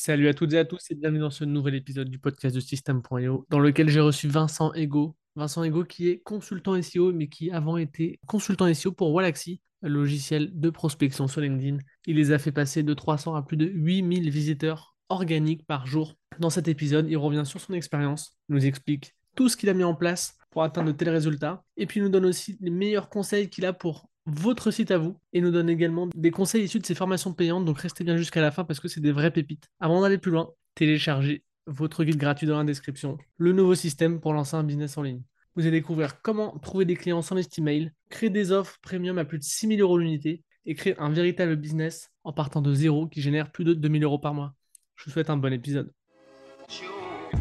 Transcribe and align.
Salut 0.00 0.28
à 0.28 0.32
toutes 0.32 0.52
et 0.52 0.58
à 0.58 0.64
tous 0.64 0.92
et 0.92 0.94
bienvenue 0.94 1.18
dans 1.18 1.28
ce 1.28 1.42
nouvel 1.42 1.74
épisode 1.74 2.08
du 2.08 2.20
podcast 2.20 2.54
de 2.54 2.60
System.io 2.60 3.44
dans 3.50 3.58
lequel 3.58 3.88
j'ai 3.88 3.98
reçu 3.98 4.28
Vincent 4.28 4.72
Ego. 4.74 5.16
Vincent 5.34 5.64
Ego 5.64 5.82
qui 5.82 6.08
est 6.08 6.20
consultant 6.20 6.80
SEO 6.80 7.12
mais 7.12 7.26
qui 7.26 7.50
avant 7.50 7.76
était 7.76 8.20
consultant 8.28 8.72
SEO 8.72 8.92
pour 8.92 9.12
Wallaxy, 9.12 9.60
logiciel 9.82 10.52
de 10.54 10.70
prospection 10.70 11.26
sur 11.26 11.40
LinkedIn. 11.40 11.78
Il 12.06 12.14
les 12.14 12.30
a 12.30 12.38
fait 12.38 12.52
passer 12.52 12.84
de 12.84 12.94
300 12.94 13.34
à 13.34 13.42
plus 13.42 13.56
de 13.56 13.66
8000 13.66 14.30
visiteurs 14.30 14.94
organiques 15.08 15.66
par 15.66 15.88
jour. 15.88 16.14
Dans 16.38 16.48
cet 16.48 16.68
épisode, 16.68 17.08
il 17.10 17.16
revient 17.16 17.44
sur 17.44 17.60
son 17.60 17.72
expérience, 17.72 18.38
nous 18.48 18.64
explique 18.66 19.16
tout 19.34 19.48
ce 19.48 19.56
qu'il 19.56 19.68
a 19.68 19.74
mis 19.74 19.82
en 19.82 19.96
place 19.96 20.38
pour 20.50 20.62
atteindre 20.62 20.92
de 20.92 20.96
tels 20.96 21.10
résultats 21.10 21.64
et 21.76 21.86
puis 21.86 22.00
nous 22.00 22.08
donne 22.08 22.26
aussi 22.26 22.56
les 22.60 22.70
meilleurs 22.70 23.08
conseils 23.08 23.50
qu'il 23.50 23.66
a 23.66 23.72
pour 23.72 24.08
votre 24.28 24.70
site 24.70 24.90
à 24.90 24.98
vous 24.98 25.16
et 25.32 25.40
nous 25.40 25.50
donne 25.50 25.70
également 25.70 26.08
des 26.14 26.30
conseils 26.30 26.64
issus 26.64 26.78
de 26.78 26.86
ses 26.86 26.94
formations 26.94 27.32
payantes. 27.32 27.64
Donc 27.64 27.80
restez 27.80 28.04
bien 28.04 28.16
jusqu'à 28.16 28.40
la 28.40 28.50
fin 28.50 28.64
parce 28.64 28.80
que 28.80 28.88
c'est 28.88 29.00
des 29.00 29.12
vraies 29.12 29.30
pépites. 29.30 29.68
Avant 29.80 30.02
d'aller 30.02 30.18
plus 30.18 30.30
loin, 30.30 30.50
téléchargez 30.74 31.44
votre 31.66 32.04
guide 32.04 32.16
gratuit 32.16 32.46
dans 32.46 32.58
la 32.58 32.64
description, 32.64 33.18
le 33.36 33.52
nouveau 33.52 33.74
système 33.74 34.20
pour 34.20 34.32
lancer 34.32 34.56
un 34.56 34.64
business 34.64 34.96
en 34.96 35.02
ligne. 35.02 35.22
Vous 35.54 35.62
allez 35.62 35.78
découvrir 35.80 36.22
comment 36.22 36.58
trouver 36.58 36.84
des 36.84 36.94
clients 36.94 37.20
sans 37.20 37.36
email, 37.58 37.92
créer 38.10 38.30
des 38.30 38.52
offres 38.52 38.78
premium 38.80 39.18
à 39.18 39.24
plus 39.24 39.38
de 39.38 39.44
6000 39.44 39.80
euros 39.80 39.98
l'unité 39.98 40.42
et 40.66 40.74
créer 40.74 40.94
un 40.98 41.10
véritable 41.10 41.56
business 41.56 42.10
en 42.24 42.32
partant 42.32 42.62
de 42.62 42.72
zéro 42.72 43.06
qui 43.06 43.20
génère 43.20 43.50
plus 43.50 43.64
de 43.64 43.74
2000 43.74 44.04
euros 44.04 44.18
par 44.18 44.34
mois. 44.34 44.54
Je 44.96 45.04
vous 45.04 45.10
souhaite 45.10 45.30
un 45.30 45.36
bon 45.36 45.52
épisode. 45.52 45.92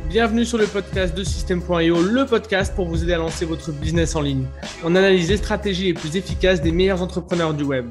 Bienvenue 0.06 0.46
sur 0.46 0.58
le 0.58 0.68
podcast 0.68 1.14
de 1.16 1.24
System.io, 1.24 2.02
le 2.02 2.26
podcast 2.26 2.74
pour 2.74 2.88
vous 2.88 3.04
aider 3.04 3.14
à 3.14 3.18
lancer 3.18 3.46
votre 3.46 3.72
business 3.72 4.16
en 4.16 4.22
ligne. 4.22 4.48
On 4.84 4.96
analyse 4.96 5.30
les 5.30 5.38
stratégies 5.38 5.86
les 5.86 5.94
plus 5.94 6.16
efficaces 6.16 6.62
des 6.62 6.72
meilleurs 6.72 7.02
entrepreneurs 7.02 7.54
du 7.54 7.64
web. 7.64 7.88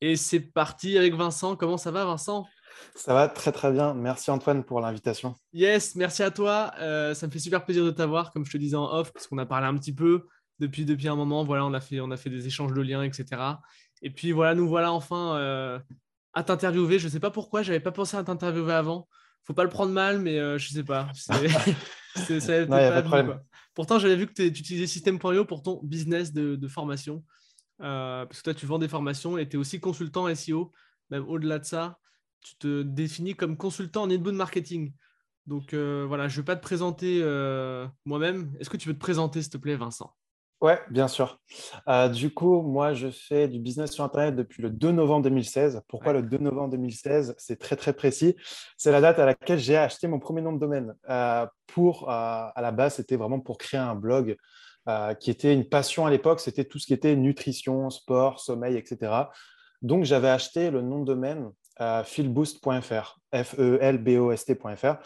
Et 0.00 0.16
c'est 0.16 0.40
parti 0.40 0.98
avec 0.98 1.14
Vincent. 1.14 1.54
Comment 1.54 1.76
ça 1.76 1.92
va, 1.92 2.04
Vincent? 2.04 2.46
Ça 2.96 3.14
va 3.14 3.28
très 3.28 3.52
très 3.52 3.70
bien. 3.70 3.94
Merci 3.94 4.30
Antoine 4.30 4.64
pour 4.64 4.80
l'invitation. 4.80 5.36
Yes, 5.52 5.94
merci 5.94 6.22
à 6.22 6.30
toi. 6.30 6.72
Euh, 6.80 7.14
ça 7.14 7.26
me 7.26 7.32
fait 7.32 7.38
super 7.38 7.64
plaisir 7.64 7.84
de 7.84 7.90
t'avoir, 7.90 8.32
comme 8.32 8.44
je 8.44 8.50
te 8.50 8.58
disais 8.58 8.76
en 8.76 8.92
off, 8.92 9.12
parce 9.12 9.26
qu'on 9.28 9.38
a 9.38 9.46
parlé 9.46 9.66
un 9.66 9.76
petit 9.76 9.94
peu 9.94 10.26
depuis, 10.58 10.84
depuis 10.84 11.08
un 11.08 11.16
moment. 11.16 11.44
Voilà, 11.44 11.64
on 11.64 11.72
a, 11.72 11.80
fait, 11.80 12.00
on 12.00 12.10
a 12.10 12.16
fait 12.16 12.30
des 12.30 12.46
échanges 12.46 12.72
de 12.72 12.80
liens, 12.80 13.02
etc. 13.02 13.40
Et 14.02 14.10
puis 14.10 14.32
voilà, 14.32 14.54
nous 14.54 14.68
voilà 14.68 14.92
enfin 14.92 15.36
euh, 15.36 15.78
à 16.34 16.42
t'interviewer. 16.42 16.98
Je 16.98 17.06
ne 17.06 17.10
sais 17.10 17.20
pas 17.20 17.30
pourquoi, 17.30 17.62
je 17.62 17.70
n'avais 17.70 17.82
pas 17.82 17.92
pensé 17.92 18.16
à 18.16 18.24
t'interviewer 18.24 18.72
avant 18.72 19.08
faut 19.44 19.54
pas 19.54 19.64
le 19.64 19.70
prendre 19.70 19.92
mal, 19.92 20.20
mais 20.20 20.38
euh, 20.38 20.58
je 20.58 20.68
sais 20.68 20.84
pas. 20.84 21.10
Pourtant, 23.74 23.98
j'avais 23.98 24.16
vu 24.16 24.26
que 24.26 24.32
tu 24.32 24.46
utilisais 24.46 24.86
System.io 24.86 25.44
pour 25.44 25.62
ton 25.62 25.80
business 25.82 26.32
de, 26.32 26.68
formation. 26.68 27.24
Euh, 27.80 28.26
parce 28.26 28.38
que 28.38 28.44
toi, 28.44 28.54
tu 28.54 28.66
vends 28.66 28.78
des 28.78 28.88
formations 28.88 29.38
et 29.38 29.48
tu 29.48 29.56
es 29.56 29.58
aussi 29.58 29.80
consultant 29.80 30.32
SEO. 30.34 30.72
Même 31.10 31.24
au-delà 31.26 31.58
de 31.58 31.64
ça, 31.64 31.98
tu 32.40 32.56
te 32.56 32.82
définis 32.82 33.34
comme 33.34 33.56
consultant 33.56 34.02
en 34.02 34.10
inbound 34.10 34.36
marketing. 34.36 34.92
Donc 35.46 35.74
euh, 35.74 36.04
voilà, 36.06 36.28
je 36.28 36.34
ne 36.34 36.42
vais 36.42 36.44
pas 36.44 36.56
te 36.56 36.62
présenter 36.62 37.20
moi-même. 38.04 38.54
Est-ce 38.60 38.70
que 38.70 38.76
tu 38.76 38.88
veux 38.88 38.94
te 38.94 39.00
présenter, 39.00 39.42
s'il 39.42 39.52
te 39.52 39.58
plaît, 39.58 39.76
Vincent? 39.76 40.14
Ouais, 40.62 40.80
bien 40.90 41.08
sûr. 41.08 41.40
Euh, 41.88 42.08
du 42.08 42.32
coup, 42.32 42.62
moi, 42.62 42.94
je 42.94 43.08
fais 43.10 43.48
du 43.48 43.58
business 43.58 43.90
sur 43.90 44.04
Internet 44.04 44.36
depuis 44.36 44.62
le 44.62 44.70
2 44.70 44.92
novembre 44.92 45.24
2016. 45.24 45.82
Pourquoi 45.88 46.12
le 46.12 46.22
2 46.22 46.38
novembre 46.38 46.70
2016 46.70 47.34
C'est 47.36 47.58
très, 47.58 47.74
très 47.74 47.92
précis. 47.92 48.36
C'est 48.76 48.92
la 48.92 49.00
date 49.00 49.18
à 49.18 49.26
laquelle 49.26 49.58
j'ai 49.58 49.76
acheté 49.76 50.06
mon 50.06 50.20
premier 50.20 50.40
nom 50.40 50.52
de 50.52 50.60
domaine. 50.60 50.94
Euh, 51.10 51.46
pour, 51.66 52.08
euh, 52.08 52.12
à 52.12 52.60
la 52.62 52.70
base, 52.70 52.94
c'était 52.94 53.16
vraiment 53.16 53.40
pour 53.40 53.58
créer 53.58 53.80
un 53.80 53.96
blog 53.96 54.36
qui 55.20 55.30
était 55.30 55.52
une 55.52 55.68
passion 55.68 56.06
à 56.06 56.10
l'époque. 56.10 56.38
C'était 56.40 56.64
tout 56.64 56.78
ce 56.78 56.86
qui 56.86 56.92
était 56.92 57.14
nutrition, 57.16 57.90
sport, 57.90 58.38
sommeil, 58.38 58.76
etc. 58.76 59.12
Donc, 59.80 60.04
j'avais 60.04 60.28
acheté 60.28 60.70
le 60.70 60.80
nom 60.82 61.00
de 61.00 61.06
domaine 61.06 61.50
feelboost.fr, 62.04 63.18
F-E-L-B-O-S-T.fr. 63.32 64.96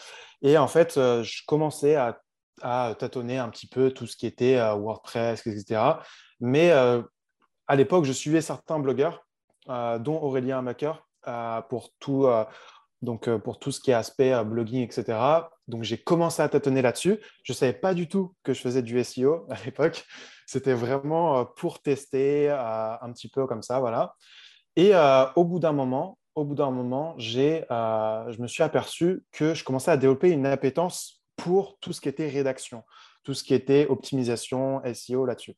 Et 0.43 0.57
en 0.57 0.67
fait, 0.67 0.95
je 0.95 1.43
commençais 1.47 1.95
à 1.95 2.21
à 2.62 2.95
tâtonner 2.99 3.39
un 3.39 3.49
petit 3.49 3.67
peu 3.67 3.91
tout 3.91 4.07
ce 4.07 4.17
qui 4.17 4.27
était 4.27 4.57
euh, 4.57 4.75
WordPress, 4.75 5.47
etc. 5.47 5.81
Mais 6.41 6.71
euh, 6.71 7.03
à 7.67 7.77
l'époque, 7.77 8.05
je 8.05 8.12
suivais 8.12 8.41
certains 8.41 8.78
blogueurs, 8.78 9.27
euh, 9.69 9.99
dont 9.99 10.21
Aurélien 10.21 10.62
Macker, 10.62 11.03
pour 11.69 11.91
tout, 11.99 12.28
donc 13.03 13.28
pour 13.39 13.59
tout 13.59 13.72
ce 13.72 13.81
qui 13.81 13.91
est 13.91 13.95
aspect 13.95 14.45
blogging, 14.45 14.84
etc. 14.84 15.19
Donc 15.66 15.83
j'ai 15.83 15.99
commencé 15.99 16.41
à 16.41 16.49
tâtonner 16.49 16.83
là-dessus. 16.83 17.19
Je 17.43 17.53
ne 17.53 17.56
savais 17.56 17.72
pas 17.72 17.93
du 17.93 18.06
tout 18.06 18.33
que 18.45 18.55
je 18.55 18.61
faisais 18.61 18.81
du 18.81 19.03
SEO 19.03 19.45
à 19.50 19.56
l'époque. 19.65 20.05
C'était 20.47 20.72
vraiment 20.72 21.45
pour 21.45 21.83
tester 21.83 22.49
un 22.49 23.12
petit 23.12 23.28
peu 23.28 23.49
comme 23.49 23.62
ça, 23.62 23.81
voilà. 23.81 24.15
Et 24.77 24.93
au 25.34 25.45
bout 25.45 25.59
d'un 25.59 25.72
moment, 25.72 26.16
au 26.37 26.45
bout 26.45 26.55
d'un 26.55 26.71
moment, 26.71 27.16
je 27.19 28.41
me 28.41 28.47
suis 28.47 28.62
aperçu 28.62 29.25
que 29.33 29.53
je 29.53 29.65
commençais 29.65 29.91
à 29.91 29.97
développer 29.97 30.31
une 30.31 30.47
appétence 30.47 31.16
pour 31.36 31.78
tout 31.80 31.92
ce 31.92 32.00
qui 32.00 32.08
était 32.08 32.28
rédaction, 32.28 32.82
tout 33.22 33.34
ce 33.34 33.44
qui 33.44 33.54
était 33.54 33.86
optimisation, 33.88 34.82
SEO 34.92 35.26
là-dessus. 35.26 35.54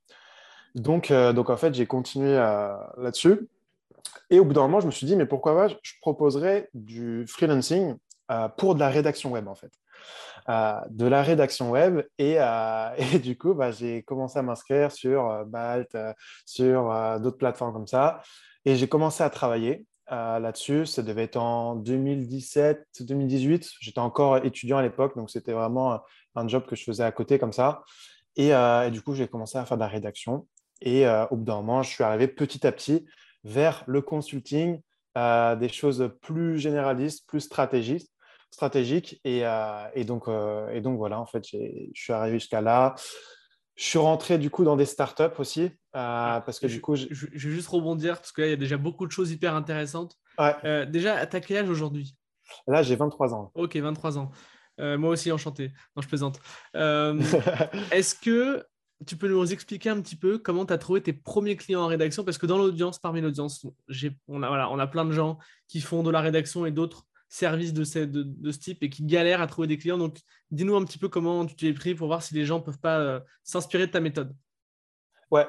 Donc, 0.74 1.10
euh, 1.10 1.32
donc 1.32 1.50
en 1.50 1.56
fait, 1.56 1.74
j'ai 1.74 1.86
continué 1.86 2.36
euh, 2.36 2.74
là-dessus. 2.96 3.48
Et 4.30 4.38
au 4.38 4.44
bout 4.44 4.54
d'un 4.54 4.62
moment, 4.62 4.80
je 4.80 4.86
me 4.86 4.90
suis 4.90 5.06
dit, 5.06 5.16
mais 5.16 5.26
pourquoi 5.26 5.54
pas, 5.54 5.68
je 5.82 5.92
proposerais 6.00 6.68
du 6.74 7.26
freelancing 7.26 7.96
euh, 8.30 8.48
pour 8.48 8.74
de 8.74 8.80
la 8.80 8.88
rédaction 8.88 9.30
web, 9.30 9.48
en 9.48 9.54
fait. 9.54 9.72
de 10.90 11.06
la 11.06 11.22
rédaction 11.22 11.70
web. 11.70 12.02
Et, 12.18 12.38
du 13.22 13.36
coup, 13.36 13.54
bah, 13.54 13.70
j'ai 13.70 14.02
commencé 14.02 14.38
à 14.38 14.42
m'inscrire 14.42 14.92
sur 14.92 15.44
Balt, 15.46 15.96
sur 16.44 17.18
d'autres 17.20 17.38
plateformes 17.38 17.72
comme 17.72 17.86
ça. 17.86 18.22
Et 18.64 18.76
j'ai 18.76 18.88
commencé 18.88 19.22
à 19.22 19.30
travailler. 19.30 19.84
Euh, 20.10 20.38
là-dessus. 20.38 20.86
Ça 20.86 21.02
devait 21.02 21.24
être 21.24 21.36
en 21.36 21.76
2017-2018. 21.76 23.72
J'étais 23.78 23.98
encore 23.98 24.38
étudiant 24.38 24.78
à 24.78 24.82
l'époque, 24.82 25.14
donc 25.14 25.28
c'était 25.28 25.52
vraiment 25.52 26.00
un 26.34 26.48
job 26.48 26.64
que 26.64 26.74
je 26.76 26.84
faisais 26.84 27.04
à 27.04 27.12
côté 27.12 27.38
comme 27.38 27.52
ça. 27.52 27.82
Et, 28.34 28.54
euh, 28.54 28.88
du 28.88 29.02
coup, 29.02 29.14
j'ai 29.14 29.28
commencé 29.28 29.58
à 29.58 29.66
faire 29.66 29.76
de 29.76 29.82
la 29.82 29.88
rédaction. 29.88 30.46
Et 30.80 31.06
euh, 31.06 31.26
au 31.30 31.36
bout 31.36 31.44
d'un 31.44 31.56
moment, 31.56 31.82
je 31.82 31.91
suis 31.91 32.04
arrivé 32.04 32.26
petit 32.26 32.66
à 32.66 32.72
petit 32.72 33.04
vers 33.44 33.84
le 33.86 34.00
consulting, 34.00 34.80
des 35.14 35.69
choses 35.69 36.10
plus 36.22 36.58
généralistes, 36.58 37.26
plus 37.26 37.40
stratégiques. 37.40 38.08
stratégiques. 38.50 39.20
Et, 39.25 39.42
et, 39.94 40.04
donc, 40.04 40.28
et 40.72 40.80
donc, 40.80 40.96
voilà, 40.96 41.20
en 41.20 41.26
fait, 41.26 41.44
je 41.44 41.90
suis 41.92 42.12
arrivé 42.14 42.38
jusqu'à 42.38 42.62
là. 42.62 42.94
Je 43.78 43.84
suis 43.84 43.98
rentré 43.98 44.38
du 44.38 44.50
coup 44.50 44.64
dans 44.64 44.74
des 44.74 44.84
startups 44.84 45.38
aussi, 45.38 45.62
euh, 45.62 45.70
ah, 45.92 46.42
parce 46.44 46.58
que 46.58 46.66
du 46.66 46.80
coup... 46.80 46.96
Je... 46.96 47.06
vais 47.06 47.38
juste 47.38 47.68
rebondir, 47.68 48.16
parce 48.16 48.32
qu'il 48.32 48.48
y 48.48 48.52
a 48.52 48.56
déjà 48.56 48.76
beaucoup 48.76 49.06
de 49.06 49.12
choses 49.12 49.30
hyper 49.30 49.54
intéressantes. 49.54 50.16
Euh, 50.64 50.84
déjà, 50.84 51.24
tu 51.26 51.36
as 51.36 51.40
quel 51.40 51.58
âge 51.58 51.70
aujourd'hui? 51.70 52.16
Là, 52.66 52.82
j'ai 52.82 52.96
23 52.96 53.34
ans. 53.34 53.52
Ok, 53.54 53.76
23 53.76 54.18
ans. 54.18 54.32
Euh, 54.80 54.98
moi 54.98 55.10
aussi, 55.10 55.30
enchanté. 55.30 55.72
Non, 55.94 56.02
je 56.02 56.08
plaisante. 56.08 56.40
Est-ce 56.74 58.16
que 58.16 58.66
tu 59.06 59.16
peux 59.16 59.28
nous 59.28 59.52
expliquer 59.52 59.90
un 59.90 60.00
petit 60.00 60.16
peu 60.16 60.38
comment 60.38 60.66
tu 60.66 60.72
as 60.72 60.78
trouvé 60.78 61.00
tes 61.00 61.12
premiers 61.12 61.54
clients 61.54 61.82
en 61.82 61.86
rédaction? 61.86 62.24
Parce 62.24 62.36
que 62.38 62.46
dans 62.46 62.58
l'audience, 62.58 62.98
parmi 62.98 63.20
l'audience, 63.20 63.64
on 64.26 64.42
a, 64.42 64.48
voilà, 64.48 64.72
on 64.72 64.80
a 64.80 64.88
plein 64.88 65.04
de 65.04 65.12
gens 65.12 65.38
qui 65.68 65.80
font 65.80 66.02
de 66.02 66.10
la 66.10 66.20
rédaction 66.20 66.66
et 66.66 66.72
d'autres 66.72 67.06
services 67.28 67.72
de 67.72 67.84
ce, 67.84 67.98
de, 68.00 68.50
ce, 68.50 68.58
type 68.58 68.82
et 68.82 68.90
qui 68.90 69.04
galèrent 69.04 69.40
à 69.40 69.46
trouver 69.46 69.68
des 69.68 69.78
clients. 69.78 69.98
Donc, 69.98 70.18
dis-nous 70.50 70.76
un 70.76 70.84
petit 70.84 70.98
peu 70.98 71.08
comment 71.08 71.44
tu 71.44 71.54
t'es 71.54 71.72
pris 71.72 71.94
pour 71.94 72.06
voir 72.06 72.22
si 72.22 72.34
les 72.34 72.44
gens 72.44 72.58
ne 72.58 72.64
peuvent 72.64 72.78
pas 72.78 72.98
euh, 72.98 73.20
s'inspirer 73.44 73.86
de 73.86 73.92
ta 73.92 74.00
méthode. 74.00 74.34
Ouais. 75.30 75.46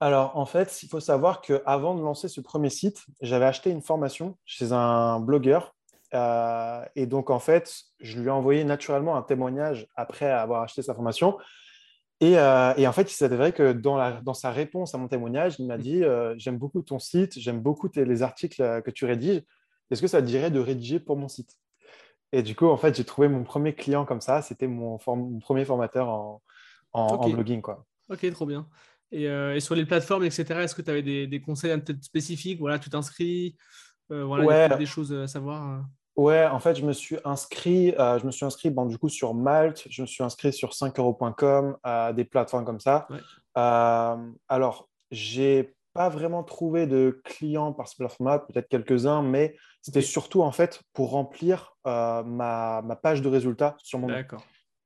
Alors, 0.00 0.36
en 0.36 0.44
fait, 0.44 0.82
il 0.82 0.88
faut 0.88 1.00
savoir 1.00 1.40
qu'avant 1.40 1.94
de 1.94 2.02
lancer 2.02 2.28
ce 2.28 2.40
premier 2.40 2.68
site, 2.68 3.04
j'avais 3.20 3.44
acheté 3.44 3.70
une 3.70 3.80
formation 3.80 4.36
chez 4.44 4.72
un 4.72 5.20
blogueur. 5.20 5.74
Euh, 6.14 6.84
et 6.96 7.06
donc, 7.06 7.30
en 7.30 7.38
fait, 7.38 7.72
je 8.00 8.18
lui 8.18 8.26
ai 8.26 8.30
envoyé 8.30 8.64
naturellement 8.64 9.16
un 9.16 9.22
témoignage 9.22 9.86
après 9.94 10.30
avoir 10.30 10.62
acheté 10.62 10.82
sa 10.82 10.94
formation. 10.94 11.38
Et, 12.20 12.38
euh, 12.38 12.74
et 12.76 12.88
en 12.88 12.92
fait, 12.92 13.10
il 13.10 13.14
s'est 13.14 13.24
avéré 13.24 13.52
que 13.52 13.72
dans, 13.72 13.96
la, 13.96 14.20
dans, 14.22 14.34
sa 14.34 14.50
réponse 14.50 14.94
à 14.94 14.98
mon 14.98 15.08
témoignage, 15.08 15.56
il 15.60 15.66
m'a 15.66 15.78
dit 15.78 16.02
J'aime 16.36 16.58
beaucoup 16.58 16.82
ton 16.82 16.98
site, 16.98 17.38
j'aime 17.38 17.60
beaucoup 17.60 17.88
les 17.94 18.22
articles 18.22 18.82
que 18.82 18.90
tu 18.90 19.04
rédiges 19.04 19.42
est-ce 19.94 20.02
que 20.02 20.08
ça 20.08 20.20
te 20.20 20.26
dirait 20.26 20.50
de 20.50 20.60
rédiger 20.60 21.00
pour 21.00 21.16
mon 21.16 21.28
site? 21.28 21.56
Et 22.32 22.42
du 22.42 22.56
coup, 22.56 22.66
en 22.66 22.76
fait, 22.76 22.96
j'ai 22.96 23.04
trouvé 23.04 23.28
mon 23.28 23.44
premier 23.44 23.74
client 23.74 24.04
comme 24.04 24.20
ça. 24.20 24.42
C'était 24.42 24.66
mon, 24.66 24.98
premier 24.98 25.64
formateur 25.64 26.08
en, 26.92 27.28
blogging. 27.28 27.62
Quoi. 27.62 27.86
Ok, 28.10 28.28
trop 28.32 28.44
bien. 28.44 28.66
Euh, 29.14 29.54
et, 29.54 29.60
sur 29.60 29.76
les 29.76 29.86
plateformes, 29.86 30.24
etc., 30.24 30.44
est-ce 30.60 30.74
que 30.74 30.82
tu 30.82 30.90
avais 30.90 31.02
des, 31.02 31.40
conseils 31.40 31.78
peut-être 31.80 32.02
spécifiques? 32.02 32.58
Voilà, 32.58 32.78
tu 32.78 32.90
t'inscris 32.90 33.56
euh, 34.10 34.24
voilà, 34.24 34.76
des, 34.76 34.84
choses 34.84 35.12
à 35.12 35.28
savoir 35.28 35.70
euh? 35.70 35.80
Ouais, 36.16 36.44
en 36.46 36.58
fait, 36.58 36.74
je 36.74 36.84
me 36.84 36.92
suis 36.92 37.16
inscrit, 37.24 37.92
je 37.96 38.26
me 38.26 38.30
suis 38.30 38.44
inscrit 38.44 38.70
bon, 38.70 38.86
du 38.86 38.98
coup 38.98 39.08
sur 39.08 39.34
Malte, 39.34 39.86
je 39.88 40.02
me 40.02 40.06
suis 40.06 40.22
inscrit 40.22 40.52
sur 40.52 40.72
5euros.com, 40.72 41.76
des 42.14 42.24
plateformes 42.24 42.64
comme 42.64 42.80
ça. 42.80 43.08
alors, 43.54 44.88
j'ai 45.10 45.74
pas 45.94 46.08
vraiment 46.08 46.42
trouvé 46.42 46.86
de 46.86 47.20
clients 47.24 47.72
par 47.72 47.88
ce 47.88 47.96
plateforme 47.96 48.40
peut-être 48.48 48.68
quelques-uns, 48.68 49.22
mais 49.22 49.56
c'était 49.80 50.02
surtout 50.02 50.42
en 50.42 50.50
fait 50.50 50.82
pour 50.92 51.10
remplir 51.10 51.76
euh, 51.86 52.22
ma, 52.24 52.82
page 53.00 53.22
de 53.22 53.28
résultats 53.28 53.76
sur 53.78 54.00
mon 54.00 54.08
nom, 54.08 54.24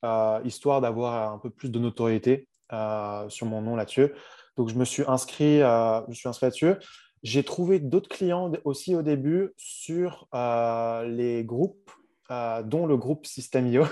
euh, 0.04 0.40
histoire 0.44 0.80
d'avoir 0.82 1.32
un 1.32 1.38
peu 1.38 1.48
plus 1.50 1.70
de 1.70 1.78
notoriété 1.78 2.46
euh, 2.72 3.28
sur 3.30 3.46
mon 3.46 3.62
nom 3.62 3.74
là-dessus. 3.74 4.12
Donc 4.56 4.68
je 4.68 4.74
me 4.74 4.84
suis 4.84 5.02
inscrit, 5.08 5.60
je 5.60 6.14
suis 6.14 6.28
inscrit 6.28 6.46
là-dessus. 6.46 6.74
J'ai 7.22 7.42
trouvé 7.42 7.80
d'autres 7.80 8.08
clients 8.08 8.52
aussi 8.64 8.94
au 8.94 9.02
début 9.02 9.52
sur 9.56 10.28
les 11.06 11.42
groupes, 11.44 11.90
dont 12.28 12.86
le 12.86 12.96
groupe 12.98 13.24
System.io. 13.24 13.82
Ouais. 13.82 13.88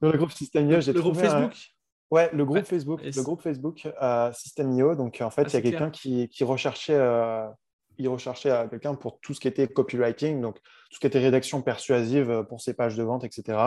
le 0.00 0.16
groupe 0.16 0.32
System.io, 0.32 0.80
j'ai 0.80 0.94
Le 0.94 1.00
groupe 1.00 1.12
trouvé 1.12 1.28
un- 1.28 1.30
Facebook? 1.30 1.77
Ouais, 2.10 2.30
le 2.32 2.44
groupe 2.44 2.56
Ouais. 2.58 2.64
Facebook, 2.64 3.00
le 3.02 3.22
groupe 3.22 3.42
Facebook 3.42 3.88
euh, 4.00 4.32
System.io. 4.32 4.94
Donc, 4.94 5.20
en 5.20 5.30
fait, 5.30 5.42
Ah, 5.42 5.48
il 5.48 5.54
y 5.54 5.56
a 5.56 5.60
quelqu'un 5.60 5.90
qui, 5.90 6.28
qui 6.28 6.44
recherchait, 6.44 6.94
euh, 6.94 7.46
il 7.98 8.08
recherchait 8.08 8.50
euh, 8.50 8.66
quelqu'un 8.66 8.94
pour 8.94 9.20
tout 9.20 9.34
ce 9.34 9.40
qui 9.40 9.48
était 9.48 9.68
copywriting, 9.68 10.40
donc 10.40 10.56
tout 10.56 10.94
ce 10.94 11.00
qui 11.00 11.06
était 11.06 11.18
rédaction 11.18 11.60
persuasive 11.60 12.44
pour 12.48 12.60
ses 12.60 12.72
pages 12.74 12.96
de 12.96 13.02
vente, 13.02 13.24
etc. 13.24 13.58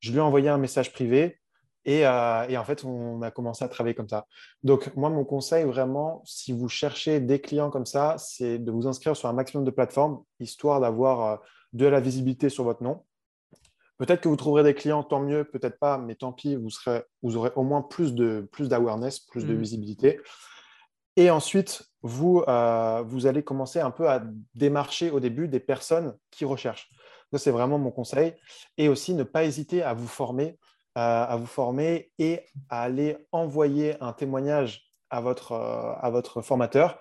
Je 0.00 0.12
lui 0.12 0.18
ai 0.18 0.20
envoyé 0.20 0.48
un 0.48 0.58
message 0.58 0.92
privé 0.92 1.40
et, 1.84 2.06
euh, 2.06 2.46
et 2.48 2.56
en 2.56 2.64
fait, 2.64 2.84
on 2.84 3.22
a 3.22 3.30
commencé 3.30 3.64
à 3.64 3.68
travailler 3.68 3.94
comme 3.94 4.08
ça. 4.08 4.26
Donc, 4.62 4.94
moi, 4.94 5.10
mon 5.10 5.24
conseil 5.24 5.64
vraiment, 5.64 6.22
si 6.24 6.52
vous 6.52 6.68
cherchez 6.68 7.18
des 7.18 7.40
clients 7.40 7.70
comme 7.70 7.86
ça, 7.86 8.14
c'est 8.18 8.58
de 8.58 8.70
vous 8.70 8.86
inscrire 8.86 9.16
sur 9.16 9.28
un 9.28 9.32
maximum 9.32 9.64
de 9.64 9.70
plateformes, 9.70 10.22
histoire 10.38 10.80
d'avoir 10.80 11.40
de 11.72 11.86
la 11.86 12.00
visibilité 12.00 12.48
sur 12.48 12.64
votre 12.64 12.82
nom. 12.82 13.04
Peut-être 13.98 14.20
que 14.20 14.28
vous 14.28 14.36
trouverez 14.36 14.62
des 14.62 14.74
clients, 14.74 15.02
tant 15.02 15.20
mieux, 15.20 15.44
peut-être 15.44 15.78
pas, 15.78 15.98
mais 15.98 16.14
tant 16.14 16.32
pis, 16.32 16.54
vous, 16.56 16.70
serez, 16.70 17.02
vous 17.22 17.36
aurez 17.36 17.50
au 17.56 17.64
moins 17.64 17.82
plus 17.82 18.14
de 18.14 18.48
plus 18.52 18.68
d'awareness, 18.68 19.18
plus 19.20 19.44
de 19.44 19.52
Mhm. 19.54 19.60
visibilité. 19.60 20.20
Et 21.16 21.30
ensuite, 21.30 21.82
vous, 22.02 22.44
euh, 22.46 23.02
vous 23.04 23.26
allez 23.26 23.42
commencer 23.42 23.80
un 23.80 23.90
peu 23.90 24.08
à 24.08 24.22
démarcher 24.54 25.10
au 25.10 25.18
début 25.18 25.48
des 25.48 25.58
personnes 25.58 26.16
qui 26.30 26.44
recherchent. 26.44 26.88
Ça, 27.32 27.38
c'est 27.38 27.50
vraiment 27.50 27.78
mon 27.78 27.90
conseil. 27.90 28.34
Et 28.76 28.88
aussi, 28.88 29.14
ne 29.14 29.24
pas 29.24 29.44
hésiter 29.44 29.82
à 29.82 29.94
vous 29.94 30.06
former, 30.06 30.58
euh, 30.96 31.24
à 31.26 31.36
vous 31.36 31.46
former 31.46 32.12
et 32.20 32.42
à 32.68 32.82
aller 32.82 33.16
envoyer 33.32 33.96
un 34.00 34.12
témoignage 34.12 34.84
à 35.10 35.20
votre, 35.20 35.52
euh, 35.52 35.92
à 36.00 36.08
votre 36.10 36.40
formateur 36.40 37.00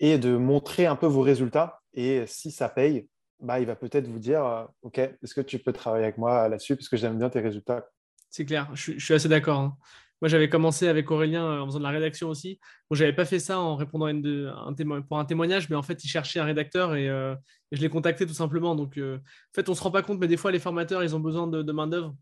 et 0.00 0.16
de 0.16 0.36
montrer 0.36 0.86
un 0.86 0.96
peu 0.96 1.06
vos 1.06 1.20
résultats. 1.22 1.80
Et 1.92 2.24
si 2.26 2.50
ça 2.50 2.68
paye, 2.70 3.08
bah, 3.40 3.60
il 3.60 3.66
va 3.66 3.76
peut-être 3.76 4.06
vous 4.08 4.18
dire, 4.18 4.44
euh, 4.44 4.64
OK, 4.82 4.98
est-ce 4.98 5.34
que 5.34 5.40
tu 5.40 5.58
peux 5.58 5.72
travailler 5.72 6.04
avec 6.04 6.18
moi 6.18 6.48
là-dessus 6.48 6.76
parce 6.76 6.88
que 6.88 6.96
j'aime 6.96 7.18
bien 7.18 7.30
tes 7.30 7.40
résultats. 7.40 7.86
C'est 8.30 8.44
clair, 8.44 8.68
je, 8.74 8.80
suis- 8.82 8.98
je 8.98 9.04
suis 9.04 9.14
assez 9.14 9.28
d'accord. 9.28 9.60
hein. 9.60 9.76
Moi, 10.20 10.28
j'avais 10.28 10.48
commencé 10.48 10.88
avec 10.88 11.08
Aurélien 11.12 11.44
euh, 11.46 11.60
en 11.60 11.66
faisant 11.66 11.78
de 11.78 11.84
la 11.84 11.90
rédaction 11.90 12.28
aussi. 12.28 12.58
Bon, 12.90 12.96
j'avais 12.96 13.12
pas 13.12 13.24
fait 13.24 13.38
ça 13.38 13.60
en 13.60 13.76
répondant 13.76 14.06
à 14.06 14.10
une 14.10 14.20
de- 14.20 14.50
un 14.52 14.72
témo- 14.74 15.00
pour 15.02 15.18
un 15.20 15.24
témoignage, 15.24 15.70
mais 15.70 15.76
en 15.76 15.82
fait, 15.82 16.02
il 16.04 16.08
cherchait 16.08 16.40
un 16.40 16.44
rédacteur 16.44 16.96
et, 16.96 17.08
euh, 17.08 17.36
et 17.70 17.76
je 17.76 17.80
l'ai 17.80 17.88
contacté 17.88 18.26
tout 18.26 18.34
simplement. 18.34 18.74
Donc, 18.74 18.98
en 18.98 19.18
fait, 19.54 19.68
on 19.68 19.74
se 19.74 19.82
rend 19.82 19.92
pas 19.92 20.02
compte, 20.02 20.18
mais 20.18 20.26
des 20.26 20.36
fois, 20.36 20.50
les 20.50 20.58
formateurs, 20.58 21.04
ils 21.04 21.14
ont 21.14 21.20
besoin 21.20 21.46
de, 21.46 21.62
de 21.62 21.72
main-d'œuvre. 21.72 22.16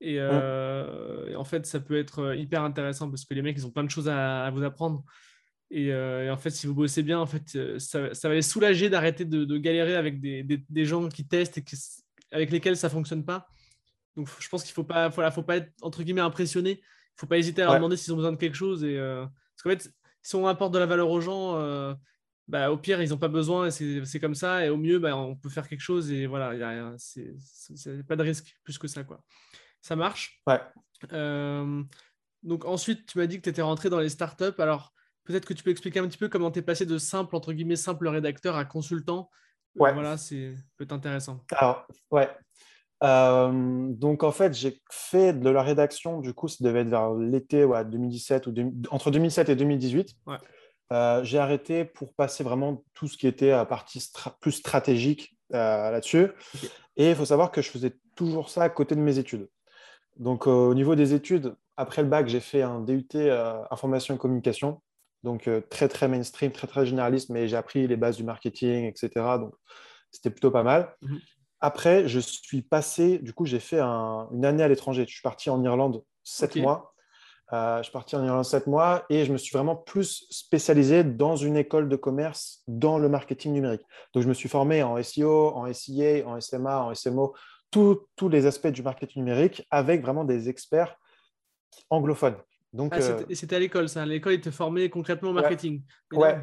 Et, 0.00 0.16
euh, 0.18 1.28
et 1.28 1.36
en 1.36 1.44
fait, 1.44 1.66
ça 1.66 1.80
peut 1.80 1.98
être 1.98 2.34
hyper 2.34 2.62
intéressant 2.62 3.10
parce 3.10 3.24
que 3.26 3.34
les 3.34 3.42
mecs, 3.42 3.56
ils 3.58 3.66
ont 3.66 3.70
plein 3.70 3.84
de 3.84 3.90
choses 3.90 4.08
à, 4.08 4.44
à 4.46 4.50
vous 4.50 4.62
apprendre. 4.62 5.04
Et, 5.76 5.92
euh, 5.92 6.24
et 6.26 6.30
en 6.30 6.36
fait, 6.36 6.50
si 6.50 6.68
vous 6.68 6.74
bossez 6.74 7.02
bien, 7.02 7.18
en 7.18 7.26
fait, 7.26 7.42
euh, 7.56 7.78
ça, 7.80 8.14
ça 8.14 8.28
va 8.28 8.34
les 8.36 8.42
soulager 8.42 8.88
d'arrêter 8.88 9.24
de, 9.24 9.44
de 9.44 9.58
galérer 9.58 9.96
avec 9.96 10.20
des, 10.20 10.44
des- 10.44 10.64
des 10.68 10.84
gens 10.84 11.08
qui 11.08 11.26
testent 11.26 11.58
et 11.58 11.64
qui- 11.64 11.76
avec 12.30 12.52
lesquels 12.52 12.76
ça 12.76 12.88
fonctionne 12.88 13.24
pas. 13.24 13.48
Donc, 14.16 14.28
je 14.38 14.48
pense 14.48 14.62
qu'il 14.62 14.72
faut 14.72 14.84
pas, 14.84 15.08
voilà, 15.08 15.32
faut 15.32 15.42
pas 15.42 15.56
être 15.56 15.72
entre 15.82 16.04
guillemets 16.04 16.20
impressionné. 16.20 16.80
Il 16.80 17.16
faut 17.20 17.26
pas 17.26 17.38
hésiter 17.38 17.62
à 17.62 17.64
leur 17.64 17.72
demander 17.78 17.96
s'ils 17.96 18.12
ont 18.12 18.16
besoin 18.16 18.30
de 18.30 18.36
quelque 18.36 18.54
chose. 18.54 18.84
Et, 18.84 18.96
euh, 18.98 19.24
parce 19.26 19.62
qu'en 19.64 19.70
fait, 19.70 19.92
si 20.22 20.36
on 20.36 20.46
apporte 20.46 20.72
de 20.72 20.78
la 20.78 20.86
valeur 20.86 21.10
aux 21.10 21.20
gens, 21.20 21.56
euh, 21.56 21.92
bah, 22.46 22.70
au 22.70 22.76
pire, 22.76 23.02
ils 23.02 23.10
n'ont 23.10 23.18
pas 23.18 23.26
besoin 23.28 23.70
c'est 23.70 24.20
comme 24.20 24.36
ça. 24.36 24.64
Et 24.64 24.68
au 24.68 24.76
mieux, 24.76 25.00
bah, 25.00 25.16
on 25.16 25.34
peut 25.34 25.48
faire 25.50 25.68
quelque 25.68 25.80
chose 25.80 26.12
et 26.12 26.26
voilà, 26.26 26.54
il 26.54 26.60
y 26.60 26.62
a 26.62 26.68
rien. 26.68 26.94
C'est 26.98 27.34
pas 28.06 28.14
de 28.14 28.22
risque 28.22 28.54
plus 28.62 28.78
que 28.78 28.86
ça. 28.86 29.02
Quoi. 29.02 29.20
Ça 29.80 29.96
marche. 29.96 30.40
Ouais. 30.46 30.60
Donc 32.42 32.64
ensuite, 32.64 33.06
tu 33.06 33.18
m'as 33.18 33.26
dit 33.26 33.38
que 33.38 33.42
tu 33.42 33.48
étais 33.48 33.62
rentré 33.62 33.90
dans 33.90 33.98
les 34.00 34.08
startups. 34.10 34.58
Alors, 34.58 34.92
peut-être 35.24 35.46
que 35.46 35.54
tu 35.54 35.62
peux 35.62 35.70
expliquer 35.70 35.98
un 36.00 36.06
petit 36.08 36.18
peu 36.18 36.28
comment 36.28 36.50
tu 36.50 36.58
es 36.60 36.62
passé 36.62 36.86
de 36.86 36.98
simple, 36.98 37.34
entre 37.36 37.52
guillemets, 37.52 37.76
simple 37.76 38.08
rédacteur 38.08 38.56
à 38.56 38.64
consultant. 38.64 39.30
Euh, 39.76 39.82
Ouais. 39.82 39.92
voilà, 39.92 40.16
c'est 40.16 40.54
peut 40.76 40.84
être 40.84 40.92
intéressant. 40.92 41.40
Alors, 41.52 41.86
ouais. 42.12 42.28
Euh, 43.02 43.88
donc, 43.90 44.22
en 44.22 44.30
fait, 44.30 44.54
j'ai 44.54 44.80
fait 44.90 45.32
de 45.32 45.50
la 45.50 45.62
rédaction, 45.62 46.20
du 46.20 46.32
coup, 46.32 46.48
ça 46.48 46.62
devait 46.64 46.80
être 46.80 46.88
vers 46.88 47.12
l'été 47.14 47.64
ouais, 47.64 47.84
2017 47.84 48.46
ou 48.46 48.54
entre 48.90 49.10
2007 49.10 49.48
et 49.48 49.56
2018. 49.56 50.14
Ouais. 50.26 50.36
Euh, 50.92 51.24
j'ai 51.24 51.38
arrêté 51.38 51.84
pour 51.84 52.14
passer 52.14 52.44
vraiment 52.44 52.84
tout 52.94 53.08
ce 53.08 53.16
qui 53.16 53.26
était 53.26 53.50
à 53.50 53.64
partie 53.64 53.98
stra- 53.98 54.34
plus 54.40 54.52
stratégique 54.52 55.36
euh, 55.52 55.90
là-dessus. 55.90 56.28
Et 56.96 57.10
il 57.10 57.16
faut 57.16 57.24
savoir 57.24 57.50
que 57.50 57.60
je 57.62 57.70
faisais 57.70 57.94
toujours 58.14 58.48
ça 58.50 58.62
à 58.62 58.68
côté 58.68 58.94
de 58.94 59.00
mes 59.00 59.18
études. 59.18 59.48
Donc, 60.16 60.46
au 60.46 60.72
niveau 60.74 60.94
des 60.94 61.12
études, 61.14 61.56
après 61.76 62.02
le 62.02 62.08
bac, 62.08 62.28
j'ai 62.28 62.38
fait 62.40 62.62
un 62.62 62.80
DUT 62.80 63.08
information 63.72 64.14
et 64.14 64.18
communication. 64.18 64.80
Donc, 65.24 65.48
euh, 65.48 65.60
très, 65.70 65.88
très 65.88 66.06
mainstream, 66.06 66.52
très, 66.52 66.66
très 66.66 66.84
généraliste, 66.86 67.30
mais 67.30 67.48
j'ai 67.48 67.56
appris 67.56 67.86
les 67.88 67.96
bases 67.96 68.16
du 68.16 68.24
marketing, 68.24 68.84
etc. 68.84 69.08
Donc, 69.38 69.54
c'était 70.10 70.30
plutôt 70.30 70.50
pas 70.50 70.62
mal. 70.62 70.94
Mhm. 71.02 71.18
Après, 71.60 72.06
je 72.06 72.20
suis 72.20 72.60
passé, 72.60 73.18
du 73.18 73.32
coup, 73.32 73.46
j'ai 73.46 73.58
fait 73.58 73.80
un- 73.80 74.28
une 74.32 74.44
année 74.44 74.62
à 74.62 74.68
l'étranger. 74.68 75.06
Je 75.08 75.12
suis 75.14 75.22
parti 75.22 75.48
en 75.48 75.64
Irlande 75.64 76.04
sept 76.22 76.56
mois. 76.62 76.92
Euh, 77.52 77.78
je 77.78 77.84
suis 77.84 77.92
parti 77.92 78.16
en 78.16 78.24
Irlande 78.24 78.44
sept 78.44 78.66
mois 78.66 79.04
et 79.08 79.24
je 79.24 79.32
me 79.32 79.38
suis 79.38 79.52
vraiment 79.56 79.76
plus 79.76 80.26
spécialisé 80.30 81.04
dans 81.04 81.36
une 81.36 81.56
école 81.56 81.88
de 81.88 81.96
commerce 81.96 82.62
dans 82.68 82.98
le 82.98 83.08
marketing 83.08 83.52
numérique. 83.54 83.82
Donc, 84.12 84.22
je 84.24 84.28
me 84.28 84.34
suis 84.34 84.48
formé 84.50 84.82
en 84.82 84.96
SEO, 84.98 85.52
en 85.54 85.66
SIA, 85.72 86.26
en 86.26 86.38
SMA, 86.38 86.82
en 86.84 86.90
SMO, 86.94 87.34
tous 87.70 88.28
les 88.28 88.44
aspects 88.46 88.68
du 88.68 88.82
marketing 88.82 89.22
numérique 89.24 89.66
avec 89.70 90.02
vraiment 90.02 90.24
des 90.24 90.48
experts 90.50 90.96
anglophones. 91.90 92.36
Donc, 92.74 92.92
Ah, 92.94 92.98
euh, 93.00 93.24
c'était- 93.24 93.56
à 93.56 93.58
l'école, 93.60 93.88
ça. 93.88 94.04
L'école, 94.04 94.40
te 94.40 94.50
formaient 94.50 94.90
concrètement 94.90 95.30
au 95.30 95.32
marketing. 95.32 95.82
Ouais, 96.12 96.38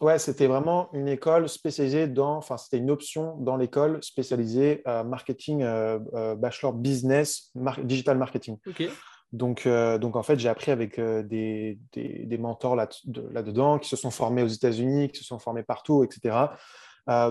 ouais 0.00 0.18
c'était 0.18 0.46
vraiment 0.48 0.90
une 0.92 1.08
école 1.08 1.48
spécialisée 1.48 2.08
dans, 2.08 2.36
enfin, 2.36 2.56
c'était 2.58 2.78
une 2.78 2.90
option 2.90 3.36
dans 3.38 3.56
l'école 3.56 4.02
spécialisée 4.02 4.82
euh, 4.86 5.04
marketing, 5.04 5.62
euh, 5.62 6.34
bachelor 6.34 6.72
business, 6.74 7.50
mar- 7.54 7.82
digital 7.84 8.18
marketing. 8.18 8.58
Ok. 8.66 8.82
Donc, 9.32 9.66
euh, 9.66 9.98
donc 9.98 10.16
en 10.16 10.22
fait, 10.22 10.38
j'ai 10.38 10.48
appris 10.48 10.70
avec 10.72 11.00
des, 11.00 11.78
des, 11.92 12.24
des 12.26 12.38
mentors 12.38 12.74
là- 12.76 12.88
de- 13.04 13.28
là-dedans 13.32 13.78
qui 13.78 13.88
se 13.88 13.96
sont 13.96 14.10
formés 14.10 14.42
aux 14.42 14.48
États-Unis, 14.48 15.08
qui 15.10 15.18
se 15.18 15.24
sont 15.24 15.38
formés 15.38 15.62
partout, 15.62 16.04
etc. 16.04 16.36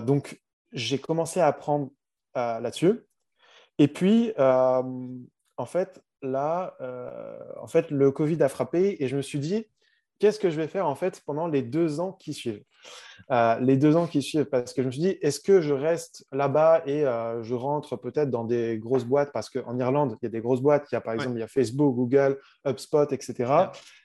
Donc, 0.04 0.40
j'ai 0.72 0.98
commencé 0.98 1.40
à 1.40 1.46
apprendre 1.46 1.90
là-dessus. 2.34 3.00
Et 3.78 3.88
puis, 3.88 4.32
en 4.38 5.66
fait, 5.66 6.00
là, 6.22 6.74
euh, 6.80 7.38
en 7.60 7.66
fait, 7.66 7.90
le 7.90 8.10
Covid 8.10 8.42
a 8.42 8.48
frappé 8.48 8.96
et 9.00 9.08
je 9.08 9.16
me 9.16 9.22
suis 9.22 9.38
dit, 9.38 9.66
qu'est-ce 10.18 10.38
que 10.40 10.48
je 10.50 10.56
vais 10.56 10.68
faire 10.68 10.86
en 10.86 10.94
fait 10.94 11.20
pendant 11.26 11.46
les 11.46 11.62
deux 11.62 12.00
ans 12.00 12.12
qui 12.12 12.32
suivent? 12.32 12.62
Euh, 13.30 13.58
Les 13.60 13.76
deux 13.76 13.96
ans 13.96 14.06
qui 14.06 14.22
suivent, 14.22 14.44
parce 14.46 14.72
que 14.72 14.82
je 14.82 14.86
me 14.86 14.92
suis 14.92 15.02
dit, 15.02 15.18
est-ce 15.20 15.40
que 15.40 15.60
je 15.60 15.74
reste 15.74 16.24
là-bas 16.32 16.82
et 16.86 17.04
euh, 17.04 17.42
je 17.42 17.54
rentre 17.54 17.96
peut-être 17.96 18.30
dans 18.30 18.44
des 18.44 18.78
grosses 18.78 19.04
boîtes? 19.04 19.32
Parce 19.32 19.50
qu'en 19.50 19.78
Irlande, 19.78 20.16
il 20.22 20.26
y 20.26 20.28
a 20.28 20.30
des 20.30 20.40
grosses 20.40 20.62
boîtes. 20.62 20.86
Il 20.90 20.94
y 20.94 20.98
a 20.98 21.00
par 21.00 21.12
Ouais. 21.12 21.16
exemple, 21.20 21.36
il 21.36 21.40
y 21.40 21.44
a 21.44 21.48
Facebook, 21.48 21.94
Google, 21.94 22.38
HubSpot, 22.66 23.06
etc. 23.12 23.52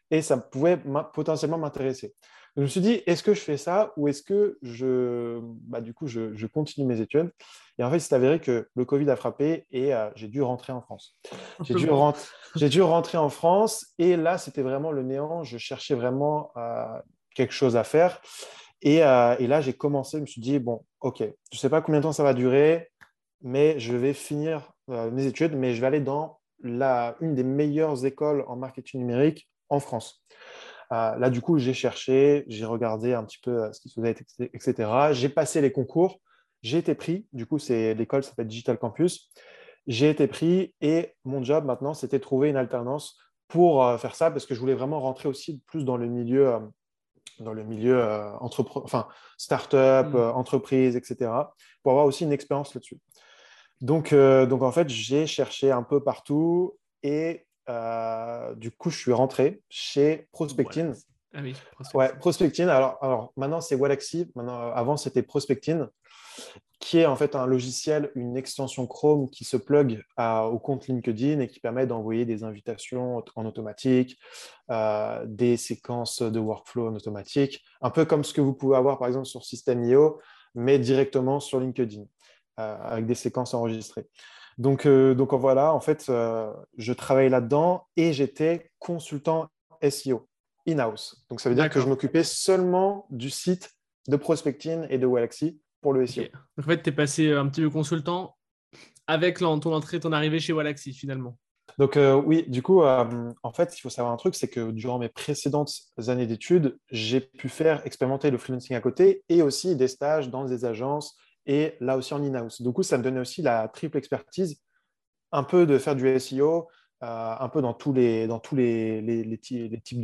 Et 0.09 0.21
ça 0.21 0.37
pouvait 0.37 0.77
potentiellement 1.13 1.57
m'intéresser. 1.57 2.13
Je 2.57 2.61
me 2.61 2.67
suis 2.67 2.81
dit, 2.81 3.01
est-ce 3.05 3.23
que 3.23 3.33
je 3.33 3.39
fais 3.39 3.55
ça 3.55 3.93
ou 3.95 4.09
est-ce 4.09 4.23
que 4.23 4.57
je, 4.61 5.39
bah, 5.41 5.79
du 5.79 5.93
coup, 5.93 6.07
je, 6.07 6.35
je 6.35 6.47
continue 6.47 6.85
mes 6.85 6.99
études? 6.99 7.31
Et 7.77 7.83
en 7.83 7.89
fait, 7.89 7.97
il 7.97 8.01
s'est 8.01 8.13
avéré 8.13 8.41
que 8.41 8.67
le 8.75 8.85
Covid 8.85 9.09
a 9.09 9.15
frappé 9.15 9.65
et 9.71 9.93
euh, 9.93 10.09
j'ai 10.15 10.27
dû 10.27 10.41
rentrer 10.41 10.73
en 10.73 10.81
France. 10.81 11.17
J'ai 11.63 11.75
dû, 11.75 11.89
rentrer, 11.89 12.27
j'ai 12.55 12.67
dû 12.67 12.81
rentrer 12.81 13.17
en 13.17 13.29
France 13.29 13.87
et 13.97 14.17
là, 14.17 14.37
c'était 14.37 14.63
vraiment 14.63 14.91
le 14.91 15.03
néant. 15.03 15.43
Je 15.43 15.57
cherchais 15.57 15.95
vraiment 15.95 16.51
euh, 16.57 16.99
quelque 17.35 17.53
chose 17.53 17.77
à 17.77 17.85
faire. 17.85 18.21
Et, 18.81 19.03
euh, 19.03 19.35
et 19.39 19.47
là, 19.47 19.61
j'ai 19.61 19.73
commencé, 19.73 20.17
je 20.17 20.21
me 20.21 20.27
suis 20.27 20.41
dit, 20.41 20.59
bon, 20.59 20.83
OK, 20.99 21.19
je 21.19 21.25
ne 21.25 21.57
sais 21.57 21.69
pas 21.69 21.81
combien 21.81 22.01
de 22.01 22.03
temps 22.03 22.11
ça 22.11 22.23
va 22.23 22.33
durer, 22.33 22.89
mais 23.41 23.79
je 23.79 23.95
vais 23.95 24.13
finir 24.13 24.73
mes 24.87 25.25
études, 25.25 25.55
mais 25.55 25.73
je 25.73 25.79
vais 25.79 25.87
aller 25.87 26.01
dans 26.01 26.39
la, 26.63 27.15
une 27.21 27.33
des 27.33 27.43
meilleures 27.43 28.05
écoles 28.05 28.43
en 28.47 28.57
marketing 28.57 28.99
numérique 28.99 29.49
en 29.69 29.79
France. 29.79 30.20
Euh, 30.91 31.15
là, 31.17 31.29
du 31.29 31.41
coup, 31.41 31.57
j'ai 31.57 31.73
cherché, 31.73 32.43
j'ai 32.47 32.65
regardé 32.65 33.13
un 33.13 33.23
petit 33.23 33.39
peu 33.41 33.63
euh, 33.63 33.71
ce 33.71 33.79
qui 33.79 33.89
se 33.89 33.99
faisait, 34.01 34.15
etc. 34.53 34.89
J'ai 35.13 35.29
passé 35.29 35.61
les 35.61 35.71
concours, 35.71 36.19
j'ai 36.61 36.79
été 36.79 36.95
pris. 36.95 37.27
Du 37.33 37.45
coup, 37.45 37.59
c'est 37.59 37.93
l'école 37.93 38.23
s'appelle 38.23 38.47
Digital 38.47 38.77
Campus. 38.77 39.31
J'ai 39.87 40.09
été 40.09 40.27
pris 40.27 40.73
et 40.81 41.13
mon 41.23 41.43
job 41.43 41.65
maintenant, 41.65 41.93
c'était 41.93 42.17
de 42.17 42.23
trouver 42.23 42.49
une 42.49 42.57
alternance 42.57 43.17
pour 43.47 43.83
euh, 43.85 43.97
faire 43.97 44.15
ça 44.15 44.31
parce 44.31 44.45
que 44.45 44.53
je 44.53 44.59
voulais 44.59 44.75
vraiment 44.75 44.99
rentrer 44.99 45.27
aussi 45.29 45.61
plus 45.65 45.85
dans 45.85 45.97
le 45.97 46.07
milieu, 46.07 46.59
dans 47.39 47.53
le 47.53 47.63
milieu 47.63 48.01
entrepre- 48.41 48.83
enfin, 48.83 49.07
start-up, 49.37 50.07
Mm. 50.13 50.15
entreprise, 50.35 50.95
etc. 50.95 51.31
pour 51.83 51.93
avoir 51.93 52.05
aussi 52.05 52.25
une 52.25 52.31
expérience 52.33 52.75
là-dessus. 52.75 52.99
Donc, 53.79 54.13
euh, 54.13 54.45
donc, 54.45 54.61
en 54.61 54.71
fait, 54.71 54.87
j'ai 54.89 55.25
cherché 55.25 55.71
un 55.71 55.83
peu 55.83 56.03
partout 56.03 56.77
et 57.01 57.45
euh, 57.71 58.53
du 58.55 58.71
coup, 58.71 58.89
je 58.89 58.97
suis 58.97 59.13
rentré 59.13 59.61
chez 59.69 60.27
Prospectine. 60.31 60.93
Ah 61.33 61.39
oui, 61.41 61.55
Ouais, 61.93 62.13
Prospectine. 62.19 62.67
Alors, 62.67 62.97
alors 63.01 63.33
maintenant, 63.37 63.61
c'est 63.61 63.75
Walaxy. 63.75 64.29
Maintenant, 64.35 64.71
avant, 64.71 64.97
c'était 64.97 65.23
Prospectine. 65.23 65.87
qui 66.79 66.97
est 66.97 67.05
en 67.05 67.15
fait 67.15 67.35
un 67.35 67.45
logiciel, 67.45 68.11
une 68.15 68.35
extension 68.35 68.87
Chrome 68.87 69.29
qui 69.29 69.45
se 69.45 69.55
plug 69.55 70.03
au 70.17 70.59
compte 70.59 70.87
LinkedIn 70.87 71.39
et 71.39 71.47
qui 71.47 71.59
permet 71.59 71.85
d'envoyer 71.85 72.25
des 72.25 72.43
invitations 72.43 73.23
en 73.35 73.45
automatique, 73.45 74.17
euh, 74.71 75.23
des 75.27 75.57
séquences 75.57 76.23
de 76.23 76.39
workflow 76.39 76.87
en 76.87 76.95
automatique, 76.95 77.63
un 77.81 77.91
peu 77.91 78.03
comme 78.03 78.23
ce 78.23 78.33
que 78.33 78.41
vous 78.41 78.53
pouvez 78.53 78.75
avoir 78.75 78.97
par 78.97 79.07
exemple 79.07 79.27
sur 79.27 79.45
System.io, 79.45 80.19
mais 80.55 80.79
directement 80.79 81.39
sur 81.39 81.59
LinkedIn, 81.59 82.03
euh, 82.59 82.77
avec 82.81 83.05
des 83.05 83.15
séquences 83.15 83.53
enregistrées. 83.53 84.07
Donc, 84.57 84.85
euh, 84.85 85.13
donc 85.13 85.33
voilà, 85.33 85.73
en 85.73 85.79
fait, 85.79 86.05
je 86.07 86.93
travaillais 86.93 87.29
là-dedans 87.29 87.87
et 87.95 88.13
j'étais 88.13 88.71
consultant 88.79 89.49
SEO 89.87 90.27
in-house. 90.67 91.25
Donc 91.29 91.41
ça 91.41 91.49
veut 91.49 91.55
dire 91.55 91.69
que 91.69 91.79
je 91.79 91.87
m'occupais 91.87 92.23
seulement 92.23 93.07
du 93.09 93.29
site 93.29 93.71
de 94.07 94.15
prospecting 94.15 94.85
et 94.89 94.97
de 94.97 95.05
Walaxy 95.05 95.59
pour 95.81 95.93
le 95.93 96.05
SEO. 96.05 96.23
en 96.59 96.63
fait, 96.63 96.83
tu 96.83 96.89
es 96.89 96.93
passé 96.93 97.31
un 97.31 97.47
petit 97.47 97.61
peu 97.61 97.69
consultant 97.69 98.35
avec 99.07 99.39
ton 99.39 99.73
entrée, 99.73 99.99
ton 99.99 100.11
arrivée 100.11 100.39
chez 100.39 100.53
Walaxy 100.53 100.93
finalement. 100.93 101.37
Donc 101.77 101.97
euh, 101.97 102.15
oui, 102.15 102.45
du 102.47 102.61
coup, 102.61 102.83
euh, 102.83 103.31
en 103.43 103.53
fait, 103.53 103.75
il 103.77 103.81
faut 103.81 103.89
savoir 103.89 104.13
un 104.13 104.17
truc, 104.17 104.35
c'est 104.35 104.47
que 104.47 104.71
durant 104.71 104.99
mes 104.99 105.09
précédentes 105.09 105.73
années 106.07 106.27
d'études, 106.27 106.77
j'ai 106.91 107.21
pu 107.21 107.49
faire 107.49 107.85
expérimenter 107.85 108.29
le 108.29 108.37
freelancing 108.37 108.75
à 108.75 108.81
côté 108.81 109.23
et 109.29 109.41
aussi 109.41 109.75
des 109.75 109.87
stages 109.87 110.29
dans 110.29 110.45
des 110.45 110.65
agences 110.65 111.15
et 111.45 111.75
là 111.79 111.97
aussi 111.97 112.13
en 112.13 112.23
in-house. 112.23 112.61
Du 112.61 112.71
coup, 112.71 112.83
ça 112.83 112.97
me 112.97 113.03
donnait 113.03 113.19
aussi 113.19 113.41
la 113.41 113.67
triple 113.67 113.97
expertise, 113.97 114.61
un 115.31 115.43
peu 115.43 115.65
de 115.65 115.77
faire 115.77 115.95
du 115.95 116.19
SEO, 116.19 116.67
euh, 117.03 117.35
un 117.39 117.49
peu 117.49 117.61
dans 117.61 117.73
tous 117.73 117.93
les, 117.93 118.27
dans 118.27 118.39
tous 118.39 118.55
les, 118.55 119.01
les, 119.01 119.23
les 119.23 119.37
types 119.39 120.01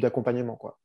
d'accompagnement. 0.00 0.56
Quoi. 0.56 0.78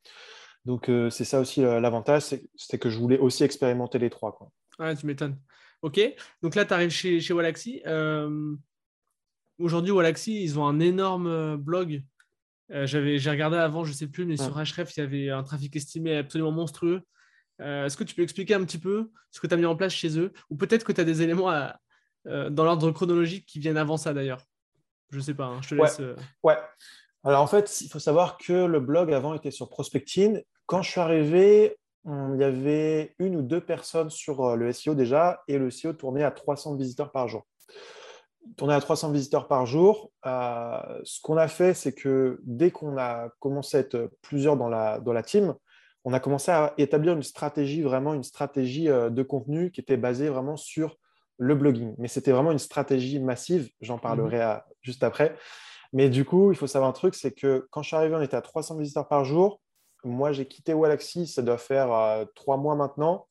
Donc, 0.64 0.88
euh, 0.88 1.10
c'est 1.10 1.24
ça 1.24 1.40
aussi 1.40 1.64
euh, 1.64 1.80
l'avantage, 1.80 2.22
c'est 2.54 2.78
que 2.78 2.90
je 2.90 2.98
voulais 2.98 3.18
aussi 3.18 3.42
expérimenter 3.42 3.98
les 3.98 4.10
trois. 4.10 4.36
Quoi. 4.36 4.50
Ouais, 4.78 4.94
tu 4.94 5.06
m'étonnes. 5.06 5.38
Ok, 5.82 6.00
donc 6.42 6.54
là, 6.54 6.64
tu 6.64 6.72
arrives 6.72 6.90
chez, 6.90 7.20
chez 7.20 7.34
Wallaxy. 7.34 7.82
Aujourd'hui, 9.58 9.90
Wallaxy, 9.90 10.42
ils 10.42 10.58
ont 10.58 10.66
un 10.66 10.80
énorme 10.80 11.56
blog. 11.56 12.02
J'ai 12.68 13.30
regardé 13.30 13.56
avant, 13.56 13.84
je 13.84 13.90
ne 13.90 13.96
sais 13.96 14.08
plus, 14.08 14.26
mais 14.26 14.36
sur 14.36 14.54
Href, 14.54 14.96
il 14.96 15.00
y 15.00 15.02
avait 15.02 15.30
un 15.30 15.42
trafic 15.42 15.74
estimé 15.76 16.16
absolument 16.16 16.52
monstrueux. 16.52 17.02
Est-ce 17.58 17.96
que 17.96 18.04
tu 18.04 18.14
peux 18.14 18.22
expliquer 18.22 18.54
un 18.54 18.64
petit 18.64 18.78
peu 18.78 19.10
ce 19.30 19.40
que 19.40 19.46
tu 19.46 19.54
as 19.54 19.56
mis 19.56 19.66
en 19.66 19.76
place 19.76 19.92
chez 19.92 20.18
eux? 20.18 20.32
Ou 20.50 20.56
peut-être 20.56 20.84
que 20.84 20.92
tu 20.92 21.00
as 21.00 21.04
des 21.04 21.22
éléments 21.22 21.50
dans 22.24 22.64
l'ordre 22.64 22.90
chronologique 22.90 23.46
qui 23.46 23.58
viennent 23.60 23.78
avant 23.78 23.96
ça 23.96 24.12
d'ailleurs 24.12 24.42
Je 25.10 25.16
ne 25.16 25.22
sais 25.22 25.34
pas, 25.34 25.46
hein, 25.46 25.60
je 25.62 25.70
te 25.70 25.74
laisse. 25.74 26.00
ouais. 26.42 26.56
Alors 27.24 27.42
en 27.42 27.46
fait, 27.46 27.80
il 27.80 27.88
faut 27.88 27.98
savoir 27.98 28.36
que 28.38 28.52
le 28.52 28.78
blog 28.78 29.12
avant 29.12 29.34
était 29.34 29.50
sur 29.50 29.68
Prospecting 29.68 30.42
quand 30.66 30.82
je 30.82 30.90
suis 30.90 31.00
arrivé, 31.00 31.76
il 32.04 32.36
y 32.38 32.44
avait 32.44 33.14
une 33.18 33.36
ou 33.36 33.42
deux 33.42 33.60
personnes 33.60 34.10
sur 34.10 34.44
euh, 34.44 34.56
le 34.56 34.72
SEO 34.72 34.94
déjà, 34.94 35.42
et 35.48 35.58
le 35.58 35.70
SEO 35.70 35.92
tournait 35.92 36.24
à 36.24 36.30
300 36.30 36.76
visiteurs 36.76 37.10
par 37.10 37.28
jour. 37.28 37.46
Tournait 38.56 38.74
à 38.74 38.80
300 38.80 39.10
visiteurs 39.10 39.48
par 39.48 39.66
jour. 39.66 40.12
Euh, 40.24 41.00
ce 41.04 41.20
qu'on 41.20 41.36
a 41.36 41.48
fait, 41.48 41.74
c'est 41.74 41.92
que 41.92 42.38
dès 42.44 42.70
qu'on 42.70 42.96
a 42.98 43.30
commencé 43.40 43.76
à 43.76 43.80
être 43.80 44.10
plusieurs 44.22 44.56
dans 44.56 44.68
la, 44.68 45.00
dans 45.00 45.12
la 45.12 45.22
team, 45.22 45.54
on 46.06 46.12
a 46.12 46.20
commencé 46.20 46.52
à 46.52 46.72
établir 46.78 47.14
une 47.14 47.24
stratégie, 47.24 47.82
vraiment 47.82 48.14
une 48.14 48.22
stratégie 48.22 48.88
euh, 48.88 49.10
de 49.10 49.24
contenu 49.24 49.72
qui 49.72 49.80
était 49.80 49.96
basée 49.96 50.28
vraiment 50.28 50.56
sur 50.56 50.96
le 51.36 51.56
blogging. 51.56 51.96
Mais 51.98 52.06
c'était 52.06 52.30
vraiment 52.30 52.52
une 52.52 52.60
stratégie 52.60 53.18
massive, 53.18 53.68
j'en 53.80 53.98
parlerai 53.98 54.38
mhm. 54.38 54.60
juste 54.82 55.02
après. 55.02 55.36
Mais 55.92 56.08
du 56.08 56.24
coup, 56.24 56.52
il 56.52 56.56
faut 56.56 56.68
savoir 56.68 56.88
un 56.88 56.92
truc, 56.92 57.16
c'est 57.16 57.32
que 57.32 57.66
quand 57.72 57.82
je 57.82 57.88
suis 57.88 57.96
arrivé, 57.96 58.14
on 58.14 58.22
était 58.22 58.36
à 58.36 58.40
300 58.40 58.78
visiteurs 58.78 59.08
par 59.08 59.24
jour. 59.24 59.60
Moi, 60.04 60.30
j'ai 60.30 60.46
quitté 60.46 60.74
Walaxy, 60.74 61.26
ça 61.26 61.42
doit 61.42 61.58
faire 61.58 61.92
euh, 61.92 62.24
trois 62.36 62.56
mois 62.56 62.76
maintenant. 62.76 63.26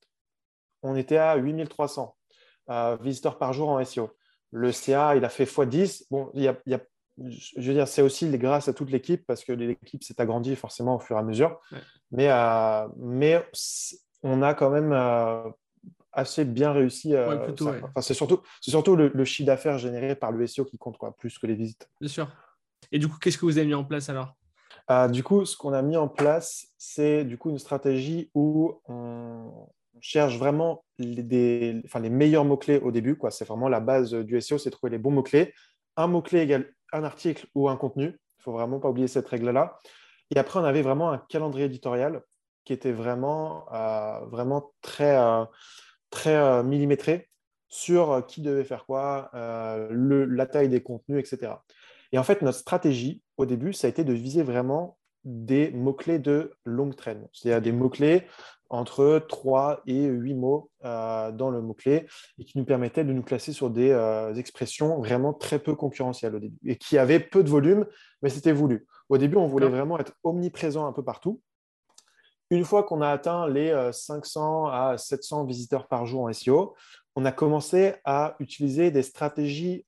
On 0.83 0.97
était 0.97 1.17
à 1.17 1.37
8300 1.37 2.13
euh, 2.71 2.97
visiteurs 3.01 3.37
par 3.37 3.53
jour 3.53 3.69
en 3.69 3.83
SEO. 3.85 4.11
Le 4.51 4.73
CA, 4.73 5.15
il 5.15 5.23
a 5.23 5.29
fait 5.29 5.45
x10. 5.45 6.07
Bon, 6.11 6.29
il 6.33 6.43
y 6.43 6.47
a, 6.49 6.79
je 7.17 7.61
veux 7.61 7.73
dire, 7.73 7.87
c'est 7.87 8.01
aussi 8.01 8.29
grâce 8.37 8.67
à 8.67 8.73
toute 8.73 8.91
l'équipe 8.91 9.25
parce 9.25 9.43
que 9.43 9.53
l'équipe 9.53 10.03
s'est 10.03 10.19
agrandie 10.19 10.55
forcément 10.55 10.95
au 10.95 10.99
fur 10.99 11.15
et 11.15 11.19
à 11.19 11.23
mesure. 11.23 11.59
Mais, 12.11 12.29
euh, 12.29 12.87
mais 12.97 13.43
on 14.23 14.41
a 14.41 14.53
quand 14.53 14.69
même 14.69 14.93
assez 16.11 16.45
bien 16.45 16.71
réussi. 16.71 17.13
c'est 18.01 18.13
surtout, 18.13 18.41
surtout 18.61 18.95
le, 18.95 19.09
le 19.13 19.25
chiffre 19.25 19.47
d'affaires 19.47 19.77
généré 19.77 20.15
par 20.15 20.31
le 20.31 20.45
SEO 20.47 20.65
qui 20.65 20.77
compte 20.77 20.97
quoi, 20.97 21.15
plus 21.15 21.37
que 21.37 21.47
les 21.47 21.55
visites. 21.55 21.89
Bien 21.99 22.09
sûr. 22.09 22.27
Et 22.91 22.99
du 22.99 23.07
coup, 23.07 23.17
qu'est-ce 23.19 23.37
que 23.37 23.45
vous 23.45 23.57
avez 23.57 23.67
mis 23.67 23.73
en 23.73 23.83
place 23.83 24.09
alors? 24.09 24.35
Euh, 24.91 25.07
du 25.07 25.23
coup, 25.23 25.45
ce 25.45 25.57
qu'on 25.57 25.73
a 25.73 25.81
mis 25.81 25.97
en 25.97 26.07
place, 26.07 26.67
c'est 26.77 27.23
du 27.23 27.37
coup 27.37 27.49
une 27.49 27.59
stratégie 27.59 28.29
où 28.33 28.79
on 28.87 29.67
cherche 29.99 30.37
vraiment 30.37 30.83
les, 30.99 31.81
enfin, 31.85 31.99
les 31.99 32.09
meilleurs 32.09 32.45
mots-clés 32.45 32.79
au 32.79 32.91
début. 32.91 33.17
C'est 33.29 33.47
vraiment 33.47 33.69
la 33.69 33.79
base 33.79 34.13
du 34.13 34.39
SEO, 34.39 34.57
c'est 34.57 34.69
trouver 34.69 34.91
les 34.91 34.97
bons 34.97 35.11
mots-clés. 35.11 35.53
Un 35.97 36.07
mot-clé 36.07 36.41
égale 36.41 36.71
un 36.93 37.03
article 37.03 37.47
ou 37.55 37.69
un 37.69 37.77
contenu. 37.77 38.19
Il 38.39 38.43
faut 38.43 38.51
vraiment 38.51 38.79
pas 38.79 38.89
oublier 38.89 39.07
cette 39.07 39.27
règle-là. 39.27 39.79
Et 40.31 40.37
après, 40.37 40.59
on 40.59 40.63
avait 40.63 40.81
vraiment 40.81 41.11
un 41.11 41.17
calendrier 41.29 41.65
éditorial 41.65 42.21
qui 42.63 42.73
était 42.73 42.91
vraiment, 42.91 43.65
euh, 43.73 44.25
vraiment 44.25 44.73
très, 44.81 45.17
euh, 45.17 45.45
très 46.09 46.63
millimétré 46.63 47.29
sur 47.67 48.25
qui 48.25 48.41
devait 48.41 48.63
faire 48.63 48.85
quoi, 48.85 49.29
la 49.33 50.45
taille 50.45 50.69
des 50.69 50.81
contenus, 50.81 51.19
etc. 51.19 51.53
Et 52.11 52.17
en 52.17 52.23
fait, 52.23 52.41
notre 52.41 52.59
stratégie 52.59 53.21
au 53.37 53.45
début, 53.45 53.73
ça 53.73 53.87
a 53.87 53.89
été 53.89 54.03
de 54.03 54.13
viser 54.13 54.43
vraiment 54.43 54.97
des 55.25 55.71
mots-clés 55.71 56.19
de 56.19 56.53
longue 56.63 56.95
traîne, 56.95 57.27
c'est-à-dire 57.33 57.61
des 57.61 57.71
mots-clés 57.71 58.23
entre 58.69 59.19
3 59.27 59.81
et 59.87 60.05
8 60.05 60.33
mots 60.33 60.69
euh, 60.83 61.31
dans 61.31 61.49
le 61.49 61.61
mot-clé 61.61 62.07
et 62.39 62.45
qui 62.45 62.57
nous 62.57 62.65
permettaient 62.65 63.03
de 63.03 63.13
nous 63.13 63.23
classer 63.23 63.53
sur 63.53 63.69
des 63.69 63.91
euh, 63.91 64.33
expressions 64.35 64.99
vraiment 64.99 65.33
très 65.33 65.59
peu 65.59 65.75
concurrentielles 65.75 66.35
au 66.35 66.39
début 66.39 66.57
et 66.65 66.75
qui 66.75 66.97
avaient 66.97 67.19
peu 67.19 67.43
de 67.43 67.49
volume, 67.49 67.85
mais 68.21 68.29
c'était 68.29 68.51
voulu. 68.51 68.87
Au 69.09 69.17
début, 69.17 69.37
on 69.37 69.47
voulait 69.47 69.67
vraiment 69.67 69.99
être 69.99 70.13
omniprésent 70.23 70.85
un 70.87 70.93
peu 70.93 71.03
partout. 71.03 71.41
Une 72.49 72.63
fois 72.63 72.83
qu'on 72.83 73.01
a 73.01 73.09
atteint 73.09 73.47
les 73.47 73.89
500 73.91 74.67
euh, 74.67 74.71
à 74.71 74.97
700 74.97 75.45
visiteurs 75.45 75.87
par 75.87 76.05
jour 76.05 76.23
en 76.23 76.33
SEO, 76.33 76.75
on 77.15 77.25
a 77.25 77.31
commencé 77.31 77.93
à 78.03 78.35
utiliser 78.39 78.91
des 78.91 79.03
stratégies 79.03 79.85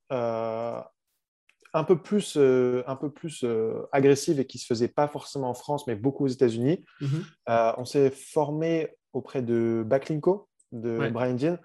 un 1.78 1.84
peu 1.84 2.02
plus, 2.02 2.36
euh, 2.38 2.84
un 2.88 2.96
peu 2.96 3.12
plus 3.12 3.44
euh, 3.44 3.88
agressive 3.92 4.40
et 4.40 4.46
qui 4.46 4.58
ne 4.58 4.62
se 4.62 4.66
faisait 4.66 4.88
pas 4.88 5.08
forcément 5.08 5.50
en 5.50 5.54
France, 5.54 5.86
mais 5.86 5.96
beaucoup 5.96 6.26
aux 6.26 6.30
États-Unis. 6.30 6.84
Mhm. 7.02 7.24
Euh, 7.50 7.72
on 7.78 7.86
s'est 7.86 8.10
formé 8.10 8.98
auprès 9.14 9.42
de 9.42 9.84
Backlinko, 9.86 10.50
de 10.72 11.10
Brian 11.10 11.36
Dean. 11.36 11.58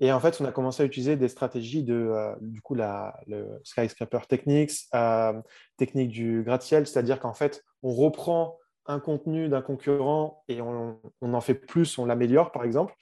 Et 0.00 0.10
en 0.10 0.18
fait, 0.18 0.40
on 0.40 0.44
a 0.44 0.50
commencé 0.50 0.82
à 0.82 0.86
utiliser 0.86 1.16
des 1.16 1.28
stratégies 1.28 1.84
de, 1.84 2.12
du 2.40 2.60
coup, 2.60 2.74
la, 2.74 3.16
le 3.28 3.60
Skyscraper 3.62 4.26
Techniques, 4.28 4.72
technique 5.76 6.10
du 6.10 6.42
gratte-ciel, 6.42 6.84
c'est-à-dire 6.88 7.20
qu'en 7.20 7.32
fait, 7.32 7.62
on 7.84 7.92
reprend 7.92 8.58
un 8.86 8.98
contenu 8.98 9.48
d'un 9.48 9.62
concurrent 9.62 10.42
et 10.48 10.60
on, 10.60 11.00
on, 11.20 11.32
en 11.32 11.40
fait 11.40 11.54
plus, 11.54 11.96
on 11.96 12.06
l'améliore, 12.06 12.50
par 12.50 12.64
exemple. 12.64 12.92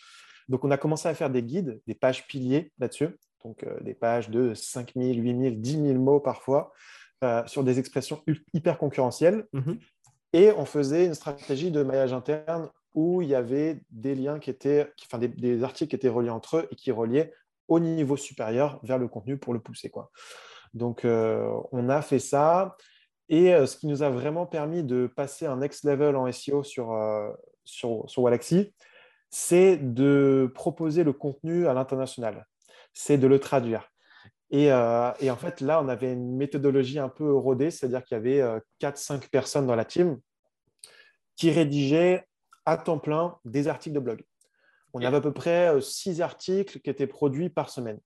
Donc, 0.51 0.65
on 0.65 0.71
a 0.71 0.77
commencé 0.77 1.09
à 1.09 1.15
faire 1.15 1.31
des 1.31 1.43
guides, 1.43 1.81
des 1.87 1.95
pages 1.95 2.27
piliers 2.27 2.73
là-dessus 2.79 3.17
donc 3.45 3.65
euh, 3.65 3.79
des 3.81 3.95
pages 3.95 4.31
de 4.31 4.55
5 4.55 4.93
000, 4.97 5.15
8 5.15 5.41
000, 5.41 5.55
10 5.57 5.73
000 5.73 5.95
mots 5.95 6.21
parfois, 6.21 6.73
euh, 7.25 7.43
sur 7.47 7.65
des 7.65 7.79
expressions 7.79 8.23
hyper 8.53 8.79
concurrentielles. 8.79 9.47
Mhm. 9.53 9.79
Et 10.33 10.51
on 10.53 10.65
faisait 10.65 11.07
une 11.07 11.15
stratégie 11.15 11.71
de 11.71 11.83
maillage 11.83 12.13
interne 12.13 12.71
où 12.95 13.23
il 13.23 13.29
y 13.29 13.35
avait 13.35 13.81
des 13.91 14.15
liens 14.15 14.39
qui 14.39 14.51
étaient, 14.51 14.91
enfin 15.05 15.19
des, 15.19 15.65
articles 15.65 15.91
qui 15.91 15.97
étaient 15.97 16.09
reliés 16.09 16.31
entre 16.31 16.59
eux 16.59 16.69
et 16.71 16.77
qui 16.77 16.91
reliaient 16.91 17.33
au 17.69 17.81
niveau 17.81 18.17
supérieur 18.17 18.81
vers 18.83 18.99
le 18.99 19.09
contenu 19.09 19.39
pour 19.39 19.55
le 19.55 19.61
pousser. 19.61 19.89
Quoi. 19.91 20.11
Donc, 20.75 21.05
euh, 21.05 21.49
on 21.71 21.89
a 21.89 22.03
fait 22.03 22.19
ça. 22.19 22.77
Et 23.29 23.55
ce 23.67 23.77
qui 23.77 23.87
nous 23.87 24.03
a 24.03 24.11
vraiment 24.11 24.45
permis 24.45 24.83
de 24.83 25.07
passer 25.07 25.47
un 25.47 25.57
next 25.57 25.85
level 25.85 26.17
en 26.17 26.31
SEO 26.31 26.63
sur, 26.65 26.95
sur, 27.65 28.05
sur 28.07 28.23
Walaxy, 28.23 28.75
c'est 29.31 29.79
de 29.79 30.53
proposer 30.55 31.03
le 31.03 31.15
contenu 31.15 31.67
à 31.67 31.73
l'international 31.73 32.47
c'est 32.93 33.19
de 33.19 33.27
le 33.27 33.39
traduire. 33.39 33.89
Euh, 34.53 35.13
et, 35.21 35.31
en 35.31 35.37
fait, 35.37 35.61
là, 35.61 35.81
on 35.83 35.89
avait 35.89 36.13
une 36.13 36.37
méthodologie 36.37 36.99
un 36.99 37.09
peu 37.09 37.33
rodée, 37.33 37.71
c'est-à-dire 37.71 38.05
qu'il 38.05 38.17
y 38.17 38.21
avait 38.21 38.41
euh, 38.43 38.61
4-5 38.81 39.29
personnes 39.31 39.67
dans 39.67 39.77
la 39.77 39.85
team 39.85 40.19
qui 41.37 41.51
rédigeaient 41.51 42.27
à 42.67 42.77
temps 42.77 42.99
plein 42.99 43.39
des 43.45 43.69
articles 43.69 43.95
de 43.95 44.01
blog. 44.01 44.23
On 44.95 45.03
avait 45.03 45.17
à 45.17 45.21
peu 45.21 45.33
près 45.33 45.81
6 45.81 46.21
euh, 46.21 46.25
articles 46.25 46.81
qui 46.81 46.91
étaient 46.91 47.07
produits 47.07 47.49
par 47.49 47.71
semaine. 47.71 47.99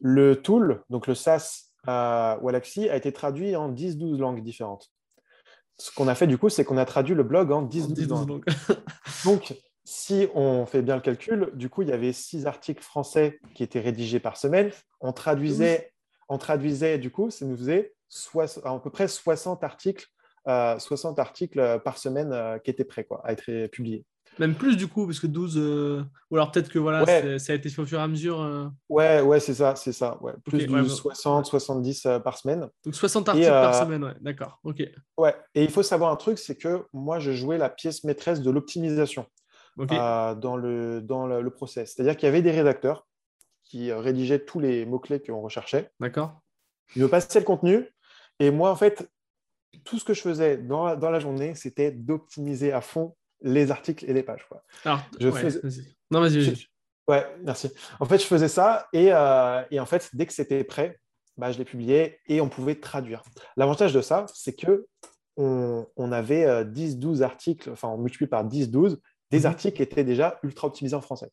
Le 0.00 0.34
tool, 0.34 0.82
donc 0.90 1.06
le 1.06 1.14
SaaS 1.14 1.70
euh, 1.88 2.36
Walaxy, 2.40 2.88
a 2.88 2.96
été 2.96 3.12
traduit 3.12 3.56
en 3.56 3.72
10-12 3.72 4.18
langues 4.18 4.42
différentes. 4.42 4.90
Ce 5.78 5.90
qu'on 5.90 6.06
a 6.06 6.14
fait 6.14 6.26
du 6.26 6.38
coup, 6.38 6.48
c'est 6.48 6.64
qu'on 6.64 6.76
a 6.76 6.84
traduit 6.84 7.14
le 7.14 7.22
blog 7.22 7.50
en 7.50 7.66
10-12 7.66 8.28
langues. 8.28 8.44
donc, 9.24 9.54
si 9.84 10.28
on 10.34 10.64
fait 10.66 10.82
bien 10.82 10.96
le 10.96 11.02
calcul, 11.02 11.50
du 11.54 11.68
coup, 11.68 11.82
il 11.82 11.88
y 11.88 11.92
avait 11.92 12.12
six 12.12 12.46
articles 12.46 12.82
français 12.82 13.38
qui 13.54 13.62
étaient 13.62 13.80
rédigés 13.80 14.20
par 14.20 14.36
semaine. 14.36 14.70
On 15.00 15.12
traduisait, 15.12 15.92
on 16.28 16.38
traduisait 16.38 16.98
du 16.98 17.10
coup, 17.10 17.30
ça 17.30 17.44
nous 17.44 17.56
faisait 17.56 17.94
à 18.64 18.78
peu 18.78 18.90
près 18.90 19.08
60 19.08 19.62
articles, 19.64 20.06
60 20.46 21.18
euh, 21.18 21.22
articles 21.22 21.80
par 21.84 21.98
semaine 21.98 22.32
euh, 22.32 22.58
qui 22.58 22.70
étaient 22.70 22.84
prêts 22.84 23.04
quoi, 23.04 23.20
à 23.24 23.32
être 23.32 23.66
publiés. 23.68 24.04
Même 24.40 24.54
plus 24.56 24.76
du 24.76 24.88
coup, 24.88 25.06
parce 25.06 25.20
que 25.20 25.28
12. 25.28 25.56
euh, 25.58 26.02
Ou 26.30 26.36
alors 26.36 26.50
peut-être 26.50 26.68
que 26.68 26.78
voilà, 26.80 27.04
Ouais. 27.04 27.38
ça 27.38 27.52
a 27.52 27.56
été 27.56 27.68
fait 27.68 27.80
au 27.82 27.86
fur 27.86 28.00
et 28.00 28.02
à 28.02 28.08
mesure. 28.08 28.40
euh, 28.40 28.66
Ouais, 28.88 29.20
ouais, 29.20 29.38
c'est 29.38 29.54
ça, 29.54 29.76
c'est 29.76 29.92
ça. 29.92 30.18
Ouais. 30.22 30.32
Plus 30.44 30.62
Ok, 30.62 30.66
du 30.66 30.74
ouais, 30.74 30.82
bah- 30.82 30.88
60, 30.88 31.46
70 31.46 32.06
euh, 32.06 32.18
par 32.18 32.36
semaine. 32.36 32.68
Donc 32.84 32.96
60 32.96 33.28
articles 33.28 33.46
euh, 33.48 33.62
par 33.62 33.74
semaine, 33.76 34.02
ouais. 34.02 34.14
D'accord. 34.20 34.58
Ok. 34.64 34.82
Ouais. 35.18 35.36
Et 35.54 35.62
il 35.62 35.70
faut 35.70 35.84
savoir 35.84 36.10
un 36.10 36.16
truc, 36.16 36.38
c'est 36.38 36.56
que 36.56 36.84
moi, 36.92 37.20
je 37.20 37.30
jouais 37.30 37.58
la 37.58 37.68
pièce 37.70 38.02
maîtresse 38.02 38.40
de 38.40 38.50
l'optimisation 38.50 39.26
Euh, 39.80 40.34
dans, 40.36 40.56
le, 40.56 41.00
dans 41.00 41.26
le, 41.26 41.42
le 41.42 41.50
process. 41.50 41.94
C'est-à-dire 41.94 42.16
qu'il 42.16 42.26
y 42.26 42.28
avait 42.28 42.42
des 42.42 42.52
rédacteurs 42.52 43.06
qui 43.64 43.90
euh, 43.90 43.98
rédigeaient 43.98 44.44
tous 44.44 44.60
les 44.60 44.86
mots-clés 44.86 45.20
qu'on 45.20 45.40
recherchait. 45.40 45.90
D'accord. 46.00 46.40
Ils 46.94 47.02
me 47.02 47.08
passaient 47.08 47.40
le 47.40 47.44
contenu. 47.44 47.88
Et 48.38 48.50
moi, 48.50 48.70
en 48.70 48.76
fait, 48.76 49.10
tout 49.84 49.98
ce 49.98 50.04
que 50.04 50.14
je 50.14 50.20
faisais 50.20 50.56
dans 50.58 50.84
la, 50.84 50.96
dans 50.96 51.10
la 51.10 51.18
journée, 51.18 51.54
c'était 51.56 51.90
d'optimiser 51.90 52.72
à 52.72 52.80
fond 52.80 53.16
les 53.42 53.70
articles 53.72 54.04
et 54.08 54.12
les 54.12 54.22
pages. 54.22 54.46
quoi. 54.48 54.62
Alors, 54.84 55.00
Je 55.18 55.28
ouais, 55.28 55.40
fais- 55.50 55.58
vas-y. 55.60 55.96
Non, 56.10 56.20
vas-y. 56.20 56.40
Je- 56.42 56.66
Ouais, 57.06 57.26
merci. 57.42 57.70
En 58.00 58.06
fait, 58.06 58.18
je 58.18 58.24
faisais 58.24 58.48
ça 58.48 58.86
et, 58.94 59.12
euh, 59.12 59.62
et 59.70 59.78
en 59.78 59.84
fait, 59.84 60.08
dès 60.14 60.24
que 60.24 60.32
c'était 60.32 60.64
prêt, 60.64 60.98
bah, 61.36 61.52
je 61.52 61.58
les 61.58 61.64
publiais 61.66 62.18
et 62.28 62.40
on 62.40 62.48
pouvait 62.48 62.76
traduire. 62.76 63.22
L'avantage 63.58 63.92
de 63.92 64.00
ça, 64.00 64.24
c'est 64.32 64.54
que 64.54 64.86
on, 65.36 65.86
on 65.96 66.12
avait 66.12 66.46
euh, 66.46 66.64
10-12 66.64 67.20
articles, 67.22 67.68
enfin, 67.70 67.88
on 67.88 67.98
multiplie 67.98 68.26
par 68.28 68.44
10-12, 68.46 68.98
des 69.38 69.46
articles 69.46 69.80
étaient 69.82 70.04
déjà 70.04 70.38
ultra 70.42 70.66
optimisés 70.68 70.96
en 70.96 71.00
français. 71.00 71.30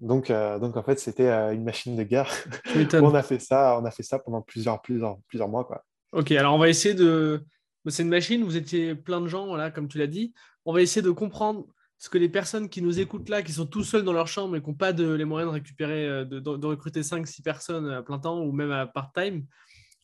Donc, 0.00 0.30
euh, 0.30 0.58
donc 0.58 0.76
en 0.76 0.82
fait, 0.82 0.98
c'était 1.00 1.28
euh, 1.28 1.52
une 1.52 1.64
machine 1.64 1.96
de 1.96 2.02
guerre. 2.04 2.30
On 2.94 3.14
a 3.14 3.22
fait 3.22 3.40
ça, 3.40 3.78
on 3.80 3.84
a 3.84 3.90
fait 3.90 4.04
ça 4.04 4.18
pendant 4.20 4.42
plusieurs, 4.42 4.80
plusieurs, 4.80 5.18
plusieurs 5.26 5.48
mois. 5.48 5.64
Quoi. 5.64 5.84
Ok, 6.12 6.30
alors 6.32 6.54
on 6.54 6.58
va 6.58 6.68
essayer 6.68 6.94
de. 6.94 7.44
C'est 7.88 8.02
une 8.02 8.08
machine, 8.10 8.44
vous 8.44 8.56
étiez 8.56 8.94
plein 8.94 9.20
de 9.20 9.28
gens, 9.28 9.46
voilà, 9.46 9.70
comme 9.70 9.88
tu 9.88 9.98
l'as 9.98 10.06
dit. 10.06 10.34
On 10.64 10.72
va 10.72 10.82
essayer 10.82 11.02
de 11.02 11.10
comprendre 11.10 11.66
ce 11.98 12.08
que 12.08 12.18
les 12.18 12.28
personnes 12.28 12.68
qui 12.68 12.80
nous 12.82 13.00
écoutent 13.00 13.28
là, 13.28 13.42
qui 13.42 13.52
sont 13.52 13.66
tout 13.66 13.82
seuls 13.82 14.04
dans 14.04 14.12
leur 14.12 14.28
chambre 14.28 14.54
et 14.56 14.60
qui 14.62 14.68
n'ont 14.68 14.74
pas 14.74 14.92
de, 14.92 15.10
les 15.14 15.24
moyens 15.24 15.50
de 15.50 15.54
récupérer, 15.54 16.06
euh, 16.06 16.24
de, 16.24 16.38
de- 16.38 16.56
de 16.56 16.66
recruter 16.66 17.00
5-6 17.02 17.42
personnes 17.42 17.90
à 17.90 18.02
plein 18.02 18.18
temps 18.18 18.40
ou 18.42 18.52
même 18.52 18.70
à 18.70 18.86
part-time, 18.86 19.44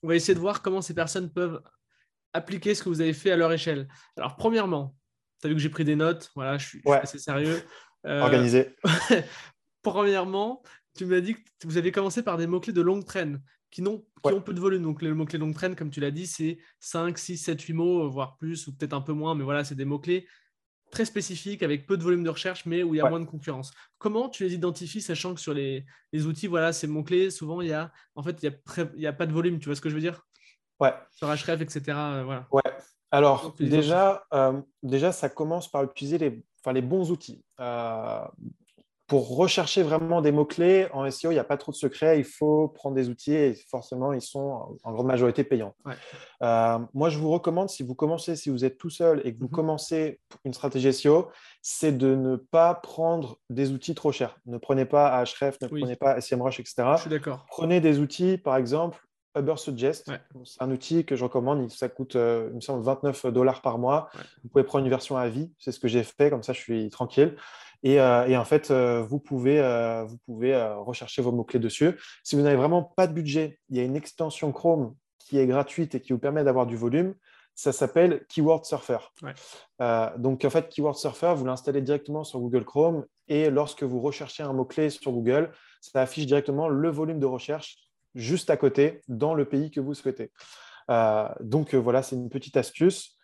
on 0.02 0.08
va 0.08 0.16
essayer 0.16 0.34
de 0.34 0.40
voir 0.40 0.60
comment 0.62 0.80
ces 0.82 0.94
personnes 0.94 1.30
peuvent 1.30 1.60
appliquer 2.32 2.74
ce 2.74 2.82
que 2.82 2.88
vous 2.88 3.00
avez 3.00 3.12
fait 3.12 3.30
à 3.30 3.36
leur 3.36 3.52
échelle. 3.52 3.86
Alors, 4.16 4.34
premièrement, 4.36 4.96
tu 5.44 5.48
as 5.48 5.50
vu 5.50 5.56
que 5.56 5.60
j'ai 5.60 5.68
pris 5.68 5.84
des 5.84 5.94
notes, 5.96 6.30
voilà, 6.34 6.56
je 6.56 6.66
suis, 6.66 6.78
je 6.78 6.82
suis 6.82 6.90
Ouais. 6.90 6.98
assez 7.00 7.18
sérieux. 7.18 7.62
Euh, 8.06 8.20
Organisé. 8.22 8.74
Premièrement, 9.82 10.62
tu 10.96 11.04
m'as 11.06 11.20
dit 11.20 11.34
que 11.34 11.40
vous 11.64 11.76
avez 11.76 11.92
commencé 11.92 12.22
par 12.22 12.36
des 12.38 12.46
mots-clés 12.46 12.72
de 12.72 12.80
longue 12.80 13.04
traîne 13.04 13.42
qui, 13.70 13.82
n'ont, 13.82 13.98
qui 13.98 14.04
Ouais. 14.24 14.32
ont 14.32 14.40
peu 14.40 14.54
de 14.54 14.60
volume. 14.60 14.82
Donc, 14.82 15.02
les 15.02 15.12
mots-clés 15.12 15.38
longue 15.38 15.54
traîne, 15.54 15.76
comme 15.76 15.90
tu 15.90 16.00
l'as 16.00 16.10
dit, 16.10 16.26
c'est 16.26 16.58
5, 16.80 17.18
6, 17.18 17.36
7, 17.38 17.60
8 17.60 17.72
mots, 17.74 18.08
voire 18.08 18.36
plus, 18.38 18.66
ou 18.66 18.74
peut-être 18.74 18.94
un 18.94 19.00
peu 19.02 19.12
moins, 19.12 19.34
mais 19.34 19.44
voilà, 19.44 19.64
c'est 19.64 19.74
des 19.74 19.84
mots-clés 19.84 20.26
très 20.90 21.04
spécifiques 21.04 21.62
avec 21.62 21.86
peu 21.86 21.96
de 21.96 22.02
volume 22.02 22.22
de 22.22 22.30
recherche, 22.30 22.64
mais 22.66 22.82
où 22.82 22.94
il 22.94 22.98
y 22.98 23.00
a 23.00 23.04
Ouais. 23.04 23.10
moins 23.10 23.20
de 23.20 23.24
concurrence. 23.26 23.72
Comment 23.98 24.28
tu 24.28 24.44
les 24.44 24.54
identifies, 24.54 25.02
sachant 25.02 25.34
que 25.34 25.40
sur 25.40 25.52
les, 25.52 25.84
les 26.12 26.24
outils, 26.26 26.46
voilà, 26.46 26.72
ces 26.72 26.86
mots-clés, 26.86 27.30
souvent, 27.30 27.60
il 27.60 27.68
y 27.68 27.72
a, 27.72 27.92
en 28.14 28.22
fait, 28.22 28.38
il 28.42 28.44
y 28.44 28.48
a, 28.48 28.52
très- 28.52 28.90
il 28.94 29.02
y 29.02 29.06
a 29.06 29.12
pas 29.12 29.26
de 29.26 29.32
volume, 29.32 29.58
tu 29.58 29.66
vois 29.66 29.74
ce 29.76 29.80
que 29.80 29.88
je 29.90 29.94
veux 29.94 30.00
dire? 30.00 30.24
Ouais. 30.80 30.92
Sur 31.10 31.28
Href, 31.28 31.60
etc. 31.60 31.82
euh, 31.88 32.22
voilà. 32.24 32.46
Ouais. 32.52 32.62
Alors, 33.14 33.54
déjà, 33.58 34.24
euh, 34.34 34.60
déjà, 34.82 35.12
ça 35.12 35.28
commence 35.28 35.70
par 35.70 35.84
utiliser 35.84 36.18
les, 36.18 36.44
enfin, 36.60 36.72
les 36.72 36.82
bons 36.82 37.10
outils. 37.10 37.44
Euh, 37.60 38.24
pour 39.06 39.36
rechercher 39.36 39.82
vraiment 39.82 40.22
des 40.22 40.32
mots-clés, 40.32 40.88
en 40.94 41.04
SEO, 41.10 41.30
il 41.30 41.34
n'y 41.34 41.38
a 41.38 41.44
pas 41.44 41.58
trop 41.58 41.70
de 41.70 41.76
secrets. 41.76 42.18
Il 42.18 42.24
faut 42.24 42.68
prendre 42.68 42.96
des 42.96 43.10
outils 43.10 43.34
et 43.34 43.54
forcément, 43.70 44.14
ils 44.14 44.22
sont 44.22 44.78
en 44.82 44.92
grande 44.92 45.06
majorité 45.06 45.44
payants. 45.44 45.74
Ouais. 45.84 45.92
Euh, 46.42 46.78
moi, 46.94 47.10
je 47.10 47.18
vous 47.18 47.30
recommande, 47.30 47.68
si 47.68 47.82
vous 47.82 47.94
commencez, 47.94 48.34
si 48.34 48.48
vous 48.48 48.64
êtes 48.64 48.78
tout 48.78 48.88
seul 48.88 49.20
et 49.24 49.34
que 49.34 49.38
vous 49.38 49.44
Mhm. 49.44 49.50
commencez 49.52 50.20
une 50.46 50.54
stratégie 50.54 50.88
SEO, 50.92 51.28
c'est 51.60 51.92
de 51.96 52.14
ne 52.14 52.36
pas 52.36 52.74
prendre 52.74 53.38
des 53.50 53.72
outils 53.72 53.94
trop 53.94 54.10
chers. 54.10 54.38
Ne 54.46 54.56
prenez 54.56 54.86
pas 54.86 55.08
Ahrefs, 55.08 55.60
ne 55.60 55.68
Oui. 55.70 55.82
prenez 55.82 55.96
pas 55.96 56.18
SEMrush, 56.22 56.58
etc. 56.60 56.94
Je 56.96 57.02
suis 57.02 57.10
d'accord. 57.10 57.44
Prenez 57.48 57.82
des 57.82 58.00
outils, 58.00 58.38
par 58.38 58.56
exemple, 58.56 59.03
Ubersuggest. 59.36 60.08
Ouais. 60.08 60.20
C'est 60.44 60.62
un 60.62 60.70
outil 60.70 61.04
que 61.04 61.16
je 61.16 61.24
recommande. 61.24 61.70
Ça 61.70 61.88
coûte, 61.88 62.16
euh, 62.16 62.48
il 62.50 62.56
me 62.56 62.60
semble, 62.60 62.82
29 62.84 63.26
dollars 63.26 63.62
par 63.62 63.78
mois. 63.78 64.08
Ouais. 64.14 64.20
Vous 64.42 64.48
pouvez 64.50 64.64
prendre 64.64 64.84
une 64.84 64.90
version 64.90 65.16
à 65.16 65.28
vie. 65.28 65.52
C'est 65.58 65.72
ce 65.72 65.80
que 65.80 65.88
j'ai 65.88 66.02
fait. 66.04 66.30
Comme 66.30 66.42
ça, 66.42 66.52
je 66.52 66.60
suis 66.60 66.90
tranquille. 66.90 67.36
Et, 67.84 68.00
euh, 68.00 68.26
et 68.26 68.36
en 68.36 68.46
fait, 68.46 68.70
euh, 68.70 69.02
vous 69.02 69.20
pouvez, 69.20 69.60
euh, 69.60 70.04
vous 70.04 70.16
pouvez 70.24 70.56
rechercher 70.78 71.20
vos 71.20 71.32
mots-clés 71.32 71.60
dessus. 71.60 72.00
Si 72.24 72.34
vous 72.34 72.42
n'avez 72.42 72.56
vraiment 72.56 72.82
pas 72.82 73.06
de 73.06 73.12
budget, 73.12 73.58
il 73.68 73.76
y 73.76 73.80
a 73.80 73.82
une 73.82 73.94
extension 73.94 74.50
Chrome 74.52 74.96
qui 75.18 75.38
est 75.38 75.46
gratuite 75.46 75.94
et 75.94 76.00
qui 76.00 76.14
vous 76.14 76.18
permet 76.18 76.42
d'avoir 76.44 76.66
du 76.66 76.76
volume. 76.76 77.14
Ça 77.54 77.72
s'appelle 77.72 78.24
Keyword 78.28 78.64
Surfer. 78.64 78.98
Ouais. 79.22 79.34
Donc, 80.18 80.44
en 80.44 80.50
fait, 80.50 80.68
Keyword 80.70 80.96
Surfer, 80.96 81.34
vous 81.36 81.44
l'installez 81.44 81.82
directement 81.82 82.24
sur 82.24 82.40
Google 82.40 82.64
Chrome 82.64 83.04
et 83.28 83.48
lorsque 83.48 83.84
vous 83.84 84.00
recherchez 84.00 84.42
un 84.42 84.52
mot-clé 84.52 84.90
sur 84.90 85.12
Google, 85.12 85.52
ça 85.80 86.00
affiche 86.00 86.26
directement 86.26 86.68
le 86.68 86.90
volume 86.90 87.20
de 87.20 87.26
recherche 87.26 87.83
juste 88.14 88.50
à 88.50 88.56
côté 88.56 89.00
dans 89.08 89.34
le 89.34 89.44
pays 89.44 89.70
que 89.70 89.80
vous 89.80 89.94
souhaitez. 89.94 90.30
Euh, 90.90 91.28
donc, 91.40 91.74
euh, 91.74 91.78
voilà, 91.78 92.02
c'est 92.02 92.16
une 92.16 92.28
petite 92.28 92.56
astuce. 92.56 93.16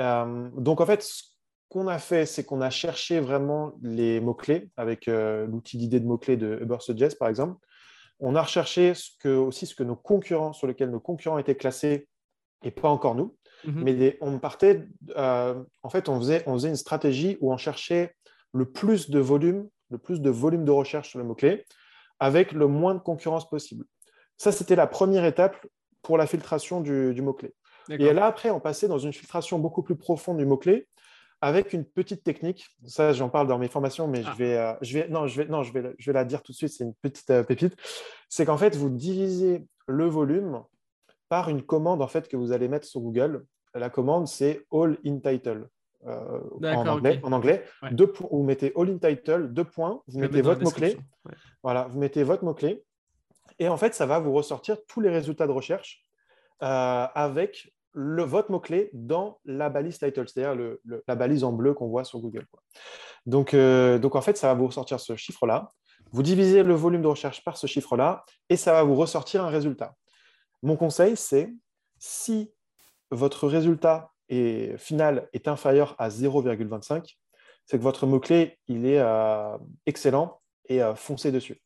Euh, 0.00 0.48
donc, 0.56 0.80
en 0.80 0.86
fait, 0.86 1.02
ce 1.02 1.22
qu'on 1.68 1.88
a 1.88 1.98
fait, 1.98 2.26
c'est 2.26 2.44
qu'on 2.44 2.60
a 2.60 2.70
cherché 2.70 3.20
vraiment 3.20 3.72
les 3.82 4.20
mots-clés 4.20 4.70
avec 4.76 5.06
l'outil 5.06 5.78
d'idée 5.78 6.00
de 6.00 6.06
mots-clés 6.06 6.36
de 6.36 6.58
Ubersuggest, 6.62 7.18
par 7.18 7.28
exemple. 7.28 7.56
On 8.20 8.34
a 8.34 8.42
recherché 8.42 8.94
ce 8.94 9.10
que, 9.18 9.28
aussi 9.28 9.66
ce 9.66 9.74
que 9.74 9.82
nos 9.82 9.96
concurrents, 9.96 10.52
sur 10.52 10.66
lesquels 10.66 10.90
nos 10.90 11.00
concurrents 11.00 11.38
étaient 11.38 11.56
classés 11.56 12.08
et 12.62 12.70
pas 12.70 12.88
encore 12.88 13.14
nous. 13.14 13.36
Mhm. 13.64 13.82
Mais 13.82 14.18
on 14.20 14.38
partait, 14.38 14.86
en 15.16 15.88
fait, 15.90 16.08
on 16.08 16.18
faisait, 16.20 16.44
on 16.46 16.54
faisait 16.54 16.68
une 16.68 16.76
stratégie 16.76 17.36
où 17.40 17.52
on 17.52 17.56
cherchait 17.56 18.14
le 18.52 18.70
plus 18.70 19.10
de 19.10 19.18
volume, 19.18 19.68
le 19.90 19.98
plus 19.98 20.20
de 20.20 20.30
volume 20.30 20.64
de 20.64 20.70
recherche 20.70 21.10
sur 21.10 21.18
le 21.18 21.24
mot-clé, 21.24 21.64
avec 22.20 22.52
le 22.52 22.68
moins 22.68 22.94
de 22.94 23.00
concurrence 23.00 23.48
possible. 23.48 23.84
Ça, 24.36 24.52
c'était 24.52 24.76
la 24.76 24.86
première 24.86 25.24
étape 25.24 25.56
pour 26.02 26.18
la 26.18 26.26
filtration 26.26 26.80
du, 26.80 27.14
du 27.14 27.22
mot-clé. 27.22 27.54
Et 27.88 28.12
là, 28.12 28.26
après, 28.26 28.50
on 28.50 28.60
passait 28.60 28.88
dans 28.88 28.98
une 28.98 29.12
filtration 29.12 29.58
beaucoup 29.58 29.82
plus 29.82 29.96
profonde 29.96 30.38
du 30.38 30.46
mot-clé 30.46 30.88
avec 31.40 31.72
une 31.72 31.84
petite 31.84 32.24
technique. 32.24 32.66
Ça, 32.86 33.12
j'en 33.12 33.28
parle 33.28 33.46
dans 33.46 33.58
mes 33.58 33.68
formations, 33.68 34.08
mais 34.08 34.22
Ah. 34.26 34.32
je, 34.32 34.38
vais, 34.42 34.56
euh, 34.56 34.72
je, 34.82 34.98
vais, 34.98 35.08
non, 35.08 35.26
je, 35.26 35.40
vais, 35.42 35.48
non, 35.48 35.62
je, 35.62 35.72
vais, 35.72 35.82
la- 35.82 35.92
je 35.98 36.10
vais 36.10 36.14
la 36.14 36.24
dire 36.24 36.42
tout 36.42 36.52
de 36.52 36.56
suite. 36.56 36.70
C'est 36.72 36.84
une 36.84 36.94
petite 36.94 37.30
euh, 37.30 37.42
pépite. 37.44 37.74
C'est 38.28 38.44
qu'en 38.46 38.56
fait, 38.56 38.74
vous 38.74 38.88
divisez 38.90 39.64
le 39.86 40.06
volume 40.06 40.62
par 41.28 41.48
une 41.48 41.62
commande 41.62 42.02
en 42.02 42.08
fait, 42.08 42.26
que 42.28 42.36
vous 42.36 42.52
allez 42.52 42.68
mettre 42.68 42.86
sur 42.86 43.00
Google. 43.00 43.44
La 43.74 43.90
commande, 43.90 44.26
c'est 44.26 44.64
All 44.72 44.98
in 45.04 45.18
Title. 45.18 45.68
euh, 46.06 46.40
en 46.62 46.86
anglais, 46.86 47.20
en 47.22 47.32
anglais. 47.32 47.64
Ouais. 47.82 47.90
Deux 47.92 48.06
points- 48.06 48.28
vous 48.30 48.42
mettez 48.42 48.72
All 48.76 48.90
in 48.90 48.98
Title, 48.98 49.48
deux 49.52 49.64
points, 49.64 50.02
vous 50.08 50.20
mettez 50.20 50.40
votre 50.42 50.62
mot-clé. 50.62 50.96
Ouais. 51.24 51.32
voilà, 51.62 51.88
vous 51.88 51.98
mettez 51.98 52.22
votre 52.22 52.44
mot-clé 52.44 52.84
et 53.58 53.68
en 53.68 53.76
fait, 53.76 53.94
ça 53.94 54.06
va 54.06 54.18
vous 54.18 54.32
ressortir 54.32 54.76
tous 54.86 55.00
les 55.00 55.10
résultats 55.10 55.46
de 55.46 55.52
recherche 55.52 56.04
euh, 56.62 57.06
avec 57.14 57.72
le, 57.92 58.22
votre 58.22 58.50
mot-clé 58.50 58.90
dans 58.92 59.38
la 59.44 59.70
balise 59.70 59.98
title, 59.98 60.28
c'est-à-dire 60.28 60.76
la 61.06 61.14
balise 61.14 61.44
en 61.44 61.52
bleu 61.52 61.74
qu'on 61.74 61.88
voit 61.88 62.04
sur 62.04 62.20
Google. 62.20 62.46
Donc, 63.24 63.54
euh, 63.54 63.98
donc, 63.98 64.14
en 64.14 64.20
fait, 64.20 64.36
ça 64.36 64.48
va 64.48 64.54
vous 64.54 64.66
ressortir 64.66 65.00
ce 65.00 65.16
chiffre-là. 65.16 65.72
Vous 66.12 66.22
divisez 66.22 66.62
le 66.62 66.74
volume 66.74 67.02
de 67.02 67.08
recherche 67.08 67.42
par 67.42 67.56
ce 67.56 67.66
chiffre-là 67.66 68.24
et 68.48 68.56
ça 68.56 68.72
va 68.72 68.82
vous 68.82 68.94
ressortir 68.94 69.44
un 69.44 69.48
résultat. 69.48 69.94
Mon 70.62 70.76
conseil, 70.76 71.16
c'est 71.16 71.52
si 71.98 72.52
votre 73.10 73.48
résultat 73.48 74.10
final 74.28 75.28
est 75.32 75.48
inférieur 75.48 75.94
à 75.98 76.08
0,25, 76.08 77.16
c'est 77.66 77.78
que 77.78 77.82
votre 77.82 78.06
mot-clé, 78.06 78.58
il 78.68 78.86
est 78.86 79.00
euh, 79.00 79.56
excellent 79.86 80.40
et 80.68 80.82
euh, 80.82 80.94
foncez 80.94 81.32
dessus. 81.32 81.60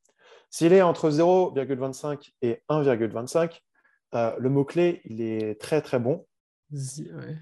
S'il 0.50 0.72
est 0.72 0.82
entre 0.82 1.10
0,25 1.10 2.32
et 2.42 2.62
1,25, 2.68 3.60
euh, 4.14 4.34
le 4.38 4.50
mot-clé, 4.50 5.00
il 5.04 5.22
est 5.22 5.60
très 5.60 5.80
très 5.80 5.98
bon. 5.98 6.26
Ouais. 6.72 7.36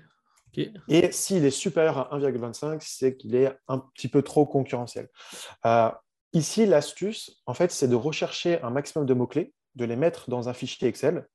Et 0.89 1.13
s'il 1.13 1.45
est 1.45 1.51
supérieur 1.51 2.13
à 2.13 2.19
1,25, 2.19 2.79
c'est 2.81 3.17
qu'il 3.17 3.35
est 3.35 3.53
un 3.69 3.79
petit 3.79 4.09
peu 4.09 4.23
trop 4.23 4.47
concurrentiel. 4.47 5.09
Euh, 5.67 5.91
ici, 6.33 6.67
l'astuce, 6.67 7.43
en 7.47 7.55
fait, 7.55 7.71
c'est 7.71 7.89
de 7.89 7.95
rechercher 7.95 8.61
un 8.63 8.71
maximum 8.71 9.07
de 9.07 9.15
mots-clés, 9.15 9.53
de 9.77 9.85
les 9.85 9.97
mettre 9.97 10.31
dans 10.31 10.49
un 10.49 10.55
fichier 10.55 10.89
Excel 10.89 11.27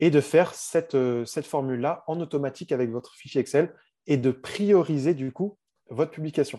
et 0.00 0.10
de 0.10 0.20
faire 0.20 0.54
cette, 0.54 0.94
euh, 0.94 1.24
cette 1.24 1.46
formule-là 1.46 2.02
en 2.06 2.20
automatique 2.20 2.72
avec 2.72 2.90
votre 2.90 3.14
fichier 3.14 3.40
Excel 3.40 3.72
et 4.06 4.16
de 4.16 4.30
prioriser 4.30 5.14
du 5.14 5.32
coup 5.32 5.56
votre 5.88 6.10
publication. 6.10 6.58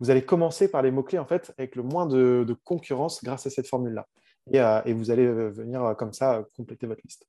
Vous 0.00 0.10
allez 0.10 0.24
commencer 0.24 0.70
par 0.70 0.82
les 0.82 0.90
mots-clés 0.90 1.18
en 1.18 1.26
fait 1.26 1.52
avec 1.58 1.74
le 1.76 1.82
moins 1.82 2.06
de, 2.06 2.44
de 2.46 2.52
concurrence 2.64 3.22
grâce 3.24 3.46
à 3.46 3.50
cette 3.50 3.66
formule-là. 3.68 4.06
Et, 4.52 4.60
euh, 4.60 4.80
et 4.84 4.92
vous 4.92 5.10
allez 5.10 5.24
euh, 5.26 5.48
venir 5.50 5.82
euh, 5.84 5.94
comme 5.94 6.12
ça 6.12 6.44
compléter 6.56 6.86
votre 6.86 7.00
liste. 7.04 7.26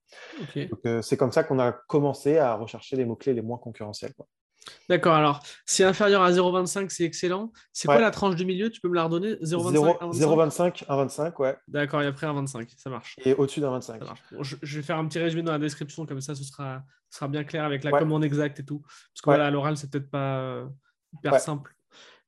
Euh, 0.86 1.02
c'est 1.02 1.18
comme 1.18 1.32
ça 1.32 1.44
qu'on 1.44 1.58
a 1.60 1.72
commencé 1.72 2.38
à 2.38 2.54
rechercher 2.56 2.96
les 2.96 3.06
mots-clés 3.06 3.34
les 3.34 3.42
moins 3.42 3.58
concurrentiels. 3.58 4.14
D'accord, 4.90 5.14
alors, 5.16 5.40
si 5.66 5.82
inférieur 5.86 6.22
à 6.22 6.30
0,25, 6.32 6.90
c'est 6.90 7.06
excellent. 7.06 7.54
C'est 7.72 7.88
quoi 7.88 8.02
la 8.02 8.12
tranche 8.12 8.36
du 8.36 8.46
milieu? 8.46 8.70
Tu 8.70 8.82
peux 8.82 8.90
me 8.90 8.96
la 8.96 9.06
redonner? 9.06 9.36
0,25 9.36 10.12
0 10.12 10.36
1,25 10.42 10.86
0,25, 10.86 10.86
1,25, 10.88 11.42
ouais. 11.42 11.58
D'accord, 11.70 12.02
et 12.02 12.06
après 12.06 12.28
1,25, 12.28 12.74
ça 12.78 12.90
marche. 12.90 13.16
Et 13.24 13.34
au-dessus 13.34 13.62
d'un 13.62 13.72
25. 13.72 14.00
Ça 14.00 14.06
marche. 14.06 14.22
Bon, 14.32 14.44
je, 14.44 14.58
je 14.62 14.78
vais 14.78 14.84
faire 14.84 14.98
un 14.98 15.08
petit 15.08 15.20
résumé 15.20 15.42
dans 15.42 15.54
la 15.54 15.60
description, 15.60 16.06
comme 16.06 16.20
ça, 16.20 16.36
ce 16.36 16.44
sera, 16.44 16.84
ce 17.10 17.18
sera 17.20 17.30
bien 17.30 17.46
clair 17.46 17.64
avec 17.64 17.86
la 17.86 17.92
Ouais. 17.94 18.00
commande 18.00 18.26
exacte 18.26 18.60
et 18.60 18.66
tout. 18.66 18.82
Parce 18.82 19.22
que 19.24 19.30
Ouais. 19.30 19.36
voilà, 19.38 19.46
à 19.48 19.52
l'oral, 19.52 19.78
c'est 19.78 19.90
peut-être 19.90 20.10
pas 20.12 20.66
hyper 21.14 21.32
Ouais. 21.34 21.40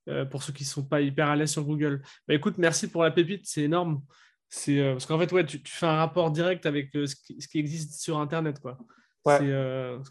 Simple. 0.09 0.29
pour 0.29 0.43
ceux 0.43 0.53
qui 0.53 0.63
ne 0.63 0.67
sont 0.67 0.85
pas 0.85 1.01
hyper 1.01 1.27
à 1.27 1.35
l'aise 1.35 1.51
sur 1.51 1.63
Google. 1.63 2.01
Bah, 2.27 2.33
écoute, 2.33 2.57
merci 2.57 2.89
pour 2.89 3.03
la 3.03 3.11
pépite, 3.11 3.45
c'est 3.45 3.63
énorme. 3.63 4.01
C'est 4.47 4.81
parce 4.81 5.05
qu'en 5.05 5.19
fait, 5.19 5.31
ouais, 5.31 5.45
tu, 5.45 5.61
fais 5.65 5.85
un 5.85 5.97
rapport 5.97 6.31
direct 6.31 6.65
avec 6.65 6.89
ce 6.93 7.15
qui, 7.15 7.59
existe 7.59 8.01
sur 8.01 8.19
Internet. 8.19 8.59
Quoi. 8.59 8.77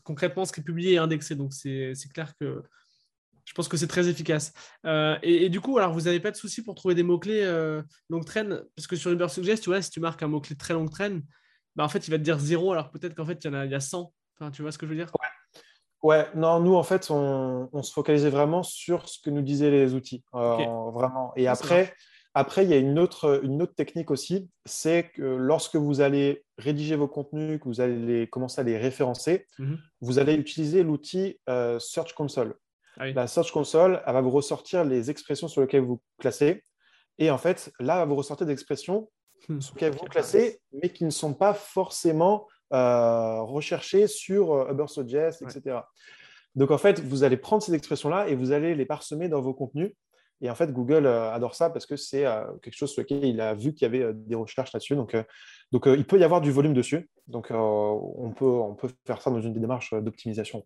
concrètement 0.05 0.45
ce 0.45 0.53
qui 0.53 0.61
est 0.61 0.65
publié 0.65 0.95
et 0.95 0.99
indexé. 0.99 1.35
Donc, 1.35 1.53
c'est 1.53 1.95
clair 2.13 2.35
que 2.39 2.63
je 3.49 3.55
pense 3.55 3.67
que 3.67 3.79
c'est 3.79 3.87
très 3.87 4.09
efficace. 4.09 4.53
Euh, 4.85 5.17
et, 5.23 5.49
du 5.49 5.63
coup, 5.63 5.79
alors 5.79 5.95
vous 5.95 6.03
n'avez 6.03 6.21
pas 6.21 6.31
de 6.31 6.37
souci 6.37 6.63
pour 6.63 6.75
trouver 6.75 6.95
des 6.95 7.03
mots-clés 7.03 7.41
euh, 7.43 7.83
longue 8.11 8.27
traîne? 8.27 8.63
Parce 8.77 8.87
que 8.87 8.95
sur 8.95 9.11
Uber 9.11 9.29
Suggest, 9.31 9.63
tu 9.63 9.71
vois, 9.71 9.81
si 9.81 9.91
tu 9.91 10.01
marques 10.01 10.23
un 10.23 10.29
mot-clé 10.29 10.55
très 10.55 10.75
longue 10.75 10.91
traîne, 10.91 11.23
bah, 11.75 11.83
en 11.83 11.89
fait, 11.89 12.07
il 12.07 12.11
va 12.11 12.19
te 12.19 12.23
dire 12.23 12.39
zéro, 12.39 12.73
alors 12.73 12.91
peut-être 12.91 13.15
qu'en 13.15 13.25
fait, 13.25 13.43
il 13.43 13.47
y, 13.47 13.51
en 13.51 13.55
a, 13.55 13.65
il 13.65 13.73
y 13.73 13.75
a 13.75 13.81
100. 13.81 14.13
Enfin, 14.39 14.51
tu 14.51 14.61
vois 14.61 14.71
ce 14.71 14.77
que 14.77 14.85
je 14.85 14.91
veux 14.91 14.97
dire? 14.97 15.11
Ouais. 15.19 15.28
Non, 16.35 16.61
nous, 16.61 16.75
en 16.75 16.83
fait, 16.83 17.11
on, 17.11 17.83
se 17.83 17.93
focalisait 17.93 18.31
vraiment 18.31 18.63
sur 18.63 19.09
ce 19.09 19.19
que 19.21 19.31
nous 19.31 19.43
disaient 19.43 19.71
les 19.71 19.95
outils. 19.95 20.23
Euh, 20.35 20.57
vraiment. 20.93 21.33
Et 21.37 21.49
après, 21.49 21.95
après, 22.35 22.65
il 22.65 22.71
y 22.71 22.75
a 22.75 22.79
une 22.79 22.99
autre, 22.99 23.41
une 23.43 23.63
autre 23.63 23.75
technique 23.75 24.11
aussi, 24.11 24.49
c'est 24.65 25.11
que 25.15 25.23
lorsque 25.23 25.77
vous 25.77 26.01
allez 26.01 26.45
rédiger 26.57 26.97
vos 26.97 27.09
contenus, 27.09 27.59
que 27.61 27.65
vous 27.65 27.81
allez 27.81 28.29
commencer 28.29 28.61
à 28.61 28.65
les 28.65 28.79
référencer, 28.79 29.47
mhm. 29.59 29.79
vous 30.01 30.19
allez 30.19 30.35
utiliser 30.35 30.83
l'outil 30.83 31.39
Search 31.79 32.15
Console. 32.15 32.55
Ah 32.99 33.11
la 33.11 33.27
Search 33.29 33.53
Console, 33.53 34.03
elle 34.07 34.13
va 34.13 34.21
vous 34.21 34.31
ressortir 34.31 34.85
les 34.85 35.11
expressions 35.11 35.49
sur 35.49 35.61
lesquelles 35.61 35.85
vous 35.85 36.01
classez. 36.19 36.65
Et 37.19 37.31
en 37.31 37.39
fait, 37.39 37.73
là, 37.79 37.95
elle 37.95 38.01
va 38.01 38.05
vous 38.07 38.17
ressortir 38.17 38.47
des 38.47 38.53
expressions 38.53 39.09
hmm. 39.49 39.61
sur 39.61 39.75
lesquelles 39.75 39.93
vous 39.93 40.07
classez, 40.07 40.61
mais 40.73 40.91
qui 40.91 41.05
ne 41.05 41.11
sont 41.11 41.35
pas 41.35 41.55
forcément 41.55 42.47
euh, 42.73 43.43
recherchées 43.43 44.07
sur 44.07 44.53
euh, 44.53 44.71
Ubersuggest, 44.73 45.43
etc. 45.43 45.81
Donc, 46.55 46.71
en 46.71 46.79
fait, 46.79 47.01
vous 47.01 47.25
allez 47.25 47.37
prendre 47.37 47.63
ces 47.63 47.75
expressions-là 47.75 48.29
et 48.29 48.35
vous 48.35 48.53
allez 48.53 48.75
les 48.75 48.87
parsemer 48.87 49.29
dans 49.29 49.41
vos 49.41 49.55
contenus. 49.55 49.93
Et 50.41 50.51
en 50.51 50.55
fait, 50.55 50.73
Google 50.73 51.07
euh, 51.07 51.33
adore 51.33 51.55
ça 51.55 51.71
parce 51.71 51.87
que 51.87 51.97
c'est 51.97 52.27
euh, 52.27 52.45
quelque 52.63 52.77
chose 52.77 52.93
sur 52.93 53.03
lequel 53.03 53.25
il 53.25 53.41
a 53.41 53.55
vu 53.55 53.75
qu'il 53.75 53.83
y 53.83 53.87
avait 53.87 54.13
des 54.15 54.35
recherches 54.35 54.73
là-dessus. 54.73 54.97
Donc, 54.97 55.17
donc 55.73 55.87
il 55.87 56.07
peut 56.07 56.19
y 56.19 56.25
avoir 56.25 56.41
du 56.41 56.53
volume 56.53 56.75
dessus. 56.75 57.09
Donc, 57.27 57.49
on, 57.51 58.33
peut, 58.37 58.45
on 58.45 58.75
peut 58.75 58.89
faire 59.07 59.21
ça 59.21 59.31
dans 59.31 59.41
une 59.41 59.53
démarche 59.53 59.95
d'optimisation. 59.95 60.65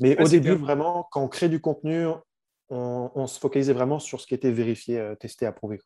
Mais 0.00 0.20
au 0.20 0.28
début, 0.28 0.52
vraiment, 0.52 1.08
quand 1.10 1.22
on 1.22 1.28
crée 1.28 1.48
du 1.48 1.60
contenu, 1.60 2.06
on, 2.70 3.26
se 3.26 3.40
focalisait 3.40 3.72
vraiment 3.72 3.98
sur 3.98 4.20
ce 4.20 4.26
qui 4.26 4.34
était 4.34 4.50
vérifié, 4.50 5.14
testé, 5.18 5.46
approuvé. 5.46 5.80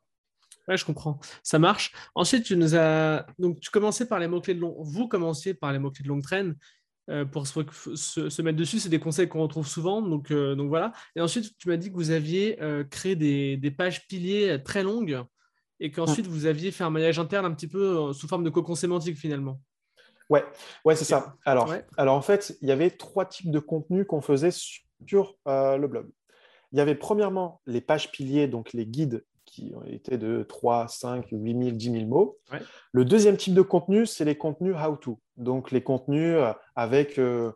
Ouais, 0.68 0.76
je 0.76 0.84
comprends. 0.84 1.18
Ça 1.42 1.58
marche. 1.58 1.92
Ensuite, 2.14 2.44
tu 2.44 2.56
nous 2.56 2.76
as. 2.76 3.26
Donc, 3.38 3.60
tu 3.60 3.70
commençais 3.70 4.06
par 4.06 4.18
les 4.18 4.28
mots-clés 4.28 4.54
de 4.54 4.60
long. 4.60 4.76
Vous 4.80 5.08
commenciez 5.08 5.54
par 5.54 5.72
les 5.72 5.78
mots-clés 5.78 6.04
de 6.04 6.08
longue 6.08 6.22
traîne. 6.22 6.56
Euh, 7.10 7.24
pour 7.24 7.48
se, 7.48 8.42
mettre 8.42 8.58
dessus. 8.58 8.78
C'est 8.78 8.88
des 8.88 9.00
conseils 9.00 9.28
qu'on 9.28 9.42
retrouve 9.42 9.66
souvent. 9.66 10.02
Donc, 10.02 10.30
euh, 10.30 10.54
donc 10.54 10.68
voilà. 10.68 10.92
Et 11.16 11.20
ensuite, 11.20 11.56
tu 11.58 11.68
m'as 11.68 11.76
dit 11.76 11.90
que 11.90 11.96
vous 11.96 12.10
aviez 12.10 12.62
euh, 12.62 12.84
créé 12.84 13.16
des, 13.16 13.70
pages 13.76 14.06
piliers 14.06 14.62
très 14.64 14.82
longues 14.82 15.20
et 15.80 15.90
qu'ensuite 15.90 16.28
vous 16.28 16.46
aviez 16.46 16.70
fait 16.70 16.84
un 16.84 16.90
maillage 16.90 17.18
interne 17.18 17.44
un 17.44 17.52
petit 17.52 17.66
peu 17.66 18.12
sous 18.12 18.28
forme 18.28 18.44
de 18.44 18.50
cocon 18.50 18.76
sémantique 18.76 19.16
finalement. 19.16 19.60
Ouais, 20.30 20.44
ouais 20.84 20.94
c'est 20.94 21.04
ça. 21.04 21.34
Alors, 21.44 21.74
alors 21.96 22.14
en 22.14 22.22
fait, 22.22 22.56
il 22.62 22.68
y 22.68 22.72
avait 22.72 22.90
trois 22.90 23.26
types 23.26 23.50
de 23.50 23.58
contenus 23.58 24.06
qu'on 24.06 24.20
faisait 24.20 24.52
sur 24.52 25.34
le 25.44 25.86
blog. 25.86 26.08
Il 26.70 26.78
y 26.78 26.80
avait 26.80 26.94
premièrement 26.94 27.60
les 27.66 27.80
pages 27.80 28.12
piliers, 28.12 28.46
donc 28.46 28.72
les 28.72 28.86
guides 28.86 29.24
qui 29.52 29.72
étaient 29.86 30.16
de 30.16 30.44
3, 30.48 30.88
5, 30.88 31.26
8 31.30 31.64
000, 31.64 31.70
10 31.72 31.92
000 31.92 32.06
mots. 32.06 32.38
Le 32.90 33.04
deuxième 33.04 33.36
type 33.36 33.52
de 33.52 33.60
contenu, 33.60 34.06
c'est 34.06 34.24
les 34.24 34.36
contenus 34.36 34.74
how-to, 34.74 35.20
donc 35.36 35.70
les 35.70 35.82
contenus 35.82 36.36
euh, 36.36 36.52
avec 36.74 37.18
euh, 37.18 37.52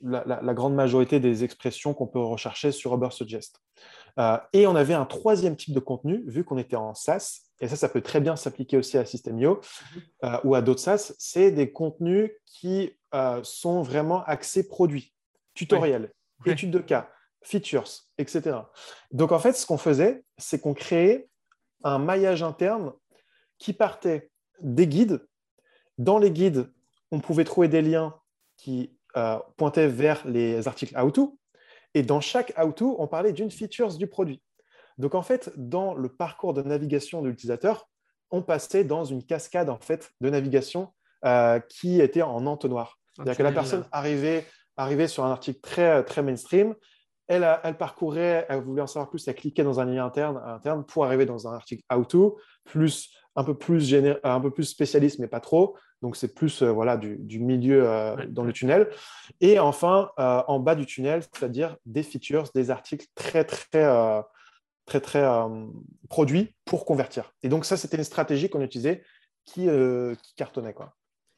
la, 0.00 0.54
grande 0.54 0.74
majorité 0.74 1.18
des 1.18 1.42
expressions 1.42 1.94
qu'on 1.94 2.06
peut 2.06 2.20
rechercher 2.20 2.70
sur 2.70 2.94
Ubersuggest. 2.94 3.60
Euh, 4.20 4.38
et 4.52 4.68
on 4.68 4.76
avait 4.76 4.94
un 4.94 5.04
troisième 5.04 5.56
type 5.56 5.74
de 5.74 5.80
contenu, 5.80 6.22
vu 6.26 6.44
qu'on 6.44 6.58
était 6.58 6.76
en 6.76 6.94
SaaS, 6.94 7.40
et 7.60 7.66
ça, 7.66 7.74
ça 7.74 7.88
peut 7.88 8.02
très 8.02 8.20
bien 8.20 8.36
s'appliquer 8.36 8.76
aussi 8.76 8.96
à 8.96 9.04
System.io 9.04 9.60
mhm. 10.22 10.38
ou 10.44 10.54
à 10.54 10.62
d'autres 10.62 10.80
SaaS, 10.80 11.12
c'est 11.18 11.50
des 11.50 11.72
contenus 11.72 12.30
qui 12.46 12.92
sont 13.42 13.82
vraiment 13.82 14.22
axés 14.24 14.66
produits, 14.68 15.12
tutoriels, 15.54 16.12
études 16.46 16.70
de 16.70 16.78
cas, 16.78 17.08
features, 17.42 18.06
etc. 18.18 18.58
Donc 19.10 19.32
en 19.32 19.38
fait, 19.38 19.52
ce 19.52 19.66
qu'on 19.66 19.78
faisait, 19.78 20.24
c'est 20.38 20.60
qu'on 20.60 20.74
créait 20.74 21.28
un 21.84 21.98
maillage 21.98 22.42
interne 22.42 22.92
qui 23.58 23.72
partait 23.72 24.30
des 24.60 24.86
guides. 24.86 25.26
Dans 25.98 26.18
les 26.18 26.30
guides, 26.30 26.72
on 27.10 27.20
pouvait 27.20 27.44
trouver 27.44 27.68
des 27.68 27.82
liens 27.82 28.14
qui 28.56 28.96
euh, 29.16 29.38
pointaient 29.56 29.88
vers 29.88 30.26
les 30.26 30.66
articles 30.66 30.96
how-to. 30.98 31.38
Et 31.94 32.02
dans 32.02 32.20
chaque 32.20 32.52
how-to, 32.56 32.96
on 32.98 33.06
parlait 33.06 33.32
d'une 33.32 33.50
feature 33.50 33.94
du 33.96 34.06
produit. 34.06 34.42
Donc 34.98 35.14
en 35.14 35.22
fait, 35.22 35.52
dans 35.56 35.94
le 35.94 36.08
parcours 36.08 36.54
de 36.54 36.62
navigation 36.62 37.22
de 37.22 37.28
l'utilisateur, 37.28 37.88
on 38.30 38.42
passait 38.42 38.84
dans 38.84 39.04
une 39.04 39.24
cascade 39.24 39.68
en 39.68 39.78
fait 39.78 40.10
de 40.20 40.30
navigation 40.30 40.92
euh, 41.24 41.60
qui 41.60 42.00
était 42.00 42.22
en 42.22 42.46
entonnoir. 42.46 42.98
C'est-à-dire 43.14 43.36
que 43.36 43.42
la 43.42 43.52
personne 43.52 43.84
arrivait, 43.92 44.46
arrivait 44.76 45.08
sur 45.08 45.24
un 45.24 45.30
article 45.30 45.60
très, 45.60 46.02
très 46.04 46.22
mainstream, 46.22 46.74
elle, 47.28 47.76
parcourait, 47.78 48.46
elle 48.48 48.60
voulait 48.60 48.82
en 48.82 48.86
savoir 48.86 49.08
plus, 49.08 49.26
elle 49.26 49.34
cliquait 49.34 49.64
dans 49.64 49.80
un 49.80 49.84
lien 49.84 50.04
interne, 50.04 50.40
interne 50.44 50.84
pour 50.84 51.04
arriver 51.04 51.26
dans 51.26 51.48
un 51.48 51.54
article 51.54 51.82
how-to, 51.90 52.38
plus 52.64 53.10
un 53.36 53.44
peu 53.44 53.56
plus, 53.56 53.94
un 54.24 54.40
peu 54.40 54.50
plus 54.50 54.64
spécialiste, 54.64 55.18
mais 55.18 55.28
pas 55.28 55.40
trop. 55.40 55.76
Donc, 56.02 56.16
c'est 56.16 56.34
plus 56.34 56.62
euh, 56.62 56.70
voilà, 56.70 56.96
du, 56.96 57.38
milieu 57.38 57.88
euh, 57.88 58.16
dans 58.28 58.42
le 58.42 58.52
tunnel. 58.52 58.90
Et 59.40 59.58
enfin, 59.58 60.10
euh, 60.18 60.42
en 60.48 60.58
bas 60.58 60.74
du 60.74 60.84
tunnel, 60.84 61.22
c'est-à-dire 61.22 61.76
des 61.86 62.02
features, 62.02 62.50
des 62.54 62.70
articles 62.70 63.06
très, 63.14 63.44
très, 63.44 64.24
très, 64.86 65.00
très 65.00 65.24
produits 66.08 66.54
pour 66.64 66.84
convertir. 66.84 67.32
Et 67.42 67.48
donc, 67.48 67.64
ça, 67.64 67.76
c'était 67.76 67.96
une 67.96 68.04
stratégie 68.04 68.50
qu'on 68.50 68.62
utilisait 68.62 69.02
qui, 69.44 69.68
qui 70.22 70.34
cartonnait. 70.34 70.74
Quoi. 70.74 70.92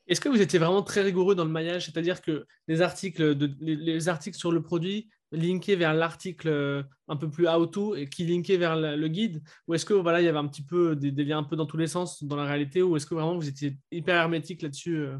Est-ce 0.06 0.20
que 0.20 0.28
vous 0.28 0.42
étiez 0.42 0.58
vraiment 0.58 0.82
très 0.82 1.00
rigoureux 1.00 1.34
dans 1.34 1.44
le 1.44 1.50
maillage, 1.50 1.86
c'est-à-dire 1.86 2.20
que 2.20 2.46
les 2.68 2.82
articles, 2.82 3.34
de, 3.34 3.50
les, 3.60 4.08
articles 4.08 4.36
sur 4.36 4.52
le 4.52 4.62
produit 4.62 5.08
linkaient 5.32 5.76
vers 5.76 5.94
l'article 5.94 6.48
euh, 6.48 6.82
un 7.08 7.16
peu 7.16 7.30
plus 7.30 7.48
how-to 7.48 7.96
et 7.96 8.06
qui 8.06 8.24
linkaient 8.24 8.58
vers 8.58 8.76
le 8.76 9.08
guide? 9.08 9.42
Ou 9.66 9.74
est-ce 9.74 9.86
que 9.86 9.94
voilà, 9.94 10.20
il 10.20 10.24
y 10.24 10.28
avait 10.28 10.38
un 10.38 10.46
petit 10.46 10.64
peu 10.64 10.94
des, 10.94 11.10
liens 11.24 11.38
un 11.38 11.44
peu 11.44 11.56
dans 11.56 11.66
tous 11.66 11.78
les 11.78 11.86
sens 11.86 12.22
dans 12.22 12.36
la 12.36 12.44
réalité? 12.44 12.82
Ou 12.82 12.96
est-ce 12.96 13.06
que 13.06 13.14
vraiment 13.14 13.34
vous 13.34 13.48
étiez 13.48 13.78
hyper 13.90 14.16
hermétique 14.16 14.62
là-dessus 14.62 14.98
euh? 14.98 15.16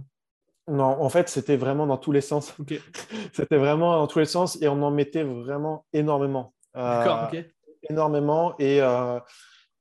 Non, 0.66 0.84
en 0.84 1.08
fait, 1.10 1.28
c'était 1.28 1.56
vraiment 1.56 1.86
dans 1.86 1.98
tous 1.98 2.12
les 2.12 2.22
sens. 2.22 2.54
c'était 3.32 3.58
vraiment 3.58 3.98
dans 3.98 4.06
tous 4.06 4.18
les 4.18 4.24
sens 4.24 4.60
et 4.62 4.68
on 4.68 4.82
en 4.82 4.90
mettait 4.90 5.24
vraiment 5.24 5.84
énormément. 5.92 6.54
D'accord, 6.74 7.28
ok. 7.32 7.44
Énormément. 7.90 8.54
Et, 8.58 8.80
euh, 8.80 9.18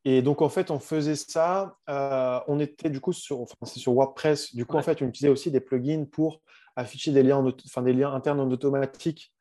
et 0.05 0.21
donc, 0.21 0.41
en 0.41 0.49
fait, 0.49 0.71
on 0.71 0.79
faisait 0.79 1.15
ça. 1.15 1.77
on 1.87 2.59
était 2.59 2.89
du 2.89 2.99
coup 2.99 3.13
sur, 3.13 3.41
enfin, 3.41 3.65
sur 3.65 3.93
WordPress. 3.93 4.55
Du 4.55 4.65
coup, 4.65 4.77
en 4.77 4.81
fait, 4.81 5.01
on 5.01 5.07
utilisait 5.07 5.29
aussi 5.29 5.51
des 5.51 5.61
plugins 5.61 6.05
pour 6.05 6.41
afficher 6.75 7.11
des 7.11 7.23
liens, 7.23 7.43
enfin, 7.65 7.81
des 7.81 7.93
liens 7.93 8.13
internes 8.13 8.39
en 8.39 8.49
automatique 8.49 9.33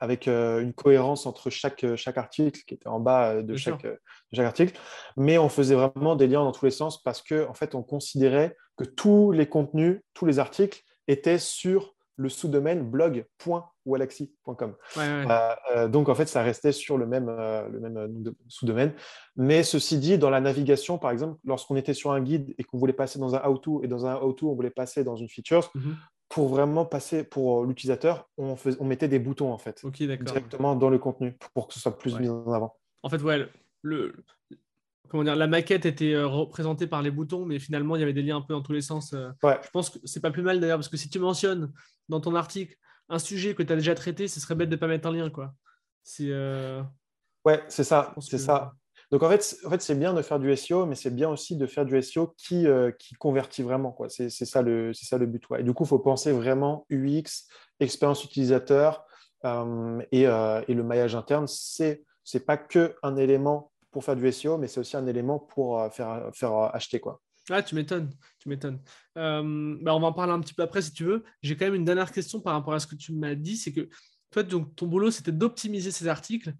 avec 0.00 0.28
euh, 0.28 0.60
une 0.60 0.74
cohérence 0.74 1.24
entre 1.24 1.50
chaque, 1.50 1.84
euh, 1.84 1.96
chaque 1.96 2.18
article 2.18 2.60
qui 2.66 2.74
était 2.74 2.88
en 2.88 3.00
bas 3.00 3.30
euh, 3.30 3.42
de 3.42 3.56
chaque, 3.56 3.86
chaque, 4.32 4.46
article. 4.46 4.78
Mais 5.16 5.38
on 5.38 5.48
faisait 5.48 5.74
vraiment 5.74 6.16
des 6.16 6.26
liens 6.26 6.44
dans 6.44 6.52
tous 6.52 6.66
les 6.66 6.70
sens 6.70 7.02
parce 7.02 7.22
qu'en 7.22 7.48
en 7.48 7.54
fait, 7.54 7.74
on 7.74 7.82
considérait 7.82 8.56
que 8.76 8.84
tous 8.84 9.32
les 9.32 9.48
contenus, 9.48 10.00
tous 10.12 10.26
les 10.26 10.38
articles 10.38 10.82
étaient 11.08 11.38
sur 11.38 11.93
le 12.16 12.28
sous-domaine 12.28 12.82
blog.walaxy.com. 12.82 14.74
donc, 15.88 16.08
en 16.08 16.14
fait, 16.14 16.26
ça 16.26 16.42
restait 16.42 16.72
sur 16.72 16.98
le 16.98 17.06
même, 17.06 17.26
le 17.26 17.80
même 17.80 18.34
sous-domaine. 18.48 18.92
Mais 19.36 19.62
ceci 19.62 19.98
dit, 19.98 20.18
dans 20.18 20.30
la 20.30 20.40
navigation, 20.40 20.98
par 20.98 21.10
exemple, 21.10 21.38
lorsqu'on 21.44 21.76
était 21.76 21.94
sur 21.94 22.12
un 22.12 22.20
guide 22.20 22.54
et 22.58 22.64
qu'on 22.64 22.78
voulait 22.78 22.92
passer 22.92 23.18
dans 23.18 23.34
un 23.34 23.42
how-to 23.44 23.82
et 23.82 23.88
dans 23.88 24.06
un 24.06 24.14
how-to, 24.14 24.50
on 24.50 24.54
voulait 24.54 24.70
passer 24.70 25.04
dans 25.04 25.16
une 25.16 25.28
feature, 25.28 25.70
mhm 25.74 25.96
pour 26.28 26.48
vraiment 26.48 26.84
passer 26.84 27.22
pour 27.22 27.62
euh, 27.62 27.66
l'utilisateur, 27.66 28.28
on, 28.38 28.56
on 28.80 28.84
mettait 28.84 29.06
des 29.06 29.20
boutons 29.20 29.52
en 29.52 29.58
fait, 29.58 29.84
directement 29.86 30.74
dans 30.74 30.90
le 30.90 30.98
contenu 30.98 31.36
pour 31.54 31.68
que 31.68 31.74
ce 31.74 31.80
soit 31.80 31.96
plus 31.96 32.18
mis 32.18 32.28
en 32.28 32.50
avant. 32.52 32.76
En 33.04 33.08
fait, 33.08 33.22
ouais, 33.22 33.46
le, 33.82 34.16
comment 35.08 35.24
dire, 35.24 35.36
la 35.36 35.46
maquette 35.46 35.86
était 35.86 36.14
euh, 36.14 36.26
représentée 36.26 36.86
par 36.86 37.02
les 37.02 37.10
boutons, 37.10 37.44
mais 37.44 37.58
finalement 37.58 37.96
il 37.96 38.00
y 38.00 38.02
avait 38.02 38.12
des 38.12 38.22
liens 38.22 38.38
un 38.38 38.42
peu 38.42 38.54
dans 38.54 38.62
tous 38.62 38.72
les 38.72 38.82
sens. 38.82 39.12
Euh. 39.12 39.30
Je 39.42 39.70
pense 39.72 39.90
que 39.90 39.98
c'est 40.04 40.20
pas 40.20 40.30
plus 40.30 40.42
mal 40.42 40.60
d'ailleurs 40.60 40.78
parce 40.78 40.88
que 40.88 40.96
si 40.96 41.08
tu 41.08 41.18
mentionnes 41.18 41.72
dans 42.08 42.20
ton 42.20 42.34
article 42.34 42.76
un 43.08 43.18
sujet 43.18 43.54
que 43.54 43.62
tu 43.62 43.72
as 43.72 43.76
déjà 43.76 43.94
traité, 43.94 44.28
ce 44.28 44.40
serait 44.40 44.54
bête 44.54 44.70
de 44.70 44.76
pas 44.76 44.86
mettre 44.86 45.08
un 45.08 45.12
lien 45.12 45.30
quoi. 45.30 45.54
C'est 46.02 46.32
Ouais, 47.44 47.62
c'est 47.68 47.84
ça, 47.84 48.14
c'est 48.20 48.38
ça. 48.38 48.74
Donc 49.10 49.22
en 49.22 49.28
fait, 49.28 49.56
en 49.64 49.70
fait 49.70 49.82
c'est 49.82 49.94
bien 49.94 50.14
de 50.14 50.22
faire 50.22 50.38
du 50.38 50.54
SEO, 50.56 50.86
mais 50.86 50.94
c'est 50.94 51.14
bien 51.14 51.28
aussi 51.28 51.56
de 51.56 51.66
faire 51.66 51.84
du 51.84 52.00
SEO 52.00 52.34
qui, 52.36 52.66
euh, 52.66 52.90
qui 52.90 53.14
convertit 53.14 53.62
vraiment. 53.62 53.96
C'est 54.08 54.30
ça, 54.30 54.62
le, 54.62 54.92
ça 54.94 55.18
le 55.18 55.26
but. 55.26 55.44
Et 55.58 55.62
du 55.62 55.72
coup, 55.74 55.84
il 55.84 55.88
faut 55.88 55.98
penser 55.98 56.32
vraiment 56.32 56.86
UX, 56.90 57.46
expérience 57.80 58.24
utilisateur 58.24 59.04
euh, 59.44 60.00
euh, 60.14 60.62
et, 60.66 60.74
le 60.74 60.82
maillage 60.82 61.14
interne. 61.14 61.46
Ce 61.46 61.82
n'est 61.82 62.40
pas 62.40 62.56
que 62.56 62.96
un 63.02 63.16
élément 63.16 63.70
pour 63.94 64.04
faire 64.04 64.16
du 64.16 64.30
SEO, 64.30 64.58
mais 64.58 64.66
c'est 64.66 64.80
aussi 64.80 64.96
un 64.96 65.06
élément 65.06 65.38
pour 65.38 65.80
faire, 65.92 66.30
faire 66.34 66.52
acheter. 66.74 67.00
Quoi. 67.00 67.22
Ah, 67.48 67.62
tu 67.62 67.74
m'étonnes, 67.76 68.10
tu 68.40 68.48
m'étonnes. 68.48 68.80
bah, 69.14 69.40
on 69.94 70.00
va 70.00 70.06
en 70.08 70.12
parler 70.12 70.32
un 70.32 70.40
petit 70.40 70.52
peu 70.52 70.62
après 70.62 70.82
si 70.82 70.92
tu 70.92 71.04
veux. 71.04 71.22
J'ai 71.42 71.56
quand 71.56 71.64
même 71.66 71.76
une 71.76 71.84
dernière 71.84 72.10
question 72.10 72.40
par 72.40 72.54
rapport 72.54 72.74
à 72.74 72.80
ce 72.80 72.86
que 72.86 72.96
tu 72.96 73.12
m'as 73.12 73.34
dit, 73.36 73.56
c'est 73.56 73.72
que 73.72 73.88
toi, 74.30 74.42
donc, 74.42 74.74
ton 74.74 74.88
boulot, 74.88 75.12
c'était 75.12 75.32
d'optimiser 75.32 75.92
ces 75.92 76.08
articles 76.08 76.54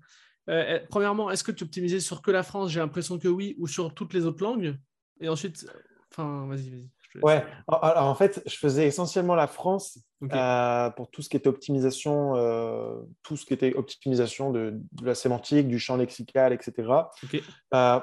Euh, 0.51 0.77
eh, 0.83 0.87
premièrement, 0.89 1.31
est-ce 1.31 1.43
que 1.43 1.53
tu 1.53 1.65
optimisais 1.65 2.01
sur 2.01 2.21
que 2.21 2.31
la 2.31 2.43
France? 2.43 2.71
J'ai 2.71 2.79
l'impression 2.81 3.19
que 3.19 3.29
oui, 3.29 3.57
ou 3.59 3.67
sur 3.67 3.95
toutes 3.95 4.13
les 4.13 4.27
autres 4.27 4.45
langues. 4.45 4.77
Et 5.21 5.29
ensuite, 5.29 5.67
enfin, 6.13 6.47
vas-y, 6.47 6.69
vas-y. 6.69 6.91
Ouais, 7.23 7.45
alors, 7.69 8.07
en 8.07 8.15
fait, 8.15 8.43
je 8.47 8.57
faisais 8.57 8.87
essentiellement 8.87 9.35
la 9.35 9.47
France 9.47 9.99
euh, 10.33 10.91
pour 10.91 11.11
tout 11.11 11.23
ce 11.23 11.29
qui 11.29 11.37
était 11.37 11.49
optimisation, 11.49 12.35
euh, 12.37 12.97
tout 13.23 13.37
ce 13.37 13.45
qui 13.45 13.55
était 13.55 13.75
optimisation 13.75 14.51
de, 14.51 14.81
la 15.03 15.15
sémantique, 15.15 15.69
du 15.69 15.79
champ 15.79 15.97
lexical, 15.97 16.53
etc. 16.53 16.73
Euh, 17.75 18.01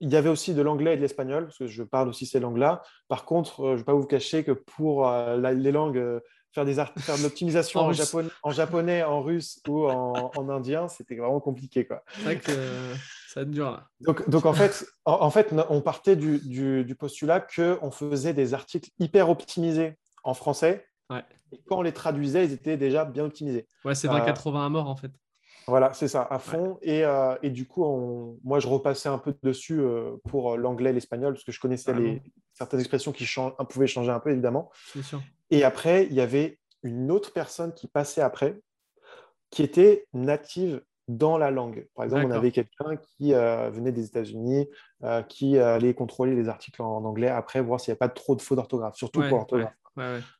il 0.00 0.08
y 0.08 0.16
avait 0.16 0.30
aussi 0.30 0.54
de 0.54 0.62
l'anglais 0.62 0.94
et 0.94 0.96
de 0.96 1.02
l'espagnol, 1.02 1.44
parce 1.44 1.58
que 1.58 1.66
je 1.66 1.82
parle 1.82 2.08
aussi 2.08 2.24
ces 2.24 2.40
langues-là. 2.40 2.82
Par 3.08 3.26
contre, 3.26 3.64
je 3.66 3.72
ne 3.72 3.76
vais 3.76 3.84
pas 3.84 3.92
vous 3.92 4.06
cacher 4.06 4.44
que 4.44 4.52
pour 4.52 5.10
les 5.10 5.72
langues 5.72 6.20
faire, 6.52 6.64
des 6.64 6.74
faire 6.74 7.16
de 7.16 7.22
l'optimisation 7.22 7.80
en, 7.80 7.92
en, 8.42 8.50
japonais, 8.50 9.02
en 9.02 9.22
russe 9.22 9.60
ou 9.68 9.86
en, 9.86 10.48
indien, 10.48 10.88
c'était 10.88 11.16
vraiment 11.16 11.40
compliqué. 11.40 11.86
C'est 12.12 12.22
vrai 12.22 12.38
que 12.38 12.52
ça 13.28 13.44
dure 13.44 13.70
là. 13.70 13.88
Donc, 14.00 14.28
donc 14.28 14.46
en, 14.46 14.52
fait, 14.52 14.86
en, 15.04 15.30
fait, 15.30 15.54
on 15.68 15.80
partait 15.80 16.16
du, 16.16 16.38
du, 16.38 16.84
du 16.84 16.94
postulat 16.94 17.40
qu'on 17.40 17.90
faisait 17.90 18.34
des 18.34 18.54
articles 18.54 18.90
hyper 18.98 19.30
optimisés 19.30 19.96
en 20.24 20.34
français. 20.34 20.86
Et 21.52 21.60
quand 21.66 21.78
on 21.78 21.82
les 21.82 21.92
traduisait, 21.92 22.44
ils 22.44 22.52
étaient 22.52 22.76
déjà 22.76 23.04
bien 23.04 23.24
optimisés. 23.24 23.66
Ouais, 23.84 23.94
c'est 23.94 24.06
vrai, 24.08 24.24
81 24.24 24.68
morts 24.68 24.88
en 24.88 24.96
fait. 24.96 25.10
Voilà, 25.66 25.92
c'est 25.92 26.08
ça, 26.08 26.26
à 26.28 26.38
fond. 26.38 26.78
Et, 26.82 27.04
euh, 27.04 27.36
et, 27.42 27.50
du 27.50 27.66
coup, 27.66 28.38
moi, 28.42 28.58
je 28.60 28.66
repassais 28.66 29.08
un 29.08 29.18
peu 29.18 29.34
dessus 29.42 29.80
euh, 29.80 30.16
pour 30.28 30.56
l'anglais, 30.56 30.92
l'espagnol, 30.92 31.34
parce 31.34 31.44
que 31.44 31.52
je 31.52 31.60
connaissais 31.60 31.94
les... 31.94 32.22
certaines 32.54 32.80
expressions 32.80 33.12
qui 33.12 33.26
pouvaient 33.68 33.86
changer 33.86 34.10
un 34.10 34.20
peu, 34.20 34.30
évidemment. 34.30 34.70
Sûr. 35.02 35.20
Et 35.50 35.64
après, 35.64 36.06
il 36.06 36.14
y 36.14 36.20
avait 36.20 36.58
une 36.82 37.10
autre 37.10 37.32
personne 37.32 37.74
qui 37.74 37.88
passait 37.88 38.20
après, 38.20 38.60
qui 39.50 39.62
était 39.62 40.06
native 40.12 40.82
dans 41.08 41.38
la 41.38 41.50
langue. 41.50 41.88
Par 41.94 42.04
exemple, 42.04 42.26
on 42.26 42.30
avait 42.30 42.52
quelqu'un 42.52 42.96
qui 42.96 43.34
euh, 43.34 43.68
venait 43.70 43.90
des 43.90 44.06
États-Unis, 44.06 44.68
qui 45.28 45.58
allait 45.58 45.94
contrôler 45.94 46.36
les 46.36 46.48
articles 46.48 46.80
en, 46.82 47.04
anglais 47.04 47.28
après, 47.28 47.60
voir 47.60 47.80
s'il 47.80 47.90
n'y 47.90 47.96
a 47.96 47.98
pas 47.98 48.08
trop 48.08 48.36
de 48.36 48.42
fautes 48.42 48.56
d'orthographe, 48.56 48.94
surtout 48.94 49.20
pour 49.20 49.38
l'orthographe. 49.38 49.74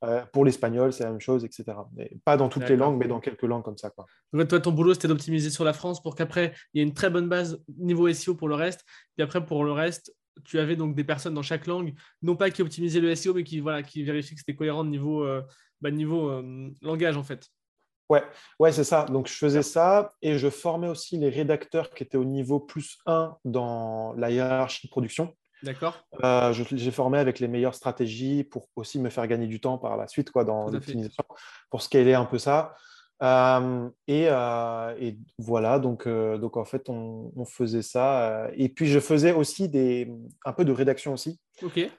Euh, 0.05 0.23
pour 0.33 0.45
l'espagnol, 0.45 0.93
c'est 0.93 1.05
la 1.05 1.11
même 1.11 1.21
chose, 1.21 1.45
etc. 1.45 1.65
Mais 1.95 2.11
pas 2.25 2.37
dans 2.37 2.49
toutes 2.49 2.69
les 2.69 2.77
langues, 2.77 2.99
mais 2.99 3.09
dans 3.09 3.21
quelques 3.21 3.43
langues 3.43 3.63
comme 3.63 3.77
ça. 3.77 3.91
Quoi. 3.91 4.07
Donc, 4.33 4.49
toi, 4.49 4.61
ton 4.61 4.73
boulot, 4.73 4.95
c'était 4.95 5.09
d'optimiser 5.09 5.51
sur 5.51 5.65
la 5.65 5.73
France 5.73 6.03
pour 6.03 6.15
qu'après, 6.15 6.55
il 6.73 6.79
y 6.79 6.85
ait 6.85 6.87
une 6.87 6.95
très 6.95 7.11
bonne 7.11 7.29
base 7.29 7.63
niveau 7.79 8.11
SEO 8.13 8.35
pour 8.35 8.49
le 8.49 8.55
reste. 8.55 8.85
Puis 9.17 9.23
après, 9.23 9.45
pour 9.45 9.65
le 9.65 9.73
reste, 9.73 10.15
tu 10.45 10.59
avais 10.59 10.77
donc 10.77 10.95
des 10.95 11.05
personnes 11.05 11.35
dans 11.35 11.43
chaque 11.43 11.67
langue, 11.67 11.95
non 12.23 12.37
pas 12.37 12.51
qui 12.51 12.63
optimisaient 12.63 13.01
le 13.01 13.15
SEO, 13.15 13.35
mais 13.35 13.45
qui, 13.45 13.61
voilà, 13.61 13.83
qui 13.83 14.03
vérifiaient 14.03 14.35
que 14.35 14.41
c'était 14.41 14.55
cohérent 14.55 14.85
niveau, 14.85 15.25
euh, 15.25 15.43
bah, 15.81 15.91
niveau 15.91 16.29
euh, 16.31 16.71
langage, 16.83 17.17
en 17.17 17.23
fait. 17.23 17.47
Ouais, 18.09 18.25
ouais 18.59 18.73
c'est 18.73 18.85
ça. 18.85 19.05
Donc, 19.05 19.29
je 19.29 19.35
faisais 19.35 19.63
ça 19.63 20.15
et 20.21 20.37
je 20.37 20.51
formais 20.51 20.89
aussi 20.89 21.17
les 21.17 21.29
rédacteurs 21.29 21.91
qui 21.91 22.03
étaient 22.03 22.17
au 22.17 22.25
niveau 22.25 22.59
plus 22.59 22.99
1 23.07 23.37
dans 23.45 24.15
la 24.15 24.31
hiérarchie 24.31 24.89
de 24.89 24.91
production. 24.91 25.35
D'accord. 25.63 26.03
Euh, 26.25 26.53
j'ai 26.53 26.91
formé 26.91 27.19
avec 27.19 27.39
les 27.39 27.47
meilleures 27.47 27.75
stratégies 27.75 28.45
pour 28.45 28.69
aussi 28.77 28.99
me 28.99 29.11
faire 29.11 29.27
gagner 29.27 29.47
du 29.47 29.61
temps 29.61 29.79
par 29.79 29.97
la 29.97 30.09
suite 30.09 30.31
quoi, 30.31 30.45
dans 30.45 30.71
l'optimisation, 30.71 31.23
pour 31.69 31.83
scaler 31.83 32.15
un 32.15 32.25
peu 32.25 32.39
ça. 32.39 32.75
Euh, 33.23 33.89
euh, 34.09 34.95
et, 34.99 35.19
voilà, 35.39 35.79
donc, 35.79 36.09
donc 36.09 36.57
en 36.57 36.65
fait, 36.65 36.89
on, 36.89 37.45
faisait 37.45 37.83
ça. 37.83 38.49
et 38.55 38.69
puis, 38.69 38.87
je 38.87 39.01
faisais 39.01 39.33
aussi 39.33 39.69
des, 39.69 40.11
un 40.45 40.53
peu 40.53 40.65
de 40.65 40.73
rédaction 40.73 41.13
aussi, 41.13 41.41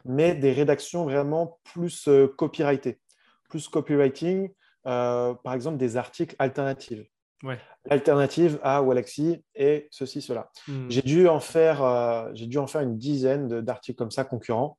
mais 0.05 0.35
des 0.35 0.51
rédactions 0.51 1.03
vraiment 1.03 1.59
plus 1.63 2.09
copyrightées, 2.37 2.99
plus 3.49 3.67
copywriting, 3.67 4.49
par 4.83 5.53
exemple 5.53 5.77
des 5.77 5.97
articles 5.97 6.35
alternatifs. 6.39 7.07
L'alternative 7.85 8.59
à 8.61 8.81
Walaxy 8.81 9.43
est 9.55 9.87
ceci, 9.89 10.21
cela. 10.21 10.51
Hmm. 10.67 10.89
J'ai 10.89 11.01
dû, 11.01 11.27
en 11.27 11.39
faire, 11.39 11.83
euh, 11.83 12.29
j'ai 12.33 12.45
dû 12.45 12.57
en 12.57 12.67
faire 12.67 12.81
une 12.81 12.97
dizaine 12.97 13.61
d'articles 13.61 13.97
comme 13.97 14.11
ça 14.11 14.23
concurrents. 14.23 14.77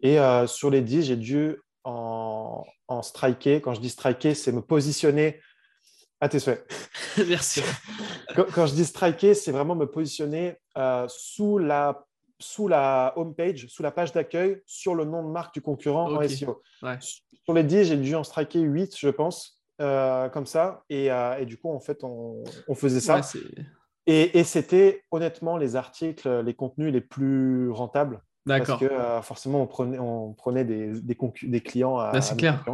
Et 0.00 0.18
euh, 0.18 0.46
sur 0.46 0.70
les 0.70 0.80
dix, 0.80 1.02
j'ai 1.02 1.16
dû 1.16 1.56
en, 1.84 2.64
en, 2.88 3.02
striker. 3.02 3.60
Quand 3.60 3.74
je 3.74 3.80
dis 3.80 3.90
striker, 3.90 4.34
c'est 4.34 4.52
me 4.52 4.62
positionner 4.62 5.40
à 6.20 6.28
tes 6.28 6.38
souhaits. 6.38 6.66
Merci. 7.28 7.62
Quand, 8.54 8.66
je 8.66 8.74
dis 8.74 8.84
striker, 8.84 9.34
c'est 9.34 9.52
vraiment 9.52 9.74
me 9.74 9.86
positionner 9.86 10.56
euh, 10.76 11.06
sous 11.08 11.58
la 11.58 12.04
sous 12.40 12.68
la 12.68 13.14
home 13.16 13.34
page, 13.34 13.66
sous 13.66 13.82
la 13.82 13.90
page 13.90 14.12
d'accueil, 14.12 14.62
sur 14.64 14.94
le 14.94 15.04
nom 15.04 15.24
de 15.24 15.28
marque 15.28 15.52
du 15.54 15.60
concurrent 15.60 16.12
en 16.12 16.28
SEO. 16.28 16.62
Sur 17.00 17.52
les 17.52 17.64
10, 17.64 17.84
j'ai 17.84 17.96
dû 17.96 18.14
en 18.14 18.22
striker 18.22 18.60
8, 18.60 18.96
je 18.96 19.08
pense. 19.08 19.58
Euh, 19.80 20.28
comme 20.28 20.46
ça. 20.46 20.82
Euh, 20.92 21.36
et, 21.38 21.46
du 21.46 21.56
coup, 21.56 21.70
en 21.70 21.78
fait, 21.78 22.02
on, 22.02 22.42
faisait 22.74 23.00
ça. 23.00 23.20
et, 24.06 24.42
c'était 24.42 25.04
honnêtement 25.12 25.56
les 25.56 25.76
articles, 25.76 26.28
les 26.40 26.54
contenus 26.54 26.92
les 26.92 27.00
plus 27.00 27.70
rentables. 27.70 28.20
Parce 28.44 28.80
que 28.80 28.86
euh, 28.86 29.22
forcément, 29.22 29.62
on 29.62 29.66
prenait, 29.66 29.98
on 29.98 30.32
prenait 30.32 30.64
des, 30.64 30.92
des, 31.00 31.60
clients 31.60 31.98
à. 31.98 32.20
C'est 32.20 32.36
clair. 32.36 32.64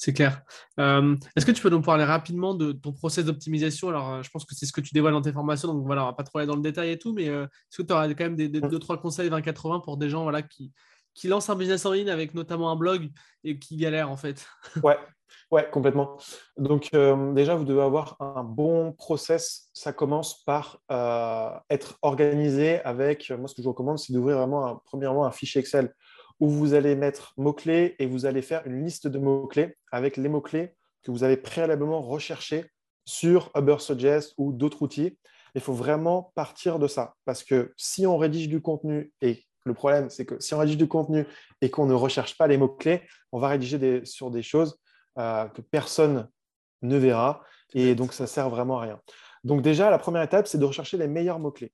C'est 0.00 0.12
clair. 0.12 0.42
Est-ce 0.78 1.44
que 1.44 1.50
tu 1.50 1.60
peux 1.60 1.70
nous 1.70 1.82
parler 1.82 2.04
rapidement 2.04 2.54
de 2.54 2.72
ton 2.72 2.92
process 2.92 3.24
d'optimisation? 3.24 3.88
Alors, 3.88 4.22
je 4.22 4.30
pense 4.30 4.44
que 4.44 4.54
c'est 4.54 4.64
ce 4.64 4.72
que 4.72 4.80
tu 4.80 4.94
dévoiles 4.94 5.12
dans 5.12 5.20
tes 5.20 5.32
formations, 5.32 5.74
donc 5.74 5.84
voilà, 5.84 6.04
on 6.04 6.06
va 6.06 6.12
pas 6.12 6.22
trop 6.22 6.38
aller 6.38 6.46
dans 6.46 6.54
le 6.54 6.62
détail 6.62 6.92
et 6.92 6.98
tout, 6.98 7.12
mais 7.12 7.24
est-ce 7.24 7.78
que 7.78 7.82
tu 7.82 7.92
auras 7.92 8.08
quand 8.08 8.24
même 8.24 8.36
des, 8.36 8.48
deux, 8.48 8.78
trois 8.78 9.00
conseils 9.00 9.28
20-80 9.28 9.82
pour 9.82 9.96
des 9.96 10.08
gens 10.08 10.22
voilà, 10.22 10.42
qui, 10.42 10.72
qui 11.14 11.26
lancent 11.26 11.50
un 11.50 11.56
business 11.56 11.84
en 11.84 11.92
ligne 11.92 12.10
avec 12.10 12.32
notamment 12.34 12.70
un 12.70 12.76
blog 12.76 13.10
et 13.42 13.58
qui 13.58 13.76
galèrent 13.76 14.10
en 14.10 14.16
fait? 14.16 14.46
Ouais, 14.84 14.96
Ouais, 15.50 15.66
complètement. 15.70 16.18
Donc, 16.58 16.90
euh, 16.92 17.32
déjà, 17.32 17.54
vous 17.54 17.64
devez 17.64 17.80
avoir 17.80 18.16
un 18.20 18.44
bon 18.44 18.92
process. 18.92 19.70
Ça 19.72 19.92
commence 19.94 20.44
par 20.44 20.80
euh, 20.90 21.50
être 21.70 21.98
organisé 22.02 22.80
avec, 22.82 23.30
moi, 23.30 23.48
ce 23.48 23.54
que 23.54 23.62
je 23.62 23.64
vous 23.64 23.72
recommande, 23.72 23.98
c'est 23.98 24.12
d'ouvrir 24.12 24.36
vraiment, 24.36 24.66
un, 24.66 24.80
premièrement, 24.84 25.24
un 25.24 25.30
fichier 25.30 25.60
Excel 25.60 25.94
où 26.40 26.48
vous 26.50 26.74
allez 26.74 26.94
mettre 26.94 27.32
mots-clés 27.36 27.96
et 27.98 28.06
vous 28.06 28.26
allez 28.26 28.42
faire 28.42 28.64
une 28.66 28.84
liste 28.84 29.08
de 29.08 29.18
mots-clés 29.18 29.76
avec 29.92 30.16
les 30.16 30.28
mots-clés 30.28 30.74
que 31.02 31.10
vous 31.10 31.24
avez 31.24 31.36
préalablement 31.36 32.02
recherchés 32.02 32.70
sur 33.04 33.50
Ubersuggest 33.56 34.34
ou 34.36 34.52
d'autres 34.52 34.82
outils. 34.82 35.18
Il 35.54 35.60
faut 35.60 35.72
vraiment 35.72 36.32
partir 36.34 36.78
de 36.78 36.86
ça 36.86 37.14
parce 37.24 37.42
que 37.42 37.72
si 37.76 38.06
on 38.06 38.18
rédige 38.18 38.48
du 38.48 38.60
contenu 38.60 39.12
et 39.22 39.44
le 39.64 39.74
problème, 39.74 40.10
c'est 40.10 40.24
que 40.24 40.38
si 40.40 40.54
on 40.54 40.58
rédige 40.58 40.76
du 40.76 40.88
contenu 40.88 41.26
et 41.60 41.70
qu'on 41.70 41.86
ne 41.86 41.94
recherche 41.94 42.36
pas 42.36 42.46
les 42.46 42.56
mots-clés, 42.56 43.02
on 43.32 43.38
va 43.38 43.48
rédiger 43.48 44.04
sur 44.04 44.30
des 44.30 44.42
choses 44.42 44.78
euh, 45.18 45.46
que 45.46 45.60
personne 45.60 46.28
ne 46.82 46.96
verra. 46.96 47.42
Et 47.74 47.94
donc, 47.94 48.12
ça 48.12 48.26
sert 48.26 48.48
vraiment 48.48 48.78
à 48.78 48.82
rien. 48.82 49.00
Donc 49.44 49.62
déjà, 49.62 49.90
la 49.90 49.98
première 49.98 50.22
étape, 50.22 50.46
c'est 50.46 50.58
de 50.58 50.64
rechercher 50.64 50.96
les 50.96 51.08
meilleurs 51.08 51.38
mots-clés. 51.38 51.72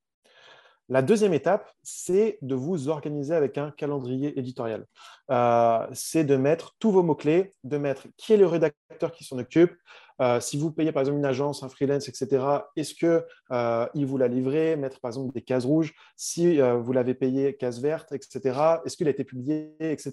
La 0.91 1.01
deuxième 1.01 1.33
étape, 1.33 1.71
c'est 1.83 2.37
de 2.43 2.55
vous 2.55 2.89
organiser 2.89 3.35
avec 3.35 3.57
un 3.57 3.71
calendrier 3.71 4.39
éditorial. 4.39 4.85
Euh, 5.31 5.87
c'est 5.95 6.25
de 6.25 6.37
mettre 6.37 6.77
tous 6.79 6.91
vos 6.91 7.03
mots-clés, 7.03 7.53
de 7.65 7.79
mettre 7.79 8.07
qui 8.19 8.35
est 8.35 8.37
le 8.37 8.47
rédacteur 8.47 9.11
qui 9.13 9.25
s'en 9.25 9.39
occupe. 9.39 9.75
Euh, 10.21 10.41
si 10.41 10.59
vous 10.59 10.71
payez 10.71 10.93
par 10.93 11.01
exemple 11.01 11.19
une 11.19 11.25
agence, 11.25 11.63
un 11.63 11.71
freelance, 11.71 12.09
etc., 12.09 12.45
est-ce 12.77 12.95
qu'il 12.95 13.23
euh, 13.53 13.87
vous 13.95 14.19
l'a 14.19 14.29
livré? 14.29 14.77
Mettre 14.77 15.01
par 15.01 15.09
exemple 15.09 15.33
des 15.33 15.41
cases 15.41 15.65
rouges. 15.65 15.95
Si 16.17 16.61
vous 16.61 16.93
l'avez 16.93 17.15
payé, 17.15 17.57
case 17.57 17.81
verte, 17.81 18.13
etc., 18.13 18.81
est-ce 18.85 18.99
qu'il 18.99 19.07
a 19.07 19.11
été 19.11 19.25
publié, 19.25 19.75
etc. 19.81 20.13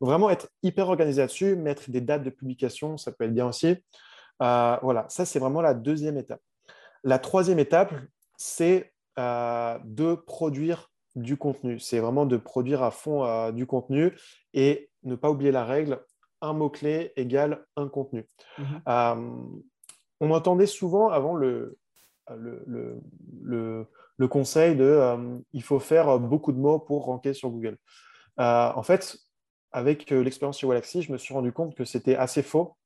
Donc, 0.00 0.10
vraiment 0.10 0.28
être 0.28 0.50
hyper 0.62 0.88
organisé 0.88 1.22
là-dessus, 1.22 1.56
mettre 1.56 1.90
des 1.90 2.02
dates 2.02 2.22
de 2.22 2.30
publication, 2.30 2.98
ça 2.98 3.12
peut 3.12 3.24
être 3.24 3.34
bien 3.34 3.46
aussi. 3.46 3.76
voilà, 4.38 5.06
ça 5.08 5.24
c'est 5.24 5.38
vraiment 5.38 5.62
la 5.62 5.72
deuxième 5.72 6.18
étape. 6.18 6.42
La 7.02 7.18
troisième 7.18 7.58
étape, 7.58 7.94
c'est 8.36 8.92
euh, 9.18 9.78
de 9.84 10.14
produire 10.14 10.90
du 11.16 11.36
contenu. 11.36 11.78
C'est 11.78 11.98
vraiment 11.98 12.24
de 12.24 12.38
produire 12.38 12.82
à 12.82 12.90
fond 12.90 13.24
euh, 13.24 13.52
du 13.52 13.66
contenu 13.66 14.16
et 14.54 14.90
ne 15.02 15.14
pas 15.14 15.30
oublier 15.30 15.50
la 15.50 15.66
règle, 15.66 16.00
un 16.40 16.54
mot-clé 16.54 17.12
égale 17.16 17.66
un 17.76 17.88
contenu. 17.88 18.26
Mhm. 18.56 18.82
Euh, 18.88 19.14
on 20.20 20.28
m'entendait 20.28 20.66
souvent 20.66 21.10
avant 21.10 21.34
le, 21.34 21.78
le, 22.34 22.64
le, 24.16 24.28
conseil 24.28 24.76
de 24.76 25.42
il 25.52 25.62
faut 25.62 25.80
faire 25.80 26.20
beaucoup 26.20 26.52
de 26.52 26.58
mots 26.58 26.78
pour 26.78 27.04
ranker 27.04 27.34
sur 27.34 27.50
Google. 27.50 27.76
en 28.38 28.82
fait, 28.82 29.18
avec 29.72 30.08
l'expérience 30.10 30.60
chez 30.60 30.66
Walaxy, 30.66 31.02
je 31.02 31.12
me 31.12 31.18
suis 31.18 31.34
rendu 31.34 31.52
compte 31.52 31.74
que 31.74 31.84
c'était 31.84 32.14
assez 32.14 32.42
faux 32.42 32.76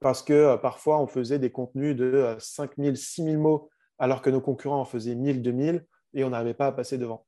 parce 0.00 0.22
que 0.22 0.56
parfois 0.56 1.00
on 1.00 1.06
faisait 1.06 1.38
des 1.38 1.50
contenus 1.50 1.96
de 1.96 2.36
5000, 2.38 2.96
6000 2.96 3.38
mots 3.38 3.70
alors 3.98 4.22
que 4.22 4.30
nos 4.30 4.40
concurrents 4.40 4.80
en 4.80 4.84
faisaient 4.84 5.14
1000, 5.14 5.42
2000 5.42 5.86
et 6.14 6.24
on 6.24 6.30
n'arrivait 6.30 6.54
pas 6.54 6.68
à 6.68 6.72
passer 6.72 6.98
devant. 6.98 7.26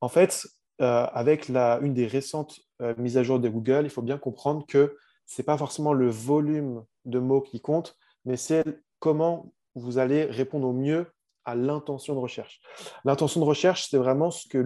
En 0.00 0.08
fait, 0.08 0.46
euh, 0.80 1.06
avec 1.12 1.48
la, 1.48 1.78
une 1.82 1.94
des 1.94 2.06
récentes 2.06 2.60
euh, 2.82 2.94
mises 2.98 3.16
à 3.16 3.22
jour 3.22 3.38
de 3.38 3.48
Google, 3.48 3.82
il 3.84 3.90
faut 3.90 4.02
bien 4.02 4.18
comprendre 4.18 4.66
que 4.66 4.96
ce 5.26 5.40
n'est 5.40 5.44
pas 5.44 5.56
forcément 5.56 5.92
le 5.92 6.10
volume 6.10 6.84
de 7.04 7.18
mots 7.18 7.40
qui 7.40 7.60
compte, 7.60 7.96
mais 8.24 8.36
c'est 8.36 8.64
comment 8.98 9.52
vous 9.74 9.98
allez 9.98 10.24
répondre 10.24 10.66
au 10.66 10.72
mieux 10.72 11.06
à 11.44 11.54
l'intention 11.54 12.14
de 12.14 12.18
recherche. 12.18 12.60
L'intention 13.04 13.40
de 13.40 13.44
recherche, 13.44 13.88
c'est 13.88 13.98
vraiment 13.98 14.30
ce 14.30 14.48
que 14.48 14.58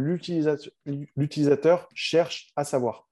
l'utilisateur 1.17 1.89
cherche 1.95 2.53
à 2.57 2.65
savoir. 2.65 3.07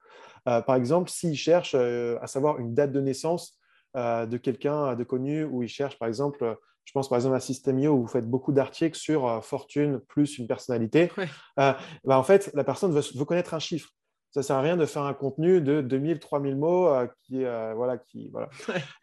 Euh, 0.49 0.62
par 0.62 0.77
exemple, 0.77 1.11
s'il 1.11 1.37
cherche 1.37 1.75
à 1.75 2.27
savoir 2.27 2.61
une 2.61 2.75
date 2.75 2.92
de 2.92 3.01
naissance 3.01 3.59
de 3.94 4.37
quelqu'un 4.37 4.94
de 4.94 5.05
connu, 5.05 5.44
ou 5.44 5.62
il 5.62 5.68
cherche 5.68 5.99
par 5.99 6.07
exemple 6.07 6.59
Je 6.87 6.92
pense 6.92 7.09
par 7.09 7.16
exemple 7.16 7.37
à 7.37 7.40
Systemio 7.40 7.92
où 7.92 8.03
vous 8.03 8.07
faites 8.07 8.29
beaucoup 8.29 8.53
d'articles 8.53 8.96
sur 8.96 9.44
fortune 9.44 10.01
plus 10.09 10.38
une 10.38 10.46
personnalité. 10.46 11.11
Bah, 11.57 11.79
en 12.07 12.22
fait, 12.22 12.51
la 12.55 12.64
personne 12.64 12.92
veut, 12.92 13.25
connaître 13.25 13.53
un 13.53 13.59
chiffre. 13.59 13.90
Ça 14.31 14.40
ne 14.40 14.44
sert 14.44 14.57
à 14.57 14.61
rien 14.62 14.77
de 14.77 14.87
faire 14.87 15.03
un 15.03 15.14
contenu 15.14 15.61
de 15.61 15.81
2000, 15.81 16.20
3000 16.20 16.57
mots 16.57 16.88
qui, 17.22 17.42
voilà, 17.42 17.99
qui, 17.99 18.31
voilà. 18.31 18.49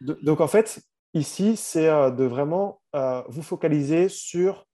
donc 0.00 0.40
en 0.40 0.48
fait, 0.48 0.80
ici, 1.12 1.56
c'est 1.56 1.88
de 1.88 2.24
vraiment 2.24 2.80
vous 3.28 3.42
focaliser 3.42 4.08
sur 4.08 4.66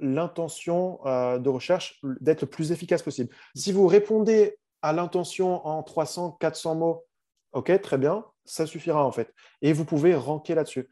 l'intention 0.00 1.00
de 1.04 1.48
recherche, 1.48 2.00
d'être 2.20 2.42
le 2.42 2.48
plus 2.48 2.72
efficace 2.72 3.02
possible. 3.02 3.34
Si 3.54 3.72
vous 3.72 3.86
répondez 3.86 4.58
à 4.82 4.92
l'intention 4.92 5.66
en 5.66 5.82
300, 5.82 6.36
400 6.40 6.74
mots, 6.74 7.04
ok, 7.52 7.80
très 7.80 7.98
bien, 7.98 8.24
ça 8.44 8.66
suffira 8.66 9.04
en 9.04 9.12
fait. 9.12 9.32
Et 9.62 9.72
vous 9.72 9.84
pouvez 9.84 10.14
ranker 10.14 10.54
là-dessus. 10.54 10.88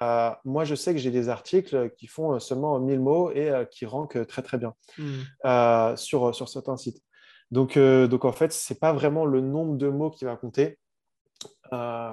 Euh, 0.00 0.30
moi, 0.44 0.64
je 0.64 0.74
sais 0.74 0.92
que 0.92 0.98
j'ai 0.98 1.10
des 1.10 1.28
articles 1.28 1.90
qui 1.96 2.06
font 2.06 2.38
seulement 2.40 2.78
1000 2.78 3.00
mots 3.00 3.30
et 3.30 3.50
euh, 3.50 3.64
qui 3.64 3.86
rankent 3.86 4.26
très 4.26 4.42
très 4.42 4.58
bien 4.58 4.74
hmm. 4.98 5.20
euh, 5.44 5.96
sur, 5.96 6.34
sur 6.34 6.48
certains 6.48 6.76
sites. 6.76 7.02
Donc, 7.50 7.78
donc 7.78 8.24
en 8.24 8.32
fait, 8.32 8.52
ce 8.52 8.72
n'est 8.72 8.78
pas 8.78 8.92
vraiment 8.92 9.26
le 9.26 9.40
nombre 9.40 9.76
de 9.76 9.88
mots 9.88 10.10
qui 10.10 10.24
va 10.24 10.34
compter. 10.34 10.78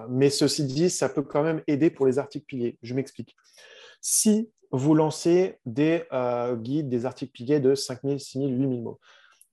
mais 0.10 0.30
ceci 0.30 0.65
dit, 0.65 0.89
ça 0.89 1.10
peut 1.10 1.24
quand 1.24 1.41
même 1.41 1.63
aider 1.67 1.89
pour 1.89 2.06
les 2.06 2.20
articles 2.20 2.46
piliers. 2.46 2.78
Je 2.84 2.94
m'explique. 2.94 3.36
Si 4.02 4.52
vous 4.72 4.94
lancez 4.94 5.58
des 5.65 6.04
guides, 6.58 6.89
des 6.89 7.06
articles 7.06 7.32
piliers 7.32 7.60
de 7.60 7.74
5000, 7.74 8.20
6000, 8.20 8.60
8000 8.60 8.84
mots, 8.84 9.00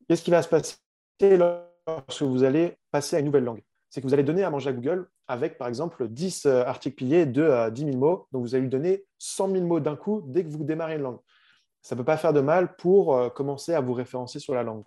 qu'est-ce 0.09 0.23
qui 0.23 0.31
va 0.31 0.43
se 0.43 0.49
passer 0.49 0.77
lorsque 1.23 2.23
vous 2.23 2.43
allez 2.43 2.77
passer 2.91 3.17
à 3.17 3.21
une 3.21 3.27
nouvelle 3.27 3.45
langue? 3.45 3.63
C'est 3.89 4.03
que 4.03 4.07
vous 4.07 4.13
allez 4.13 4.25
donner 4.25 4.45
à 4.45 4.51
manger 4.51 4.71
à 4.71 4.73
Google 4.75 5.09
avec, 5.29 5.59
par 5.59 5.69
exemple, 5.69 6.09
10 6.09 6.47
euh, 6.47 6.65
articles 6.65 6.97
piliers 6.97 7.27
de 7.27 7.71
10 7.71 7.83
euh, 7.83 7.87
000 7.93 7.99
mots. 7.99 8.27
Donc, 8.33 8.43
vous 8.43 8.55
allez 8.55 8.63
lui 8.63 8.71
donner 8.71 9.05
100 9.19 9.53
000 9.53 9.67
mots 9.67 9.79
d'un 9.79 9.95
coup 9.95 10.23
dès 10.27 10.43
que 10.43 10.49
vous 10.49 10.65
démarrez 10.65 10.97
une 10.97 11.03
langue. 11.03 11.19
Ça 11.83 11.95
ne 11.95 12.01
peut 12.01 12.05
pas 12.05 12.17
faire 12.17 12.33
de 12.33 12.41
mal 12.41 12.75
pour 12.77 13.15
euh, 13.15 13.29
commencer 13.29 13.75
à 13.75 13.81
vous 13.81 13.93
référencer 13.93 14.41
sur 14.41 14.55
la 14.55 14.63
langue. 14.63 14.83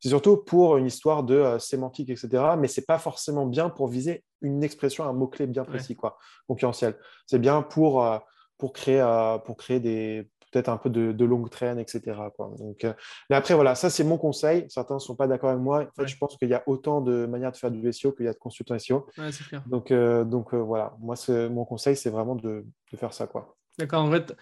C'est 0.00 0.10
surtout 0.10 0.36
pour 0.36 0.76
une 0.76 0.86
histoire 0.86 1.24
de 1.24 1.56
sémantique, 1.58 2.10
etc. 2.10 2.28
Mais 2.58 2.68
ce 2.68 2.80
n'est 2.80 2.84
pas 2.84 2.98
forcément 2.98 3.46
bien 3.46 3.70
pour 3.70 3.88
viser 3.88 4.24
une 4.42 4.62
expression, 4.62 5.04
un 5.04 5.12
mot-clé 5.12 5.46
bien 5.46 5.64
précis, 5.64 5.96
quoi, 5.96 6.18
concurrentiel. 6.46 6.96
C'est 7.26 7.40
bien 7.40 7.62
pour, 7.62 8.06
pour, 8.56 8.72
créer, 8.72 9.02
pour 9.44 9.56
créer 9.56 9.80
des, 9.80 10.30
peut-être 10.50 10.68
un 10.68 10.76
peu 10.76 10.90
de, 10.90 11.24
longue 11.24 11.50
traîne, 11.50 11.78
etc. 11.78 12.00
Donc, 12.58 12.84
euh, 12.84 12.92
mais 13.28 13.36
après, 13.36 13.54
voilà, 13.54 13.74
ça 13.74 13.90
c'est 13.90 14.04
mon 14.04 14.18
conseil. 14.18 14.66
Certains 14.68 14.94
ne 14.94 15.00
sont 15.00 15.16
pas 15.16 15.26
d'accord 15.26 15.50
avec 15.50 15.62
moi. 15.62 15.82
En 15.82 16.02
fait, 16.02 16.08
je 16.08 16.16
pense 16.16 16.36
qu'il 16.36 16.48
y 16.48 16.54
a 16.54 16.62
autant 16.66 17.00
de 17.00 17.26
manières 17.26 17.52
de 17.52 17.56
faire 17.56 17.70
du 17.70 17.92
SEO 17.92 18.12
qu'il 18.12 18.26
y 18.26 18.28
a 18.28 18.32
de 18.32 18.38
consultants 18.38 18.78
SEO. 18.78 19.06
Donc, 19.66 19.90
euh, 19.90 20.24
donc 20.24 20.54
euh, 20.54 20.58
voilà, 20.58 20.94
moi, 21.00 21.16
mon 21.50 21.64
conseil, 21.64 21.96
c'est 21.96 22.10
vraiment 22.10 22.34
de, 22.34 22.64
faire 22.96 23.12
ça. 23.12 23.26
quoi. 23.26 23.56
D'accord, 23.78 24.02
en 24.02 24.10
fait, 24.10 24.34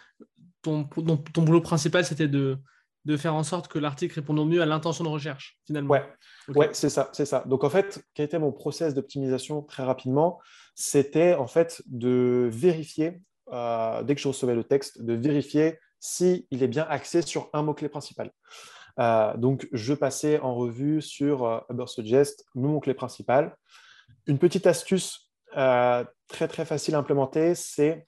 ton, 0.63 0.85
ton, 0.85 1.43
boulot 1.43 1.61
principal, 1.61 2.05
c'était 2.05 2.29
de, 2.29 2.59
de 3.05 3.17
faire 3.17 3.35
en 3.35 3.43
sorte 3.43 3.69
que 3.69 3.79
l'article 3.79 4.15
réponde 4.15 4.39
au 4.39 4.45
mieux 4.45 4.63
à 4.63 4.67
l'intention 4.67 5.05
de 5.05 5.09
recherche, 5.09 5.59
finalement. 5.67 5.91
Ouais, 5.91 6.05
ouais 6.55 6.71
c'est 6.73 6.91
ça, 6.91 7.11
c'est 7.13 7.27
ça. 7.27 7.45
Donc 7.47 7.65
en 7.65 7.71
fait, 7.71 8.05
quel 8.15 8.27
était 8.27 8.39
mon 8.39 8.53
process 8.53 8.95
d'optimisation 8.95 9.63
très 9.63 9.83
rapidement? 9.83 10.41
C'était 10.75 11.35
en 11.35 11.47
fait 11.47 11.83
de 11.87 12.49
vérifier, 12.53 13.21
dès 13.51 14.15
que 14.15 14.21
je 14.21 14.29
recevais 14.29 14.55
le 14.55 14.65
texte, 14.65 15.03
de 15.03 15.15
vérifier 15.15 15.79
s'il 16.07 16.45
est 16.51 16.69
bien 16.69 16.87
axé 16.89 17.21
sur 17.23 17.51
un 17.53 17.63
mot-clé 17.63 17.89
principal. 17.89 18.31
Euh, 19.01 19.37
donc, 19.37 19.69
je 19.73 19.93
passais 19.93 20.39
en 20.39 20.55
revue 20.55 21.03
sur 21.03 21.45
euh, 21.45 21.61
Ubersuggest 21.69 22.47
mon 22.55 22.69
mot-clé 22.69 22.95
principal. 22.95 23.57
Une 24.27 24.39
petite 24.39 24.67
astuce 24.67 25.33
euh, 25.57 26.05
très 26.29 26.47
très 26.47 26.65
facile 26.65 26.95
à 26.95 26.99
implémenter, 26.99 27.55
c'est 27.57 28.07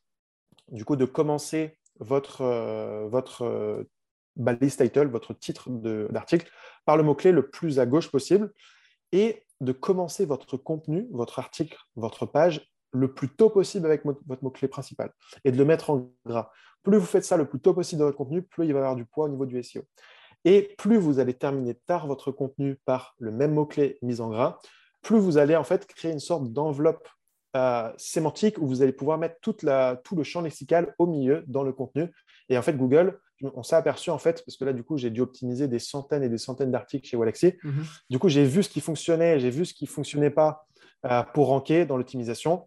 du 0.69 0.85
coup 0.85 0.97
de 0.97 1.05
commencer 1.05 1.79
votre, 1.99 2.45
votre 3.09 3.85
balise 4.37 4.77
title, 4.77 5.09
votre 5.09 5.35
titre 5.35 5.69
d'article, 5.69 6.49
par 6.85 6.97
le 6.97 7.03
mot-clé 7.03 7.33
le 7.33 7.51
plus 7.51 7.81
à 7.81 7.87
gauche 7.87 8.11
possible 8.11 8.53
et 9.11 9.45
de 9.61 9.73
commencer 9.73 10.25
votre 10.25 10.57
contenu, 10.57 11.09
votre 11.11 11.41
article, 11.41 11.77
votre 11.97 12.27
page 12.27 12.71
le 12.93 13.13
plus 13.13 13.29
tôt 13.29 13.51
possible 13.51 13.87
avec 13.87 14.05
votre 14.05 14.45
mot-clé 14.45 14.69
principal 14.69 15.11
et 15.45 15.51
de 15.51 15.57
le 15.57 15.65
mettre 15.65 15.91
en 15.91 16.13
gras. 16.25 16.51
Plus 16.83 16.99
vous 16.99 17.07
faites 17.07 17.25
ça 17.25 17.37
le 17.37 17.49
plus 17.49 17.61
tôt 17.61 17.75
possible 17.75 18.01
dans 18.01 18.07
votre 18.07 18.17
contenu, 18.17 18.43
plus 18.43 18.67
il 18.67 18.73
va 18.73 18.79
y 18.79 18.83
avoir 18.83 18.97
du 18.97 19.05
poids 19.05 19.27
au 19.27 19.29
niveau 19.29 19.47
du 19.47 19.63
SEO. 19.63 19.83
Et 20.45 20.75
plus 20.79 20.97
vous 20.97 21.19
allez 21.19 21.35
terminer 21.35 21.75
tard 21.75 22.07
votre 22.07 22.31
contenu 22.31 22.77
par 22.85 23.15
le 23.19 23.31
même 23.31 23.55
mot-clé 23.55 23.99
mis 24.03 24.21
en 24.21 24.29
gras, 24.29 24.59
plus 25.03 25.19
vous 25.19 25.39
allez 25.39 25.57
en 25.57 25.65
fait 25.65 25.87
créer 25.87 26.13
une 26.13 26.21
sorte 26.21 26.53
d'enveloppe 26.53 27.09
euh, 27.57 27.91
sémantique 27.97 28.59
où 28.59 28.67
vous 28.67 28.83
allez 28.83 28.93
pouvoir 28.93 29.19
mettre 29.19 29.37
toute 29.41 29.63
la, 29.63 30.01
tout 30.05 30.15
le 30.17 30.23
champ 30.23 30.43
lexical 30.43 30.95
au 30.99 31.07
milieu 31.07 31.45
dans 31.47 31.63
le 31.63 31.73
contenu. 31.73 32.13
Et 32.49 32.59
en 32.59 32.63
fait, 32.63 32.77
Google, 32.77 33.19
on 33.43 33.63
s'est 33.63 33.77
aperçu 33.77 34.11
en 34.11 34.19
fait, 34.19 34.45
parce 34.45 34.57
que 34.57 34.65
là, 34.65 34.73
du 34.73 34.83
coup, 34.83 34.97
j'ai 34.97 35.11
dû 35.11 35.21
optimiser 35.21 35.69
des 35.69 35.79
centaines 35.79 36.23
et 36.23 36.29
des 36.29 36.39
centaines 36.39 36.71
d'articles 36.71 37.09
chez 37.09 37.17
Walaxy. 37.17 37.55
Mhm. 37.63 37.85
Du 38.11 38.19
coup, 38.19 38.29
j'ai 38.29 38.45
vu 38.45 38.63
ce 38.63 38.69
qui 38.69 38.81
fonctionnait, 38.81 39.41
j'ai 39.41 39.51
vu 39.51 39.65
ce 39.65 39.75
qui 39.75 39.85
ne 39.85 39.89
fonctionnait 39.89 40.31
pas 40.31 40.67
euh, 41.07 41.23
pour 41.35 41.49
ranker 41.49 41.87
dans 41.87 41.97
l'optimisation. 41.97 42.67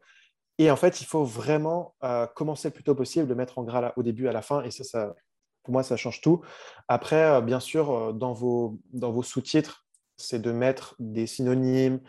Et 0.57 0.69
en 0.69 0.75
fait, 0.75 1.01
il 1.01 1.05
faut 1.05 1.23
vraiment 1.23 1.95
euh, 2.03 2.27
commencer 2.27 2.67
le 2.67 2.73
plus 2.73 2.83
tôt 2.83 2.95
possible, 2.95 3.27
le 3.27 3.35
mettre 3.35 3.57
en 3.57 3.63
gras 3.63 3.93
au 3.95 4.03
début, 4.03 4.27
à 4.27 4.31
la 4.31 4.41
fin. 4.41 4.61
Et 4.63 4.71
ça, 4.71 4.83
ça, 4.83 5.15
pour 5.63 5.73
moi, 5.73 5.83
ça 5.83 5.97
change 5.97 6.21
tout. 6.21 6.41
Après, 6.87 7.23
euh, 7.23 7.41
bien 7.41 7.59
sûr, 7.59 7.91
euh, 7.91 8.13
dans 8.13 8.33
vos, 8.33 8.79
sous-titres, 9.23 9.85
c'est 10.17 10.41
de 10.41 10.51
mettre 10.51 10.95
des 10.99 11.25
synonymes, 11.25 11.99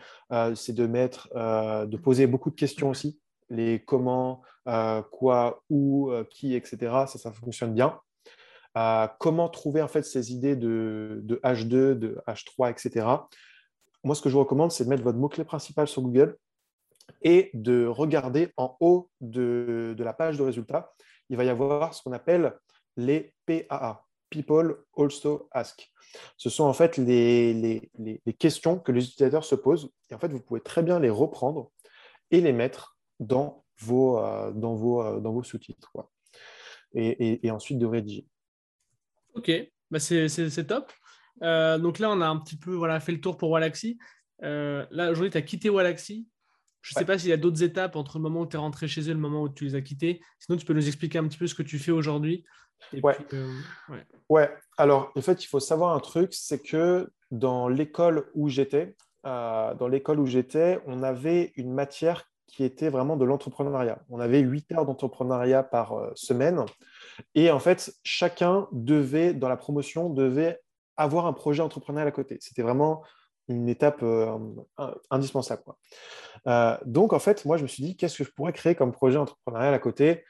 c'est 0.53 0.73
de 0.73 0.85
mettre, 0.85 1.29
de 1.33 1.97
poser 1.97 2.27
beaucoup 2.27 2.51
de 2.51 2.55
questions 2.55 2.91
aussi. 2.91 3.19
Les 3.49 3.83
comment, 3.83 4.43
quoi, 5.11 5.63
où, 5.71 6.11
qui, 6.29 6.53
etc. 6.53 6.77
Ça, 7.07 7.17
ça 7.17 7.31
fonctionne 7.31 7.73
bien. 7.73 7.99
comment 9.19 9.49
trouver 9.49 9.81
en 9.81 9.87
fait 9.87 10.03
ces 10.03 10.31
idées 10.31 10.55
de, 10.55 11.21
de 11.23 11.37
H2, 11.43 11.95
de 11.95 12.21
H3, 12.27 12.69
etc. 12.69 13.07
Moi, 14.03 14.13
ce 14.13 14.21
que 14.21 14.29
je 14.29 14.35
vous 14.35 14.41
recommande, 14.41 14.71
c'est 14.71 14.83
de 14.83 14.89
mettre 14.89 15.03
votre 15.03 15.17
mot-clé 15.17 15.43
principal 15.43 15.87
sur 15.87 16.03
Google 16.03 16.37
et 17.21 17.49
de 17.53 17.85
regarder 17.85 18.51
en 18.57 18.75
haut 18.79 19.09
de, 19.21 19.95
la 19.97 20.13
page 20.13 20.37
de 20.37 20.43
résultats, 20.43 20.93
il 21.29 21.37
va 21.37 21.43
y 21.43 21.49
avoir 21.49 21.93
ce 21.93 22.03
qu'on 22.03 22.11
appelle 22.11 22.57
les 22.97 23.33
PAA, 23.45 24.05
People 24.29 24.83
Also 24.97 25.47
Ask. 25.51 25.91
Ce 26.37 26.49
sont 26.49 26.63
en 26.63 26.73
fait 26.73 26.97
les, 26.97 27.89
questions 28.39 28.79
que 28.79 28.91
les 28.91 29.05
utilisateurs 29.05 29.45
se 29.45 29.55
posent 29.55 29.91
et 30.09 30.15
en 30.15 30.19
fait 30.19 30.31
vous 30.31 30.41
pouvez 30.41 30.61
très 30.61 30.83
bien 30.83 30.99
les 30.99 31.09
reprendre 31.09 31.71
et 32.31 32.41
les 32.41 32.53
mettre 32.53 32.97
dans 33.19 33.63
vos, 33.79 34.19
euh, 34.19 34.51
euh, 34.53 35.43
sous-titres 35.43 35.91
et, 36.93 37.49
ensuite 37.51 37.79
de 37.79 37.85
rédiger. 37.85 38.27
Ok, 39.33 39.51
bah 39.89 39.99
c'est 39.99 40.67
top. 40.67 40.91
Euh, 41.41 41.79
donc 41.79 41.97
là, 41.97 42.11
on 42.11 42.21
a 42.21 42.27
un 42.27 42.37
petit 42.37 42.57
peu 42.57 42.73
voilà, 42.73 42.99
fait 42.99 43.11
le 43.11 43.21
tour 43.21 43.37
pour 43.37 43.49
Walaxy. 43.49 43.97
là, 44.39 45.11
aujourd'hui, 45.11 45.31
tu 45.31 45.37
as 45.37 45.41
quitté 45.41 45.69
Walaxy. 45.69 46.27
Je 46.83 46.93
ne 46.93 46.99
sais 46.99 47.05
pas 47.05 47.17
s'il 47.17 47.29
y 47.29 47.33
a 47.33 47.37
d'autres 47.37 47.63
étapes 47.63 47.95
entre 47.95 48.17
le 48.17 48.23
moment 48.23 48.41
où 48.41 48.45
tu 48.45 48.57
es 48.57 48.59
rentré 48.59 48.89
chez 48.89 49.01
eux 49.03 49.11
et 49.11 49.13
le 49.13 49.19
moment 49.19 49.41
où 49.41 49.49
tu 49.49 49.63
les 49.63 49.75
as 49.75 49.81
quittés. 49.81 50.21
Sinon, 50.39 50.57
tu 50.57 50.65
peux 50.65 50.73
nous 50.73 50.85
expliquer 50.85 51.17
un 51.17 51.27
petit 51.27 51.37
peu 51.37 51.47
ce 51.47 51.55
que 51.55 51.63
tu 51.63 51.79
fais 51.79 51.93
aujourd'hui. 51.93 52.43
Ouais. 53.01 53.17
Euh, 53.33 53.49
ouais. 54.27 54.53
Alors, 54.77 55.11
en 55.15 55.21
fait, 55.21 55.41
il 55.43 55.47
faut 55.47 55.61
savoir 55.61 55.95
un 55.95 56.01
truc, 56.01 56.33
c'est 56.33 56.61
que 56.61 57.09
dans 57.31 57.69
l'école 57.69 58.29
où 58.35 58.49
j'étais, 58.49 58.97
euh, 59.25 59.73
dans 59.75 59.87
l'école 59.87 60.19
où 60.19 60.25
j'étais, 60.25 60.81
on 60.85 61.03
avait 61.03 61.53
une 61.55 61.71
matière 61.71 62.25
qui 62.47 62.65
était 62.65 62.89
vraiment 62.89 63.15
de 63.15 63.23
l'entrepreneuriat. 63.23 63.99
On 64.09 64.19
avait 64.19 64.39
8 64.39 64.73
heures 64.73 64.85
d'entrepreneuriat 64.85 65.63
par 65.63 65.93
euh, 65.93 66.11
semaine. 66.15 66.65
Et 67.33 67.49
en 67.49 67.59
fait, 67.59 67.95
chacun 68.03 68.67
devait, 68.73 69.33
dans 69.33 69.47
la 69.47 69.57
promotion, 69.57 70.09
devait 70.09 70.59
avoir 70.97 71.27
un 71.27 71.33
projet 71.33 71.63
entrepreneurial 71.63 72.09
à 72.09 72.11
côté. 72.11 72.37
C'était 72.41 72.61
vraiment 72.61 73.03
une 73.47 73.69
étape 73.69 74.01
euh, 74.03 74.37
indispensable. 75.09 75.63
Euh, 76.47 76.77
donc, 76.85 77.13
en 77.13 77.19
fait, 77.19 77.45
moi, 77.45 77.57
je 77.57 77.63
me 77.63 77.67
suis 77.67 77.83
dit, 77.83 77.95
qu'est-ce 77.95 78.17
que 78.17 78.23
je 78.23 78.31
pourrais 78.31 78.53
créer 78.53 78.75
comme 78.75 78.91
projet 78.91 79.17
entrepreneurial 79.17 79.73
à 79.73 79.79
côté, 79.79 80.23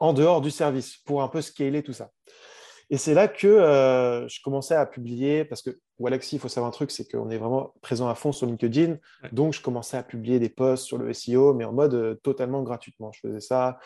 en 0.00 0.12
dehors 0.12 0.40
du 0.40 0.50
service, 0.50 0.96
pour 0.98 1.22
un 1.22 1.28
peu 1.28 1.40
scaler 1.40 1.82
tout 1.82 1.92
ça? 1.92 2.10
Et 2.88 2.98
c'est 2.98 3.14
là 3.14 3.26
que 3.26 3.48
euh, 3.48 4.28
je 4.28 4.40
commençais 4.42 4.74
à 4.74 4.86
publier, 4.86 5.44
parce 5.44 5.62
que 5.62 5.78
Walaxy, 5.98 6.36
il 6.36 6.38
faut 6.38 6.48
savoir 6.48 6.68
un 6.68 6.72
truc, 6.72 6.90
c'est 6.90 7.10
qu'on 7.10 7.30
est 7.30 7.38
vraiment 7.38 7.74
présent 7.82 8.08
à 8.08 8.14
fond 8.14 8.32
sur 8.32 8.46
LinkedIn. 8.46 8.96
Donc, 9.32 9.54
je 9.54 9.62
commençais 9.62 9.96
à 9.96 10.02
publier 10.02 10.38
des 10.38 10.48
posts 10.48 10.84
sur 10.84 10.98
le 10.98 11.12
SEO, 11.12 11.54
mais 11.54 11.64
en 11.64 11.72
mode 11.72 12.20
totalement 12.22 12.62
gratuitement. 12.62 13.10
Je 13.12 13.20
faisais 13.20 13.40
ça 13.40 13.78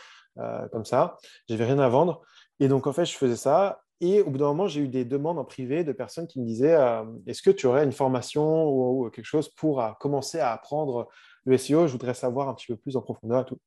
comme 0.73 0.85
ça. 0.85 1.16
Je 1.49 1.55
n'avais 1.55 1.64
rien 1.66 1.79
à 1.79 1.88
vendre. 1.88 2.23
Et 2.59 2.69
donc, 2.69 2.87
en 2.87 2.93
fait, 2.93 3.07
je 3.07 3.16
faisais 3.16 3.37
ça. 3.37 3.81
Et 4.01 4.23
au 4.23 4.31
bout 4.31 4.39
d'un 4.39 4.47
moment, 4.47 4.67
j'ai 4.67 4.81
eu 4.81 4.88
des 4.88 5.05
demandes 5.05 5.38
en 5.38 5.44
privé 5.44 5.85
de 5.85 5.92
personnes 5.92 6.27
qui 6.27 6.40
me 6.40 6.46
disaient 6.46 6.75
euh, 6.75 7.05
Est-ce 7.27 7.42
que 7.42 7.51
tu 7.51 7.67
aurais 7.67 7.85
une 7.85 7.92
formation 7.92 8.67
ou, 8.69 9.11
quelque 9.11 9.27
chose 9.27 9.48
pour 9.51 9.83
euh, 9.83 9.90
commencer 10.01 10.40
à 10.40 10.53
apprendre 10.53 11.09
le 11.44 11.59
SEO 11.59 11.87
Je 11.87 11.92
voudrais 11.92 12.15
savoir 12.15 12.48
un 12.48 12.55
petit 12.55 12.67
peu 12.67 12.77
plus 12.77 12.96
en 12.96 13.03
profondeur 13.03 13.42
et 13.42 13.44
tout. 13.44 13.59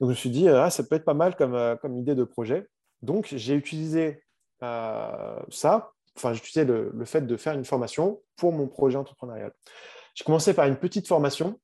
Donc, 0.00 0.08
je 0.08 0.14
me 0.14 0.14
suis 0.14 0.30
dit 0.30 0.48
ah, 0.48 0.70
Ça 0.70 0.84
peut 0.84 0.94
être 0.94 1.04
pas 1.04 1.14
mal 1.14 1.34
comme, 1.34 1.54
euh, 1.54 1.76
idée 1.96 2.14
de 2.14 2.24
projet. 2.24 2.66
Donc, 3.02 3.28
j'ai 3.34 3.54
utilisé 3.54 4.22
ça, 5.50 5.92
enfin, 6.16 6.32
j'ai 6.32 6.38
utilisé 6.38 6.64
le, 6.64 6.90
le, 6.94 7.04
fait 7.04 7.20
de 7.20 7.36
faire 7.36 7.52
une 7.52 7.66
formation 7.66 8.22
pour 8.34 8.50
mon 8.50 8.66
projet 8.66 8.96
entrepreneurial. 8.96 9.52
J'ai 10.14 10.24
commencé 10.24 10.54
par 10.54 10.66
une 10.66 10.76
petite 10.76 11.06
formation 11.06 11.60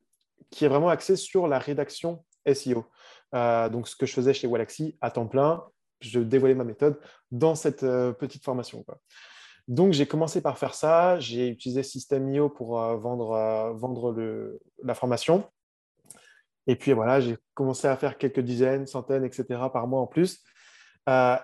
qui 0.51 0.67
est 0.67 0.69
vraiment 0.69 0.91
axée 0.91 1.17
sur 1.17 1.49
la 1.49 1.59
rédaction 1.59 2.23
SEO. 2.53 2.85
donc, 3.33 3.89
ce 3.89 3.97
que 3.97 4.05
je 4.05 4.13
faisais 4.13 4.35
chez 4.35 4.47
Walaxy 4.47 4.99
à 5.01 5.11
temps 5.11 5.29
plein, 5.29 5.65
je 6.01 6.21
dévoilais 6.21 6.55
ma 6.55 6.65
méthode 6.65 6.99
dans 7.31 7.55
cette 7.55 7.81
petite 7.81 8.45
formation. 8.45 8.85
Donc, 9.69 9.93
j'ai 9.93 10.07
commencé 10.07 10.41
par 10.41 10.59
faire 10.59 10.75
ça. 10.75 11.19
J'ai 11.21 11.49
utilisé 11.49 11.83
System.io 11.83 12.49
pour 12.49 12.79
vendre, 12.79 13.73
vendre 13.77 14.13
le, 14.13 14.61
la 14.83 14.95
formation. 14.95 15.49
Et 16.67 16.77
puis 16.77 16.93
voilà, 16.93 17.21
j'ai 17.21 17.37
commencé 17.55 17.89
à 17.89 17.97
faire 17.97 18.19
quelques 18.19 18.41
dizaines, 18.41 18.87
centaines, 18.87 19.25
etc. 19.25 19.45
par 19.73 19.87
mois 19.87 20.01
en 20.01 20.07
plus. 20.07 20.43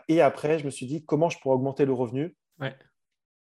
et 0.08 0.20
après, 0.20 0.58
je 0.58 0.64
me 0.64 0.70
suis 0.70 0.86
dit 0.86 1.04
comment 1.04 1.28
je 1.28 1.38
pourrais 1.38 1.54
augmenter 1.54 1.84
le 1.84 1.92
revenu. 1.92 2.36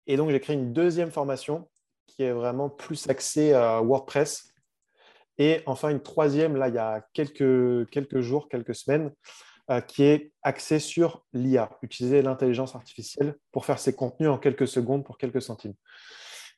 Et 0.07 0.17
donc, 0.17 0.31
j'ai 0.31 0.41
créé 0.41 0.57
une 0.57 0.73
deuxième 0.73 1.11
formation 1.11 1.69
qui 2.07 2.23
est 2.23 2.33
vraiment 2.33 2.69
plus 2.69 3.09
axée 3.09 3.53
à 3.53 3.81
WordPress. 3.81 4.53
Et 5.39 5.63
enfin, 5.67 5.89
une 5.89 6.03
troisième, 6.03 6.57
là, 6.57 6.69
il 6.69 6.75
y 6.75 6.79
a 6.79 7.07
quelques, 7.15 7.89
quelques 7.91 8.21
jours, 8.21 8.49
quelques 8.49 8.75
semaines, 8.75 9.13
euh, 9.71 9.81
qui 9.81 10.03
est 10.03 10.33
axée 10.43 10.81
sur 10.81 11.25
l'IA, 11.33 11.71
utiliser 11.83 12.21
l'intelligence 12.21 12.75
artificielle 12.75 13.37
pour 13.53 13.65
faire 13.65 13.79
ses 13.79 13.95
contenus 13.95 14.29
en 14.29 14.37
quelques 14.37 14.67
secondes 14.67 15.05
pour 15.05 15.19
quelques 15.19 15.41
centimes. 15.41 15.75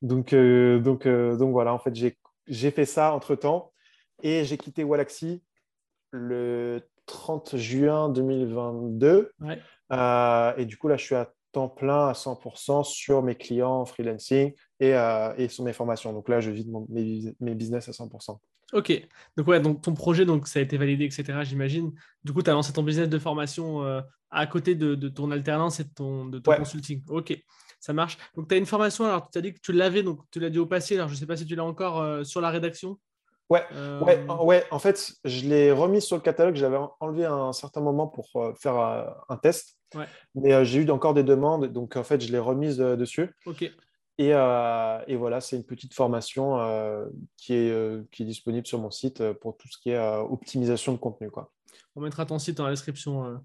Donc, 0.01 0.33
euh, 0.33 0.79
donc, 0.79 1.05
euh, 1.05 1.37
donc 1.37 1.53
voilà, 1.53 1.75
en 1.75 1.79
fait, 1.79 1.95
j'ai 1.95 2.71
fait 2.71 2.87
ça 2.87 3.13
entre-temps 3.13 3.75
et 4.23 4.47
j'ai 4.47 4.57
quitté 4.57 4.85
Walaxy 4.85 5.43
le 6.13 6.81
30 7.05 7.57
juin 7.57 8.09
2022. 8.09 9.33
et 9.91 10.65
du 10.65 10.79
coup, 10.79 10.89
là, 10.89 10.97
je 10.97 11.05
suis 11.05 11.15
à 11.15 11.31
temps 11.53 11.69
plein 11.69 12.09
à 12.09 12.15
100% 12.15 12.85
sur 12.85 13.23
mes 13.23 13.35
clients 13.35 13.81
en 13.81 13.85
freelancing 13.85 14.55
et, 14.81 14.95
et, 15.37 15.49
sur 15.49 15.63
mes 15.63 15.75
formations. 15.75 16.15
Donc 16.15 16.31
là, 16.31 16.41
je 16.41 16.51
vis 16.51 16.67
mes, 16.89 17.35
mes 17.39 17.55
business 17.55 17.87
à 17.87 17.93
100%. 17.93 18.39
Ok, 18.73 19.07
donc 19.37 19.47
ouais, 19.47 19.61
donc 19.61 19.83
ton 19.83 19.95
projet, 19.95 20.25
donc 20.25 20.49
ça 20.49 20.59
a 20.59 20.63
été 20.63 20.77
validé, 20.77 21.05
etc. 21.05 21.25
J'imagine. 21.43 21.93
Du 22.25 22.33
coup, 22.33 22.43
tu 22.43 22.51
as 22.51 22.55
lancé 22.55 22.73
ton 22.73 22.83
business 22.83 23.09
de 23.09 23.19
formation 23.19 23.85
euh, 23.85 24.01
à 24.31 24.47
côté 24.47 24.75
de, 24.75 24.95
ton 25.09 25.31
alternance 25.31 25.81
et 25.81 25.85
de 25.85 25.91
ton, 25.95 26.27
de 26.27 26.39
ton 26.39 26.57
consulting. 26.57 27.03
Ok, 27.09 27.39
ça 27.81 27.93
marche. 27.93 28.19
Donc 28.37 28.49
tu 28.49 28.55
as 28.55 28.59
une 28.59 28.67
formation, 28.67 29.05
alors 29.05 29.31
tu 29.31 29.39
as 29.39 29.43
dit 29.43 29.53
que 29.55 29.61
tu 29.61 29.73
l'avais, 29.73 30.03
donc 30.03 30.21
tu 30.31 30.41
l'as 30.41 30.51
dit 30.51 30.59
au 30.59 30.67
passé, 30.67 30.97
alors 30.97 31.09
je 31.09 31.15
ne 31.15 31.19
sais 31.19 31.27
pas 31.27 31.37
si 31.37 31.47
tu 31.47 31.55
l'as 31.55 31.65
encore 31.65 32.01
euh, 32.01 32.25
sur 32.25 32.41
la 32.41 32.51
rédaction. 32.51 32.99
Ouais, 33.51 33.63
euh, 33.73 34.01
ouais, 34.01 34.25
ouais, 34.43 34.65
en 34.71 34.79
fait, 34.79 35.13
je 35.25 35.47
l'ai 35.47 35.71
remis 35.71 36.01
sur 36.01 36.17
le 36.17 36.23
catalogue, 36.23 36.57
j'avais 36.57 36.79
enlevé 36.99 37.27
à 37.27 37.35
un 37.35 37.53
certain 37.53 37.83
moment 37.83 38.09
pour 38.09 38.31
faire 38.59 38.77
un 39.29 39.37
test. 39.37 39.79
Mais 40.35 40.65
j'ai 40.65 40.81
eu 40.81 40.91
encore 40.91 41.15
des 41.15 41.23
demandes, 41.23 41.67
donc 41.67 41.97
en 41.97 42.05
fait, 42.05 42.21
je 42.23 42.33
l'ai 42.33 42.39
remise 42.39 42.79
dessus. 42.79 43.31
Ok. 43.47 43.71
Euh, 44.21 44.99
et, 45.07 45.17
voilà, 45.17 45.41
c'est 45.41 45.57
une 45.57 45.65
petite 45.65 45.95
formation 45.95 46.61
euh, 46.61 47.07
qui, 47.37 47.55
est, 47.55 47.71
euh, 47.71 48.03
qui 48.13 48.23
est 48.23 48.27
disponible 48.27 48.67
sur 48.67 48.79
mon 48.79 48.91
site 48.91 49.23
pour 49.35 49.57
tout 49.57 49.69
ce 49.69 49.79
qui 49.79 49.91
est 49.91 49.99
optimisation 49.99 50.93
de 50.93 50.99
contenu. 50.99 51.31
Quoi. 51.31 51.51
On 51.97 52.01
mettra 52.01 52.25
ton 52.27 52.39
site 52.39 52.57
dans 52.57 52.65
la 52.65 52.71
description. 52.71 53.41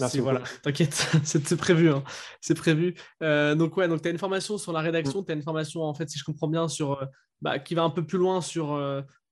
Merci. 0.00 0.20
Voilà, 0.20 0.42
t'inquiète, 0.62 0.94
c'est 1.24 1.56
prévu. 1.56 1.90
Hein. 1.90 2.04
C'est 2.40 2.54
prévu. 2.54 2.94
donc, 3.20 3.76
ouais, 3.76 3.88
donc 3.88 4.02
tu 4.02 4.08
as 4.08 4.10
une 4.10 4.18
formation 4.18 4.58
sur 4.58 4.72
la 4.72 4.80
rédaction, 4.80 5.22
tu 5.22 5.32
as 5.32 5.34
une 5.34 5.42
formation, 5.42 5.82
en 5.82 5.94
fait, 5.94 6.08
si 6.08 6.18
je 6.18 6.24
comprends 6.24 6.48
bien, 6.48 6.68
sur, 6.68 7.06
bah, 7.40 7.58
qui 7.58 7.74
va 7.74 7.82
un 7.82 7.90
peu 7.90 8.04
plus 8.04 8.18
loin 8.18 8.40
sur 8.40 8.80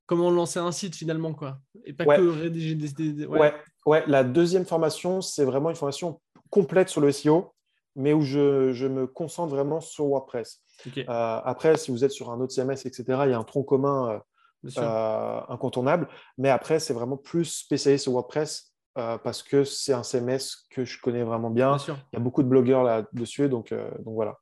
comment 0.07 0.31
lancer 0.31 0.61
un 0.61 0.73
site 0.73 0.95
finalement. 0.95 1.35
Quoi. 1.35 1.59
Et 1.85 1.93
pas 1.93 2.05
que 2.05 2.21
rédiger 2.21 2.75
des. 2.75 3.27
Ouais. 3.27 3.55
ouais. 3.87 4.05
la 4.07 4.25
deuxième 4.25 4.65
formation, 4.65 5.21
c'est 5.21 5.45
vraiment 5.45 5.71
une 5.71 5.77
formation 5.77 6.21
complète 6.51 6.89
sur 6.89 7.01
le 7.01 7.11
SEO 7.11 7.56
mais 7.97 8.13
où 8.13 8.21
je, 8.21 8.73
je, 8.73 8.87
me 8.87 9.07
concentre 9.07 9.53
vraiment 9.53 9.81
sur 9.81 10.07
WordPress. 10.07 10.63
Euh, 10.97 11.03
après, 11.09 11.77
si 11.77 11.91
vous 11.91 12.05
êtes 12.05 12.13
sur 12.13 12.31
un 12.31 12.41
autre 12.41 12.53
CMS, 12.53 12.85
etc., 12.85 13.05
il 13.25 13.31
y 13.31 13.35
a 13.35 13.39
un 13.39 13.45
tronc 13.45 13.65
commun 13.65 14.23
euh, 14.67 14.71
euh, 14.79 15.41
incontournable. 15.49 16.09
Mais 16.39 16.51
après, 16.51 16.79
c'est 16.79 16.93
vraiment 16.93 17.17
plus 17.17 17.47
spécialisé 17.47 18.03
sur 18.03 18.13
WordPress 18.13 18.73
parce 18.95 19.43
que 19.43 19.63
c'est 19.65 19.93
un 19.93 20.03
CMS 20.03 20.39
que 20.71 20.87
je 20.87 20.99
connais 21.03 21.23
vraiment 21.23 21.51
bien. 21.51 21.77
Il 21.87 22.15
y 22.15 22.17
a 22.17 22.21
beaucoup 22.21 22.43
de 22.43 22.49
blogueurs 22.49 22.83
là-dessus, 22.83 23.47
donc, 23.47 23.71
donc 23.75 24.15
voilà. 24.15 24.39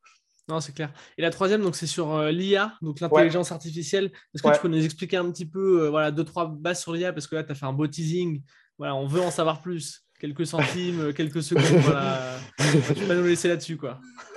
Non, 0.47 0.61
c'est 0.61 0.73
clair. 0.73 0.93
Et 1.19 1.23
la 1.23 1.31
troisième, 1.31 1.61
donc 1.63 1.75
c'est 1.75 1.89
sur 1.89 2.23
l'IA, 2.27 2.75
donc 2.81 3.01
l'intelligence 3.01 3.51
artificielle. 3.51 4.13
Est-ce 4.33 4.45
que 4.45 4.55
tu 4.55 4.61
peux 4.61 4.69
nous 4.69 4.85
expliquer 4.85 5.17
un 5.17 5.29
petit 5.33 5.47
peu, 5.47 5.89
voilà, 5.89 6.13
deux, 6.13 6.23
trois 6.23 6.47
bases 6.47 6.81
sur 6.81 6.93
l'IA 6.93 7.13
Parce 7.13 7.27
que 7.27 7.35
là, 7.35 7.43
tu 7.43 7.51
as 7.51 7.57
fait 7.57 7.67
un 7.67 7.73
beau 7.73 7.89
teasing. 7.89 8.45
Voilà, 8.79 8.95
on 8.95 9.09
veut 9.09 9.23
en 9.23 9.33
savoir 9.33 9.61
plus 9.61 10.04
quelques 10.19 10.47
centimes, 10.47 11.13
quelques 11.13 11.43
secondes. 11.43 11.65
Voilà. 11.83 12.37
Tu 12.59 13.05
vas 13.05 13.15
nous 13.15 13.27
laisser 13.27 13.49
là-dessus, 13.49 13.77
quoi. 13.77 14.01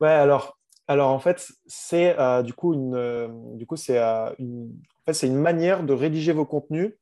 ouais, 0.00 0.08
alors, 0.08 0.58
alors 0.86 1.10
en 1.10 1.18
fait, 1.18 1.52
c'est 1.66 2.18
euh, 2.18 2.42
du 2.42 2.54
coup 2.54 2.74
une, 2.74 2.94
euh, 2.94 3.28
du 3.54 3.66
coup 3.66 3.76
c'est 3.76 3.98
euh, 3.98 4.30
une, 4.38 4.70
en 5.02 5.04
fait, 5.06 5.12
c'est 5.12 5.26
une 5.26 5.38
manière 5.38 5.82
de 5.82 5.92
rédiger 5.92 6.32
vos 6.32 6.46
contenus 6.46 6.92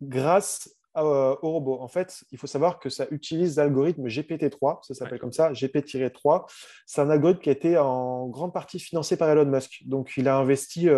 grâce 0.00 0.75
au 1.04 1.50
robot. 1.50 1.80
En 1.80 1.88
fait, 1.88 2.24
il 2.30 2.38
faut 2.38 2.46
savoir 2.46 2.78
que 2.78 2.88
ça 2.88 3.06
utilise 3.10 3.56
l'algorithme 3.56 4.06
GPT-3, 4.06 4.78
ça 4.82 4.94
s'appelle 4.94 5.18
comme 5.18 5.32
ça, 5.32 5.52
GP-3. 5.52 6.44
C'est 6.86 7.00
un 7.00 7.10
algorithme 7.10 7.40
qui 7.40 7.48
a 7.48 7.52
été 7.52 7.78
en 7.78 8.26
grande 8.26 8.52
partie 8.52 8.78
financé 8.78 9.16
par 9.16 9.28
Elon 9.30 9.46
Musk. 9.46 9.82
Donc, 9.86 10.12
il 10.16 10.28
a 10.28 10.36
investi 10.36 10.88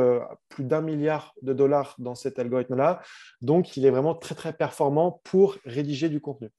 plus 0.49 0.65
d'un 0.65 0.81
milliard 0.81 1.35
de 1.43 1.53
dollars 1.53 1.95
dans 1.99 2.15
cet 2.15 2.39
algorithme-là. 2.39 3.01
Donc, 3.41 3.77
il 3.77 3.87
est 3.87 3.91
vraiment 3.91 4.15
très, 4.15 4.35
très 4.35 4.53
performant 4.53 5.21
pour 5.25 5.57
rédiger 5.65 6.09
du 6.09 6.21
contenu. 6.21 6.51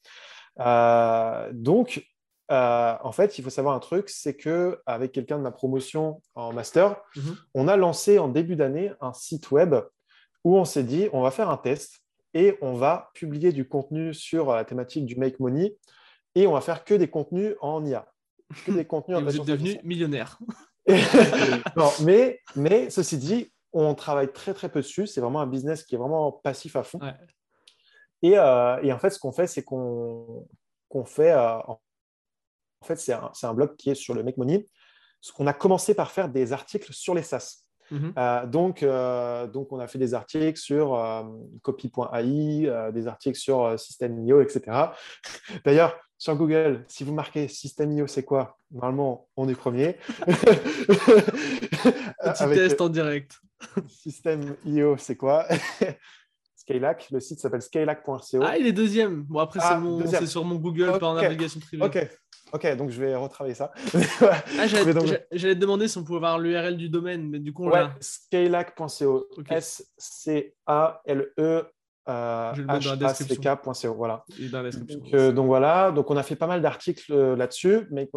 donc, 1.54 2.04
euh, 2.52 2.96
en 3.04 3.12
fait, 3.12 3.38
il 3.38 3.44
faut 3.44 3.50
savoir 3.50 3.76
un 3.76 3.80
truc, 3.80 4.10
c'est 4.10 4.36
que 4.36 4.82
avec 4.86 5.12
quelqu'un 5.12 5.38
de 5.38 5.44
ma 5.44 5.52
promotion 5.52 6.22
en 6.34 6.52
master, 6.52 7.00
mhm. 7.16 7.38
on 7.54 7.68
a 7.68 7.78
lancé 7.78 8.18
en 8.18 8.28
début 8.28 8.56
d'année 8.56 8.92
un 9.02 9.14
site 9.14 9.52
web 9.52 9.76
où 10.44 10.58
on 10.58 10.66
s'est 10.66 10.84
dit, 10.84 11.10
on 11.14 11.22
va 11.22 11.32
faire 11.32 11.50
un 11.50 11.58
test 11.58 12.02
et 12.34 12.58
on 12.62 12.74
va 12.74 13.10
publier 13.14 13.52
du 13.52 13.68
contenu 13.68 14.14
sur 14.14 14.54
la 14.54 14.66
thématique 14.66 15.06
du 15.06 15.16
make 15.16 15.40
money 15.40 15.76
et 16.36 16.48
on 16.48 16.54
va 16.54 16.62
faire 16.62 16.84
que 16.84 16.94
des 16.94 17.10
contenus 17.10 17.56
en 17.62 17.86
IA, 17.86 18.08
que 18.66 18.72
des 18.72 18.86
contenus 18.86 19.18
en 19.20 19.22
Vous 19.22 19.36
êtes 19.36 19.46
devenu 19.46 19.80
millionnaire. 19.84 20.40
mais, 22.04 22.42
mais 22.56 22.90
ceci 22.90 23.18
dit, 23.18 23.52
on 23.74 23.94
travaille 23.96 24.32
très 24.32 24.54
très 24.54 24.70
peu 24.70 24.82
dessus. 24.82 25.08
C'est 25.08 25.22
vraiment 25.22 25.42
un 25.42 25.48
business 25.48 25.84
qui 25.84 25.96
est 25.96 25.98
vraiment 25.98 26.32
passif 26.32 26.76
à 26.76 26.84
fond. 26.84 27.00
Et, 28.22 28.38
euh, 28.38 28.82
et, 28.82 28.92
en 28.92 29.00
fait, 29.00 29.12
ce 29.12 29.20
qu'on 29.20 29.32
fait, 29.32 29.48
c'est 29.48 29.64
qu'on 29.64 30.48
fait 31.06 31.32
euh, 31.32 31.60
en 32.82 32.86
fait, 32.86 32.96
c'est 32.98 33.14
un, 33.14 33.54
blog 33.54 33.76
qui 33.76 33.90
est 33.90 33.96
sur 33.96 34.14
le 34.14 34.24
Make 34.24 34.38
Money. 34.38 34.66
On 35.38 35.48
a 35.48 35.54
commencé 35.54 35.94
par 35.94 36.12
faire 36.12 36.30
des 36.30 36.54
articles 36.54 36.94
sur 36.94 37.14
les 37.14 37.24
SaaS. 37.24 37.66
Mhm. 37.92 38.14
Euh, 38.18 38.46
donc, 38.46 38.84
euh, 38.84 39.48
donc, 39.48 39.72
on 39.72 39.80
a 39.80 39.88
fait 39.88 40.00
des 40.00 40.14
articles 40.14 40.60
sur 40.60 40.96
euh, 40.96 41.24
copy.ai, 41.62 42.92
des 42.94 43.08
articles 43.08 43.38
sur 43.38 43.80
System.io, 43.80 44.42
etc. 44.42 44.62
D'ailleurs, 45.66 45.98
sur 46.18 46.36
Google, 46.36 46.84
si 46.88 47.04
vous 47.04 47.14
marquez 47.14 47.48
System.io, 47.48 48.08
c'est 48.08 48.24
quoi? 48.24 48.58
Normalement, 48.72 49.28
on 49.38 49.48
est 49.48 49.56
premier. 49.56 49.98
Petit 52.22 52.46
test 52.54 52.82
en 52.82 52.90
direct. 52.90 53.40
System.io, 53.88 54.98
c'est 54.98 55.16
quoi? 55.16 55.48
Skylac, 56.56 57.08
le 57.12 57.20
site 57.20 57.40
s'appelle 57.40 57.62
skylac.co. 57.62 58.42
Ah, 58.44 58.58
il 58.58 58.68
est 58.68 58.74
deuxième. 58.74 59.24
Bon, 59.24 59.40
après, 59.40 59.60
c'est 59.60 59.66
ah, 59.68 60.26
sur 60.28 60.46
mon 60.46 60.56
Google 60.58 61.00
par 61.00 61.16
navigation 61.16 61.60
privée. 61.60 61.84
Ok, 61.84 62.08
Ok, 62.52 62.76
donc 62.76 62.89
je 62.89 63.00
vais 63.00 63.16
retravailler 63.16 63.56
ça. 63.56 63.72
ah, 64.22 64.68
J'allais 64.68 64.93
te 65.56 65.60
demacer 65.60 65.88
si 65.88 65.97
on 65.97 66.04
pouvait 66.04 66.18
avoir 66.18 66.39
l'URL 66.39 66.78
du 66.78 66.89
domaine, 66.89 67.30
mais 67.30 67.39
du 67.39 67.54
coup, 67.54 67.66
on 67.66 67.72
ouais, 67.72 67.88
scalac.co. 68.00 69.28
S-C-A-L-E. 69.50 70.54
Euh, 72.08 72.54
H-A-C-K.co. 72.54 73.93
Voilà. 73.93 74.26
Donc, 74.39 75.14
euh, 75.14 75.32
donc, 75.32 75.45
voilà, 75.45 75.91
donc 75.91 76.10
on 76.10 76.18
a 76.18 76.24
fait 76.24 76.36
pas 76.36 76.47
mal 76.47 76.62
d'articles 76.62 77.14
euh, 77.14 77.36
là-dessus, 77.36 77.88
mais 77.91 78.10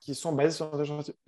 qui 0.00 0.14
sont 0.14 0.32
basés 0.32 0.56
sur 0.56 0.70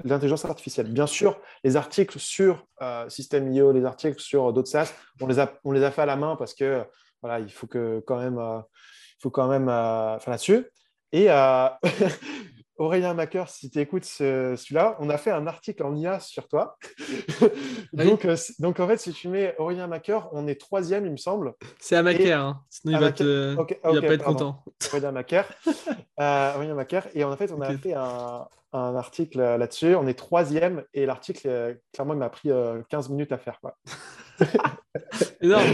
l'intelligence 0.05 0.45
artificielle. 0.47 0.91
Bien 0.91 1.07
sûr, 1.07 1.39
les 1.65 1.77
articles 1.77 2.19
sur 2.19 2.65
euh, 2.81 3.09
System.io, 3.11 3.73
les 3.73 3.85
articles 3.85 4.21
sur 4.21 4.55
d'autres 4.55 4.69
SaaS, 4.69 4.95
on 5.21 5.27
les, 5.27 5.39
a, 5.39 5.53
on 5.65 5.73
les 5.73 5.83
a 5.83 5.91
fait 5.91 6.03
à 6.03 6.07
la 6.07 6.17
main 6.17 6.37
parce 6.37 6.55
que 6.55 6.83
voilà, 7.21 7.41
il 7.41 7.51
faut 7.53 7.67
que 7.67 8.03
quand 8.07 8.19
même, 8.19 8.39
euh, 8.39 8.61
il 8.61 9.23
faut 9.23 9.31
quand 9.31 9.49
même 9.49 9.67
faire 9.67 10.31
là-dessus. 10.31 10.65
Et 11.13 11.31
euh, 11.31 11.69
Aurélien 12.77 13.15
Macker, 13.15 13.49
si 13.49 13.71
tu 13.71 13.81
écoutes 13.81 14.05
celui-là, 14.05 14.97
on 15.01 15.11
a 15.11 15.19
fait 15.19 15.31
un 15.31 15.47
article 15.47 15.83
en 15.83 15.97
IA 15.97 16.21
sur 16.21 16.47
toi. 16.47 16.77
donc, 17.93 18.25
euh, 18.25 18.37
donc, 18.61 18.79
en 18.79 18.87
fait, 18.87 18.99
si 18.99 19.13
tu 19.13 19.29
mets 19.29 19.55
Aurélien 19.59 19.89
Macker, 19.89 20.29
on 20.33 20.47
est 20.47 20.61
troisième, 20.61 21.05
il 21.05 21.13
me 21.13 21.17
semble. 21.17 21.55
C'est 21.81 21.97
à 21.97 22.03
Macker, 22.03 22.41
hein. 22.41 22.63
sinon 22.71 22.99
il 22.99 23.01
va, 23.01 23.13
te... 23.13 23.53
il 23.53 23.95
va 23.95 24.01
pas 24.01 24.15
être 24.15 24.25
content. 24.25 24.63
Aurélien 24.91 25.13
Macker. 25.13 25.45
euh, 26.21 26.55
Aurélien 26.55 26.75
Macker. 26.75 27.09
Et 27.15 27.25
en 27.25 27.37
fait, 27.37 27.53
on 27.53 27.61
a 27.61 27.77
fait 27.77 27.95
un, 27.95 28.47
un 28.73 28.97
article 28.97 29.39
là-dessus. 29.39 29.97
On 29.97 30.07
est 30.07 30.15
troisième 30.15 30.85
et 30.95 31.05
l'article, 31.05 31.81
clairement, 31.93 32.15
il 32.15 32.21
m'a 32.21 32.31
pris 32.31 32.51
15 32.91 33.09
minutes 33.09 33.33
à 33.33 33.39
faire. 33.39 33.59
Quoi. 33.61 33.77
énorme. 35.41 35.65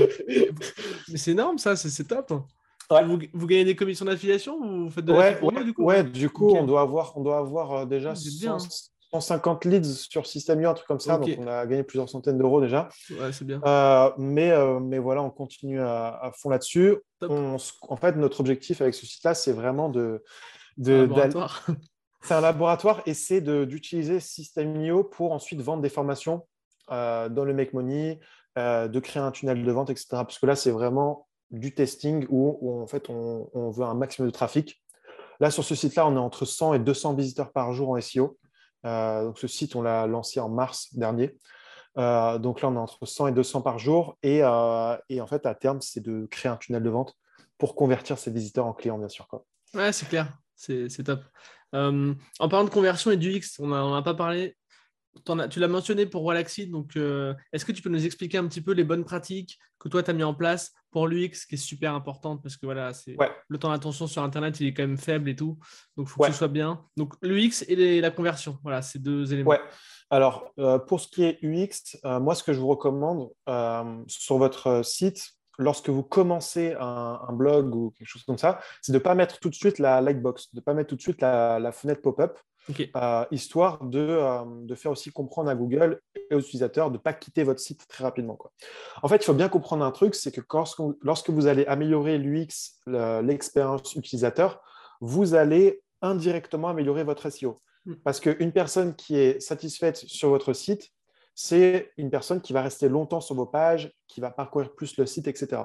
Mais 1.11 1.19
c'est 1.19 1.33
énorme, 1.33 1.59
ça, 1.59 1.77
c'est 1.77 2.05
top. 2.05 2.33
Vous, 2.91 3.47
gagnez 3.47 3.65
des 3.65 3.77
commissions 3.77 4.05
d'affiliation 4.05 4.57
ou 4.57 4.85
vous 4.85 4.91
faites 4.91 5.05
de 5.05 5.13
ouais, 5.13 5.65
du 5.65 5.73
coup 5.73 5.85
Ouais, 5.85 6.05
du 6.05 6.29
coup, 6.29 6.55
on 6.55 6.65
doit 6.65 6.83
avoir, 6.83 7.17
on 7.17 7.23
doit 7.23 7.39
avoir 7.39 7.73
euh, 7.73 7.87
déjà 7.87 8.15
100, 8.15 8.59
150 9.13 9.65
leads 9.65 9.85
sur 9.85 10.27
System.io, 10.27 10.69
un 10.69 10.75
truc 10.75 10.87
comme 10.87 11.01
ça. 11.01 11.19
Donc, 11.19 11.31
on 11.39 11.47
a 11.47 11.67
gagné 11.67 11.83
plusieurs 11.83 12.09
centaines 12.09 12.37
d'euros 12.37 12.61
déjà. 12.61 12.89
Ouais, 13.11 13.33
c'est 13.33 13.45
bien. 13.45 13.61
mais, 14.19 14.53
mais 14.81 14.99
voilà, 14.99 15.23
on 15.23 15.31
continue 15.31 15.81
à, 15.81 16.31
fond 16.35 16.51
là-dessus. 16.51 16.97
En 17.23 17.97
fait, 17.97 18.17
notre 18.17 18.41
objectif 18.41 18.81
avec 18.81 18.95
ce 18.95 19.07
site-là, 19.07 19.35
c'est 19.35 19.53
vraiment 19.53 19.89
de. 19.89 20.23
de 20.77 21.09
c'est 22.23 22.35
un 22.35 22.41
laboratoire 22.41 23.03
et 23.07 23.15
c'est 23.15 23.41
d'utiliser 23.41 24.21
System.io 24.21 25.05
pour 25.05 25.33
ensuite 25.33 25.61
vendre 25.61 25.83
des 25.83 25.89
formations 25.89 26.47
dans 26.89 27.45
le 27.45 27.55
Make 27.55 27.73
Money, 27.73 28.21
de 28.57 28.99
créer 29.01 29.23
un 29.23 29.31
tunnel 29.31 29.65
de 29.65 29.73
vente, 29.73 29.89
etc. 29.89 30.07
Parce 30.11 30.39
que 30.39 30.47
là, 30.47 30.55
c'est 30.55 30.71
vraiment 30.71 31.29
du 31.59 31.75
testing 31.75 32.27
où, 32.29 32.83
en 32.83 32.87
fait, 32.87 33.09
on, 33.09 33.71
veut 33.71 33.85
un 33.85 33.95
maximum 33.95 34.29
de 34.29 34.35
trafic. 34.35 34.83
Là, 35.41 35.51
sur 35.51 35.65
ce 35.65 35.75
site-là, 35.75 36.07
on 36.07 36.15
est 36.15 36.19
entre 36.19 36.45
100 36.45 36.75
et 36.75 36.79
200 36.79 37.15
visiteurs 37.15 37.53
par 37.53 37.73
jour 37.73 37.91
en 37.91 38.01
SEO. 38.01 38.39
Euh, 38.85 39.25
donc, 39.25 39.39
ce 39.39 39.47
site, 39.47 39.77
on 39.77 39.83
l'a 39.83 40.07
lancé 40.07 40.41
en 40.41 40.49
mars 40.49 40.95
dernier. 40.95 41.37
Euh, 41.97 42.39
donc 42.39 42.61
là, 42.61 42.69
on 42.69 42.75
est 42.75 42.79
entre 42.79 43.07
100 43.07 43.29
et 43.29 43.33
200 43.33 43.63
par 43.63 43.79
jour. 43.79 44.19
Euh, 44.25 44.97
et, 45.09 45.21
en 45.21 45.27
fait, 45.27 45.47
à 45.47 45.55
terme, 45.55 45.81
c'est 45.81 46.01
de 46.01 46.27
créer 46.31 46.51
un 46.51 46.57
tunnel 46.57 46.83
de 46.83 46.91
vente 46.91 47.15
pour 47.59 47.75
convertir 47.75 48.19
ces 48.19 48.31
visiteurs 48.31 48.67
en 48.67 48.73
clients, 48.73 48.99
bien 48.99 49.09
sûr. 49.09 49.29
Ouais, 49.75 49.93
c'est 49.93 50.09
clair. 50.09 50.37
C'est 50.57 51.05
top. 51.05 51.21
en 51.73 52.15
parlant 52.39 52.65
de 52.65 52.71
conversion 52.71 53.11
et 53.11 53.17
du 53.17 53.33
X, 53.33 53.59
on 53.61 53.69
n'a 53.69 53.97
a 53.97 54.03
pas 54.03 54.15
parlé 54.15 54.57
tu 55.51 55.61
l'as 55.61 55.69
mentionné 55.69 56.07
pour 56.07 56.25
Wallaxy, 56.25 56.67
donc 56.67 56.97
euh, 56.97 57.35
est-ce 57.53 57.65
que 57.65 57.73
tu 57.73 57.83
peux 57.83 57.89
nous 57.89 58.05
expliquer 58.05 58.39
un 58.39 58.47
petit 58.47 58.61
peu 58.61 58.73
les 58.73 58.85
bonnes 58.85 59.05
pratiques 59.05 59.59
que 59.79 59.89
toi 59.89 60.03
tu 60.03 60.11
as 60.11 60.15
mis 60.15 60.23
en 60.23 60.35
place 60.35 60.73
pour 60.91 61.09
l'UX, 61.09 61.47
qui 61.49 61.55
est 61.55 61.59
super 61.59 61.95
importante 61.95 62.43
parce 62.43 62.57
que 62.57 62.67
voilà, 62.67 62.93
c'est 62.93 63.17
le 63.49 63.59
temps 63.59 63.71
d'attention 63.71 64.07
sur 64.07 64.23
Internet, 64.23 64.59
il 64.61 64.67
est 64.67 64.75
quand 64.75 64.83
même 64.83 64.99
faible 64.99 65.29
et 65.29 65.37
tout, 65.37 65.59
donc 65.97 66.09
il 66.09 66.11
faut 66.11 66.23
que 66.23 66.31
ce 66.31 66.39
soit 66.39 66.49
bien. 66.49 66.85
Donc 66.97 67.15
l'UX 67.23 67.65
et 67.69 68.01
la 68.01 68.11
conversion, 68.11 68.59
voilà, 68.63 68.83
ces 68.83 68.99
deux 68.99 69.33
éléments. 69.33 69.51
Ouais. 69.51 69.61
Alors 70.11 70.53
euh, 70.59 70.79
pour 70.79 71.01
ce 71.01 71.09
qui 71.09 71.25
est 71.25 71.39
UX, 71.43 71.99
euh, 72.05 72.21
moi 72.21 72.35
ce 72.35 72.43
que 72.43 72.53
je 72.53 72.61
vous 72.61 72.69
recommande 72.69 73.31
sur 74.07 74.39
votre 74.39 74.85
site, 74.85 75.31
lorsque 75.59 75.89
vous 75.89 76.03
commencez 76.03 76.75
un, 76.81 77.33
blog 77.33 77.75
ou 77.75 77.91
quelque 77.97 78.09
chose 78.09 78.25
comme 78.25 78.39
ça, 78.39 78.61
c'est 78.83 78.93
de 78.93 78.99
ne 78.99 79.03
pas 79.03 79.15
mettre 79.15 79.39
tout 79.39 79.51
de 79.51 79.55
suite 79.55 79.79
la 79.79 80.01
lightbox, 80.01 80.53
de 80.53 80.59
ne 80.59 80.65
pas 80.65 80.75
mettre 80.75 80.89
tout 80.89 80.97
de 80.97 81.03
suite 81.03 81.21
la 81.21 81.73
fenêtre 81.73 82.03
pop-up. 82.03 82.39
Euh, 82.97 83.25
histoire 83.31 83.79
euh, 83.83 84.45
de, 84.63 84.75
faire 84.75 84.93
aussi 84.93 85.11
comprendre 85.11 85.51
à 85.51 85.55
Google 85.55 86.01
et 86.31 86.35
aux 86.35 86.41
utilisateurs 86.41 86.91
de 86.91 86.97
ne 86.97 87.03
pas 87.03 87.13
quitter 87.13 87.43
votre 87.45 87.61
site 87.61 87.87
très 87.89 88.05
rapidement. 88.05 88.37
Quoi. 88.37 88.53
En 89.03 89.09
fait, 89.09 89.17
il 89.17 89.25
faut 89.25 89.35
bien 89.35 89.51
comprendre 89.51 89.85
un 89.85 89.91
truc, 89.91 90.15
c'est 90.15 90.33
que 90.33 90.41
lorsque 91.03 91.31
vous 91.31 91.47
allez 91.47 91.67
améliorer 91.67 92.17
l'UX, 92.17 92.81
l'expérience 92.87 93.95
utilisateur, 93.97 94.63
vous 95.01 95.35
allez 95.35 95.83
indirectement 96.01 96.69
améliorer 96.69 97.05
votre 97.05 97.29
SEO. 97.29 97.57
Hmm. 97.85 97.95
Parce 98.03 98.19
qu'une 98.19 98.53
personne 98.53 98.97
qui 98.97 99.17
est 99.17 99.41
satisfaite 99.41 99.97
sur 99.97 100.31
votre 100.31 100.55
site, 100.55 100.91
c'est 101.35 101.93
une 101.99 102.11
personne 102.11 102.41
qui 102.41 102.55
va 102.55 102.63
rester 102.63 102.89
longtemps 102.89 103.21
sur 103.21 103.35
vos 103.35 103.47
pages, 103.47 103.93
qui 104.09 104.23
va 104.23 104.31
parcourir 104.31 104.75
plus 104.75 104.97
le 104.97 105.05
site, 105.05 105.29
etc. 105.29 105.63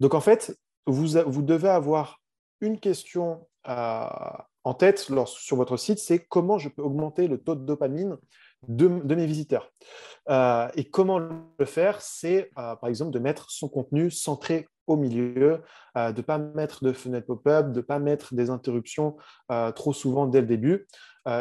Donc 0.00 0.12
en 0.12 0.20
fait, 0.20 0.58
vous, 0.86 1.06
vous 1.26 1.42
devez 1.42 1.70
avoir 1.70 2.20
une 2.60 2.78
question 2.80 3.46
à, 3.62 4.48
en 4.64 4.74
tête 4.74 4.98
sur 4.98 5.56
votre 5.56 5.76
site, 5.76 5.98
c'est 5.98 6.18
comment 6.18 6.58
je 6.58 6.70
peux 6.70 6.82
augmenter 6.82 7.28
le 7.28 7.38
taux 7.38 7.54
de 7.54 7.64
dopamine 7.64 8.16
de, 8.68 8.88
mes 9.14 9.26
visiteurs. 9.26 9.70
Euh, 10.30 10.68
et 10.74 10.84
comment 10.84 11.18
le 11.18 11.64
faire 11.66 12.00
C'est 12.00 12.50
euh, 12.58 12.74
par 12.76 12.88
exemple 12.88 13.12
de 13.12 13.18
mettre 13.18 13.50
son 13.50 13.68
contenu 13.68 14.10
centré 14.10 14.66
au 14.86 14.96
milieu, 14.96 15.62
euh, 15.96 16.12
de 16.12 16.18
ne 16.18 16.22
pas 16.22 16.38
mettre 16.38 16.82
de 16.84 16.92
fenêtre 16.92 17.26
pop-up, 17.26 17.72
de 17.72 17.76
ne 17.76 17.82
pas 17.82 17.98
mettre 17.98 18.34
des 18.34 18.50
interruptions 18.50 19.16
trop 19.74 19.92
souvent 19.92 20.26
dès 20.26 20.40
le 20.40 20.46
début, 20.46 20.86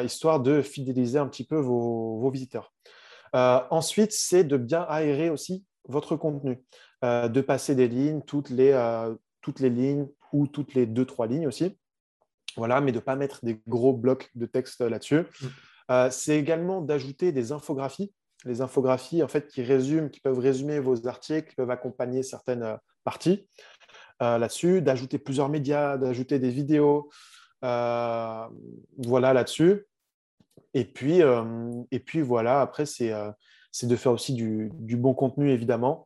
histoire 0.04 0.40
de 0.40 0.62
fidéliser 0.62 1.20
un 1.20 1.28
petit 1.28 1.46
peu 1.46 1.58
vos, 1.58 2.30
visiteurs. 2.30 2.74
ensuite, 3.34 4.12
c'est 4.12 4.44
de 4.44 4.58
bien 4.58 4.86
aérer 4.88 5.30
aussi 5.30 5.66
votre 5.88 6.16
contenu, 6.16 6.64
de 7.02 7.42
passer 7.42 7.76
des 7.76 7.88
lignes, 7.88 8.22
toutes 8.22 8.50
les, 8.50 8.72
lignes 9.62 10.08
ou 10.32 10.48
toutes 10.48 10.74
les 10.74 10.86
deux, 10.86 11.06
trois 11.06 11.28
lignes 11.28 11.48
aussi. 11.48 11.78
Voilà, 12.58 12.82
mais 12.82 12.92
de 12.92 12.98
ne 12.98 13.04
pas 13.04 13.16
mettre 13.16 13.44
des 13.44 13.62
gros 13.68 13.94
blocs 13.94 14.30
de 14.36 14.46
texte 14.46 14.82
là-dessus. 14.82 15.22
Mm. 15.22 15.48
Euh, 15.92 16.10
c'est 16.12 16.38
également 16.38 16.82
d'ajouter 16.82 17.32
des 17.32 17.52
infographies. 17.52 18.14
Les 18.46 18.62
infographies, 18.62 19.24
en 19.24 19.28
fait, 19.28 19.48
qui 19.48 19.64
résument, 19.64 20.10
qui 20.10 20.20
peuvent 20.20 20.40
résumer 20.40 20.80
vos 20.80 21.08
articles, 21.08 21.50
qui 21.50 21.56
peuvent 21.56 21.72
accompagner 21.72 22.24
certaines 22.24 22.64
euh, 22.64 22.78
parties 23.04 23.48
euh, 24.22 24.38
là-dessus, 24.38 24.82
d'ajouter 24.82 25.18
plusieurs 25.18 25.50
médias, 25.50 25.98
d'ajouter 25.98 26.40
des 26.40 26.50
vidéos, 26.50 27.10
voilà 27.62 29.34
là-dessus. 29.34 29.86
Et 30.74 30.86
puis, 30.86 31.22
et 31.92 32.00
puis 32.00 32.22
voilà, 32.22 32.62
après, 32.62 32.86
c'est 32.86 33.14
de 33.84 33.96
faire 33.96 34.12
aussi 34.12 34.34
du, 34.34 34.70
du, 34.74 34.98
bon 34.98 35.14
contenu, 35.14 35.50
évidemment, 35.52 36.06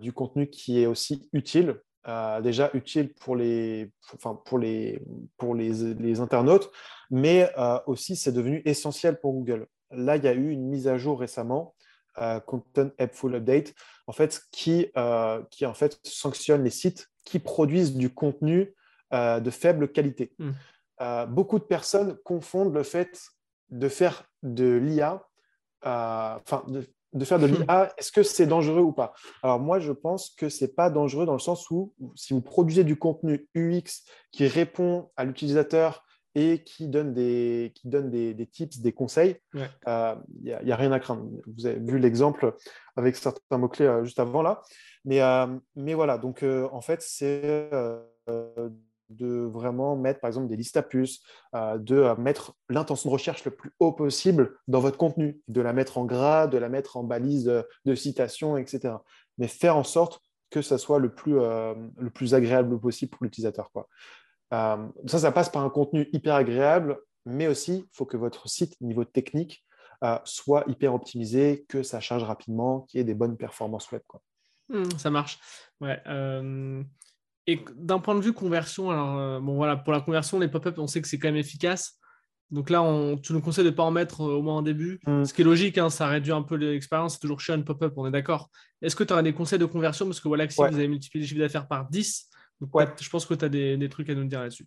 du 0.00 0.12
contenu 0.12 0.50
qui 0.50 0.82
est 0.82 0.86
aussi 0.86 1.28
utile 1.32 1.80
euh, 2.08 2.40
déjà 2.40 2.70
utile 2.72 3.12
pour 3.14 3.34
les, 3.34 3.90
enfin, 4.14 4.40
pour 4.44 4.60
les, 4.60 5.02
pour 5.36 5.56
les, 5.56 5.94
les 5.94 6.20
internautes, 6.20 6.70
mais 7.10 7.50
euh, 7.58 7.80
aussi 7.86 8.14
c'est 8.14 8.30
devenu 8.30 8.62
essentiel 8.64 9.18
pour 9.18 9.32
Google. 9.32 9.66
Là, 9.90 10.16
il 10.16 10.22
y 10.22 10.28
a 10.28 10.32
eu 10.32 10.50
une 10.50 10.68
mise 10.68 10.86
à 10.86 10.98
jour 10.98 11.18
récemment, 11.18 11.74
euh, 12.18 12.38
Content 12.38 12.90
Helpful 12.98 13.34
Update, 13.34 13.74
en 14.06 14.12
fait, 14.12 14.40
qui, 14.52 14.86
qui 15.50 15.66
en 15.66 15.74
fait 15.74 15.98
sanctionne 16.04 16.62
les 16.62 16.70
sites 16.70 17.08
qui 17.24 17.40
produisent 17.40 17.96
du 17.96 18.14
contenu 18.14 18.72
de 19.12 19.50
faible 19.50 19.90
qualité. 19.90 20.32
Hmm. 20.38 20.52
beaucoup 21.28 21.58
de 21.58 21.64
personnes 21.64 22.16
confondent 22.24 22.72
le 22.72 22.84
fait 22.84 23.20
de 23.70 23.88
faire 23.88 24.30
de 24.44 24.76
l'IA, 24.76 25.26
enfin, 25.82 26.64
de, 26.68 26.86
de 27.12 27.24
faire 27.24 27.38
de 27.38 27.46
l'IA, 27.46 27.92
est-ce 27.98 28.12
que 28.12 28.22
c'est 28.22 28.46
dangereux 28.46 28.82
ou 28.82 28.92
pas? 28.92 29.14
Alors 29.42 29.60
moi, 29.60 29.78
je 29.78 29.92
pense 29.92 30.30
que 30.30 30.48
ce 30.48 30.64
n'est 30.64 30.70
pas 30.70 30.90
dangereux 30.90 31.26
dans 31.26 31.32
le 31.32 31.38
sens 31.38 31.70
où 31.70 31.92
si 32.14 32.34
vous 32.34 32.40
produisez 32.40 32.84
du 32.84 32.96
contenu 32.96 33.48
UX 33.54 34.04
qui 34.32 34.46
répond 34.46 35.10
à 35.16 35.24
l'utilisateur 35.24 36.04
et 36.34 36.62
qui 36.62 36.88
donne 36.88 37.14
des, 37.14 37.72
qui 37.74 37.88
donne 37.88 38.10
des, 38.10 38.46
tips, 38.46 38.80
des 38.80 38.92
conseils, 38.92 39.36
il 39.54 39.60
n'y 40.42 40.52
euh, 40.52 40.72
a, 40.72 40.76
rien 40.76 40.92
à 40.92 41.00
craindre. 41.00 41.24
Vous 41.56 41.64
avez 41.64 41.80
vu 41.80 41.98
l'exemple 41.98 42.54
avec 42.94 43.16
certains 43.16 43.56
mots-clés 43.56 43.86
euh, 43.86 44.04
juste 44.04 44.20
avant 44.20 44.42
là. 44.42 44.60
Mais, 45.06 45.22
euh, 45.22 45.46
mais 45.76 45.94
voilà, 45.94 46.18
donc 46.18 46.44
en 46.44 46.80
fait, 46.82 47.00
c'est 47.00 47.70
de 49.10 49.44
vraiment 49.44 49.96
mettre, 49.96 50.20
par 50.20 50.28
exemple, 50.28 50.48
des 50.48 50.56
listes 50.56 50.76
à 50.76 50.82
puces, 50.82 51.20
euh, 51.54 51.78
de 51.78 51.96
euh, 51.96 52.16
mettre 52.16 52.54
l'intention 52.68 53.10
de 53.10 53.12
recherche 53.12 53.44
le 53.44 53.50
plus 53.50 53.72
haut 53.78 53.92
possible 53.92 54.56
dans 54.68 54.80
votre 54.80 54.98
contenu, 54.98 55.40
de 55.48 55.60
la 55.60 55.72
mettre 55.72 55.98
en 55.98 56.04
gras, 56.04 56.46
de 56.46 56.58
la 56.58 56.68
mettre 56.68 56.96
en 56.96 57.04
balise 57.04 57.44
de, 57.84 57.94
citation, 57.94 58.56
etc. 58.56 58.94
Mais 59.38 59.48
faire 59.48 59.76
en 59.76 59.84
sorte 59.84 60.20
que 60.50 60.62
ça 60.62 60.78
soit 60.78 60.98
le 60.98 61.14
plus, 61.14 61.38
euh, 61.38 61.74
le 61.98 62.10
plus 62.10 62.34
agréable 62.34 62.78
possible 62.80 63.10
pour 63.10 63.24
l'utilisateur. 63.24 63.70
ça, 64.50 64.78
ça 65.06 65.32
passe 65.32 65.50
par 65.50 65.64
un 65.64 65.70
contenu 65.70 66.08
hyper 66.12 66.34
agréable, 66.34 66.98
mais 67.24 67.48
aussi, 67.48 67.78
il 67.78 67.96
faut 67.96 68.06
que 68.06 68.16
votre 68.16 68.48
site, 68.48 68.80
niveau 68.80 69.04
technique, 69.04 69.64
soit 70.24 70.64
hyper 70.68 70.94
optimisé, 70.94 71.64
que 71.68 71.82
ça 71.82 71.98
charge 72.00 72.22
rapidement, 72.22 72.82
qu'il 72.82 72.98
y 72.98 73.00
ait 73.00 73.04
des 73.04 73.14
bonnes 73.14 73.36
performances 73.36 73.90
web. 73.90 74.02
Quoi. 74.06 74.22
Mmh, 74.68 74.90
ça 74.98 75.10
marche. 75.10 75.40
Ouais. 75.80 76.00
Et 77.46 77.64
d'un 77.76 78.00
point 78.00 78.14
de 78.14 78.20
vue 78.20 78.32
conversion, 78.32 78.90
alors 78.90 79.18
euh, 79.18 79.40
bon 79.40 79.54
voilà, 79.54 79.76
pour 79.76 79.92
la 79.92 80.00
conversion, 80.00 80.38
les 80.40 80.48
pop-up, 80.48 80.78
on 80.78 80.86
sait 80.86 81.00
que 81.00 81.08
c'est 81.08 81.18
quand 81.18 81.28
même 81.28 81.36
efficace. 81.36 81.98
Donc 82.50 82.70
là, 82.70 82.82
on, 82.82 83.16
tu 83.16 83.32
nous 83.32 83.40
conseilles 83.40 83.64
de 83.64 83.70
ne 83.70 83.74
pas 83.74 83.82
en 83.82 83.90
mettre 83.90 84.22
euh, 84.22 84.34
au 84.34 84.42
moins 84.42 84.56
en 84.56 84.62
début, 84.62 85.00
mm. 85.06 85.24
ce 85.24 85.34
qui 85.34 85.42
est 85.42 85.44
logique, 85.44 85.78
hein, 85.78 85.90
ça 85.90 86.06
réduit 86.06 86.32
un 86.32 86.42
peu 86.42 86.56
l'expérience, 86.56 87.14
c'est 87.14 87.20
toujours 87.20 87.40
chiant 87.40 87.54
une 87.54 87.64
pop-up, 87.64 87.92
on 87.96 88.06
est 88.06 88.10
d'accord. 88.10 88.50
Est-ce 88.82 88.96
que 88.96 89.04
tu 89.04 89.12
as 89.12 89.22
des 89.22 89.32
conseils 89.32 89.58
de 89.58 89.64
conversion? 89.64 90.06
Parce 90.06 90.20
que 90.20 90.28
voilà, 90.28 90.48
si 90.48 90.56
vous 90.56 90.66
avez 90.66 90.88
multiplié 90.88 91.22
les 91.22 91.28
chiffres 91.28 91.40
d'affaires 91.40 91.68
par 91.68 91.88
10, 91.88 92.28
je 92.60 93.08
pense 93.10 93.26
que 93.26 93.34
tu 93.34 93.44
as 93.44 93.48
des, 93.48 93.88
trucs 93.88 94.10
à 94.10 94.14
nous 94.14 94.24
dire 94.24 94.40
là-dessus. 94.40 94.66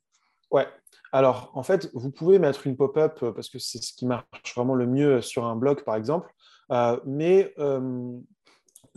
Ouais, 0.52 0.68
alors 1.12 1.52
en 1.54 1.64
fait, 1.64 1.90
vous 1.94 2.12
pouvez 2.12 2.40
mettre 2.40 2.66
une 2.66 2.78
pop-up 2.78 3.20
euh, 3.24 3.32
parce 3.32 3.50
que 3.50 3.60
c'est 3.60 3.82
ce 3.82 3.94
qui 3.94 4.06
marche 4.06 4.26
vraiment 4.56 4.76
le 4.76 4.88
mieux 4.88 5.22
sur 5.22 5.46
un 5.46 5.56
blog, 5.56 5.84
par 5.84 5.96
exemple. 5.96 6.30
mais 7.06 7.54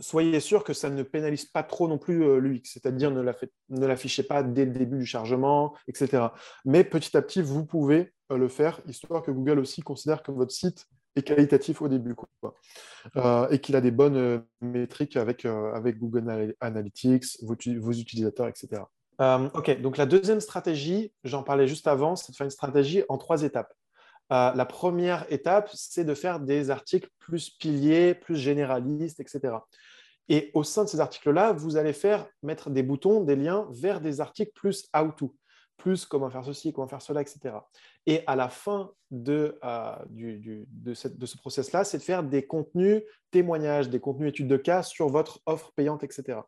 soyez 0.03 0.39
sûr 0.39 0.63
que 0.63 0.73
ça 0.73 0.89
ne 0.89 1.01
pénalise 1.01 1.45
pas 1.45 1.63
trop 1.63 1.87
non 1.87 1.97
plus 1.97 2.23
euh, 2.23 2.37
l'UX, 2.37 2.61
c'est-à-dire 2.65 3.09
ne 3.11 3.85
l'affichez 3.85 4.23
pas 4.23 4.43
dès 4.43 4.65
le 4.65 4.71
début 4.71 4.99
du 4.99 5.05
chargement, 5.05 5.73
etc. 5.87 6.27
Mais 6.65 6.83
petit 6.83 7.15
à 7.15 7.21
petit, 7.21 7.41
vous 7.41 7.65
pouvez 7.65 8.13
euh, 8.31 8.37
le 8.37 8.49
faire, 8.49 8.81
histoire 8.87 9.23
que 9.23 9.31
Google 9.31 9.59
aussi 9.59 9.81
considère 9.81 10.21
que 10.21 10.31
votre 10.31 10.51
site 10.51 10.87
est 11.15 11.23
qualitatif 11.23 11.81
au 11.81 11.87
début 11.87 12.15
euh, 13.15 13.47
et 13.49 13.59
qu'il 13.59 13.75
a 13.75 13.81
des 13.81 13.91
bonnes 13.91 14.43
métriques 14.61 15.15
avec, 15.15 15.45
avec 15.45 15.99
Google 15.99 16.55
Analytics, 16.59 17.37
vos, 17.43 17.55
vos 17.79 17.91
utilisateurs, 17.91 18.47
etc. 18.47 18.81
ok, 19.19 19.81
donc 19.81 19.97
la 19.97 20.07
deuxième 20.07 20.41
stratégie, 20.41 21.13
j'en 21.23 21.43
parlais 21.43 21.67
juste 21.67 21.87
avant, 21.87 22.15
c'est 22.15 22.31
de 22.31 22.35
faire 22.35 22.45
une 22.45 22.51
stratégie 22.51 23.03
en 23.09 23.19
trois 23.19 23.43
étapes. 23.43 23.71
la 24.31 24.65
première 24.65 25.31
étape, 25.31 25.69
c'est 25.71 26.03
de 26.03 26.15
faire 26.15 26.39
des 26.39 26.71
articles 26.71 27.09
plus 27.19 27.51
piliers, 27.51 28.15
plus 28.15 28.35
généralistes, 28.35 29.19
etc. 29.19 29.53
Et 30.29 30.51
au 30.53 30.63
sein 30.63 30.83
de 30.83 30.89
ces 30.89 30.99
articles-là, 30.99 31.53
vous 31.53 31.75
allez 31.77 31.93
faire 31.93 32.27
mettre 32.41 32.69
des 32.69 32.83
boutons, 32.83 33.21
des 33.21 33.35
liens 33.35 33.67
vers 33.71 34.01
des 34.01 34.21
articles 34.21 34.51
plus 34.55 34.87
how-to. 34.95 35.35
plus 35.77 36.05
comment 36.05 36.29
faire 36.29 36.45
ceci, 36.45 36.71
comment 36.71 36.87
faire 36.87 37.01
cela, 37.01 37.21
etc. 37.21 37.55
Et 38.05 38.23
à 38.27 38.35
la 38.35 38.47
fin 38.47 38.91
de, 39.11 39.59
euh, 39.63 39.95
de, 40.07 40.93
ce 40.93 41.37
process-là, 41.37 41.83
c'est 41.83 41.97
de 41.97 42.03
faire 42.03 42.23
des 42.23 42.45
contenus 42.45 43.03
témoignages, 43.31 43.89
des 43.89 43.99
contenus 43.99 44.29
études 44.29 44.47
de 44.47 44.57
cas 44.57 44.83
sur 44.83 45.09
votre 45.09 45.41
offre 45.45 45.71
payante, 45.75 46.03
etc. 46.03 46.39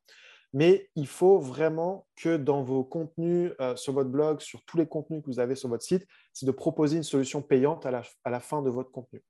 Mais 0.53 0.89
il 0.95 1.07
faut 1.07 1.37
vraiment 1.37 2.07
que 2.15 2.37
dans 2.37 2.63
vos 2.63 2.85
contenus 2.85 3.51
euh, 3.59 3.75
sur 3.75 3.91
votre 3.91 4.09
blog, 4.09 4.39
sur 4.39 4.63
tous 4.63 4.77
les 4.77 4.87
contenus 4.87 5.21
que 5.21 5.27
vous 5.27 5.39
avez 5.39 5.55
sur 5.55 5.67
votre 5.67 5.83
site, 5.83 6.07
c'est 6.31 6.45
de 6.45 6.51
proposer 6.51 6.95
une 6.95 7.03
solution 7.03 7.41
payante 7.41 7.85
à 7.85 7.91
la, 7.91 8.39
fin 8.39 8.61
de 8.61 8.69
votre 8.69 8.89
contenu. 8.89 9.21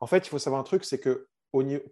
En 0.00 0.08
fait, 0.08 0.26
il 0.26 0.28
faut 0.28 0.40
savoir 0.40 0.60
un 0.60 0.64
truc, 0.64 0.84
c'est 0.84 0.98
que 0.98 1.28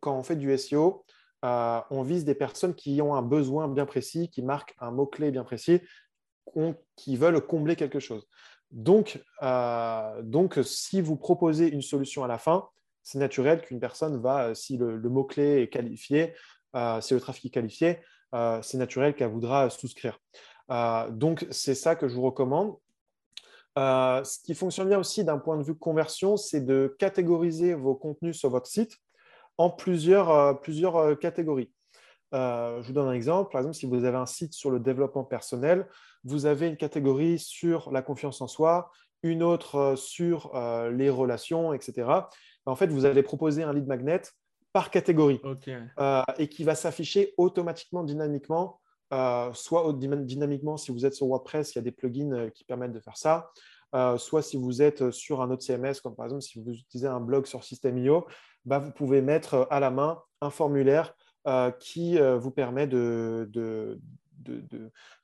quand 0.00 0.18
on 0.18 0.24
fait 0.24 0.34
du 0.34 0.56
SEO, 0.58 1.04
euh, 1.44 1.80
on 1.90 2.02
vise 2.02 2.24
des 2.24 2.34
personnes 2.34 2.74
qui 2.74 3.00
ont 3.02 3.14
un 3.14 3.22
besoin 3.22 3.68
bien 3.68 3.86
précis, 3.86 4.28
qui 4.30 4.42
marquent 4.42 4.74
un 4.78 4.90
mot-clé 4.90 5.30
bien 5.30 5.44
précis, 5.44 5.80
qui 6.96 7.16
veulent 7.16 7.40
combler 7.46 7.76
quelque 7.76 8.00
chose. 8.00 8.26
Donc, 8.70 9.22
euh, 9.42 10.22
donc, 10.22 10.58
si 10.62 11.00
vous 11.00 11.16
proposez 11.16 11.68
une 11.68 11.82
solution 11.82 12.24
à 12.24 12.28
la 12.28 12.38
fin, 12.38 12.68
c'est 13.02 13.18
naturel 13.18 13.62
qu'une 13.62 13.80
personne 13.80 14.20
va, 14.20 14.54
si 14.54 14.76
le, 14.76 14.98
mot-clé 15.00 15.62
est 15.62 15.68
qualifié, 15.68 16.34
si 17.00 17.14
le 17.14 17.20
trafic 17.20 17.46
est 17.46 17.50
qualifié, 17.50 17.98
euh, 18.34 18.60
c'est 18.62 18.78
naturel 18.78 19.14
qu'elle 19.14 19.30
voudra 19.30 19.70
souscrire. 19.70 20.18
Euh, 20.70 21.10
donc, 21.10 21.46
c'est 21.50 21.74
ça 21.74 21.96
que 21.96 22.08
je 22.08 22.14
vous 22.14 22.22
recommande. 22.22 22.76
Euh, 23.78 24.22
ce 24.24 24.38
qui 24.40 24.54
fonctionne 24.54 24.88
bien 24.88 24.98
aussi 24.98 25.24
d'un 25.24 25.38
point 25.38 25.56
de 25.56 25.62
vue 25.62 25.74
conversion, 25.74 26.36
c'est 26.36 26.60
de 26.60 26.94
catégoriser 26.98 27.74
vos 27.74 27.94
contenus 27.94 28.38
sur 28.38 28.50
votre 28.50 28.66
site 28.66 28.96
en 29.60 29.68
plusieurs, 29.70 30.60
plusieurs 30.60 31.18
catégories. 31.18 31.70
je 32.32 32.86
vous 32.86 32.92
donne 32.92 33.08
un 33.08 33.12
exemple. 33.12 33.50
Par 33.52 33.60
exemple, 33.60 33.76
si 33.76 33.86
vous 33.86 34.04
avez 34.04 34.16
un 34.16 34.26
site 34.26 34.54
sur 34.54 34.70
le 34.70 34.80
développement 34.80 35.24
personnel, 35.24 35.86
vous 36.24 36.46
avez 36.46 36.66
une 36.68 36.76
catégorie 36.76 37.38
sur 37.38 37.90
la 37.90 38.00
confiance 38.00 38.40
en 38.40 38.48
soi, 38.48 38.90
une 39.22 39.42
autre 39.42 39.96
sur 39.96 40.52
les 40.90 41.10
relations, 41.10 41.74
etc. 41.74 42.08
En 42.66 42.76
fait, 42.76 42.86
vous 42.86 43.04
allez 43.04 43.22
proposer 43.22 43.62
un 43.62 43.72
lead 43.72 43.86
magnet 43.86 44.22
par 44.72 44.90
catégorie 44.90 45.40
euh, 45.98 46.22
et 46.38 46.48
qui 46.48 46.64
va 46.64 46.74
s'afficher 46.74 47.34
automatiquement, 47.36 48.04
dynamiquement. 48.04 48.80
Euh, 49.12 49.52
soit 49.54 49.92
dynamiquement, 49.92 50.76
si 50.76 50.92
vous 50.92 51.04
êtes 51.04 51.14
sur 51.14 51.26
WordPress, 51.26 51.74
il 51.74 51.78
y 51.78 51.80
a 51.80 51.82
des 51.82 51.90
plugins 51.90 52.32
euh, 52.32 52.50
qui 52.50 52.62
permettent 52.64 52.92
de 52.92 53.00
faire 53.00 53.16
ça. 53.16 53.50
soit 54.18 54.42
si 54.42 54.56
vous 54.56 54.82
êtes 54.82 55.10
sur 55.10 55.42
un 55.42 55.50
autre 55.50 55.64
CMS, 55.64 56.00
comme 56.00 56.14
par 56.14 56.26
exemple 56.26 56.42
si 56.42 56.62
vous 56.62 56.70
utilisez 56.70 57.08
un 57.08 57.20
blog 57.20 57.46
sur 57.46 57.64
System.io, 57.64 58.26
bah, 58.64 58.78
vous 58.78 58.92
pouvez 58.92 59.22
mettre 59.22 59.66
à 59.70 59.80
la 59.80 59.90
main 59.90 60.22
un 60.40 60.50
formulaire 60.50 61.14
qui 61.78 62.18
vous 62.18 62.50
permet 62.50 62.86
de, 62.86 63.48
de, 63.50 63.98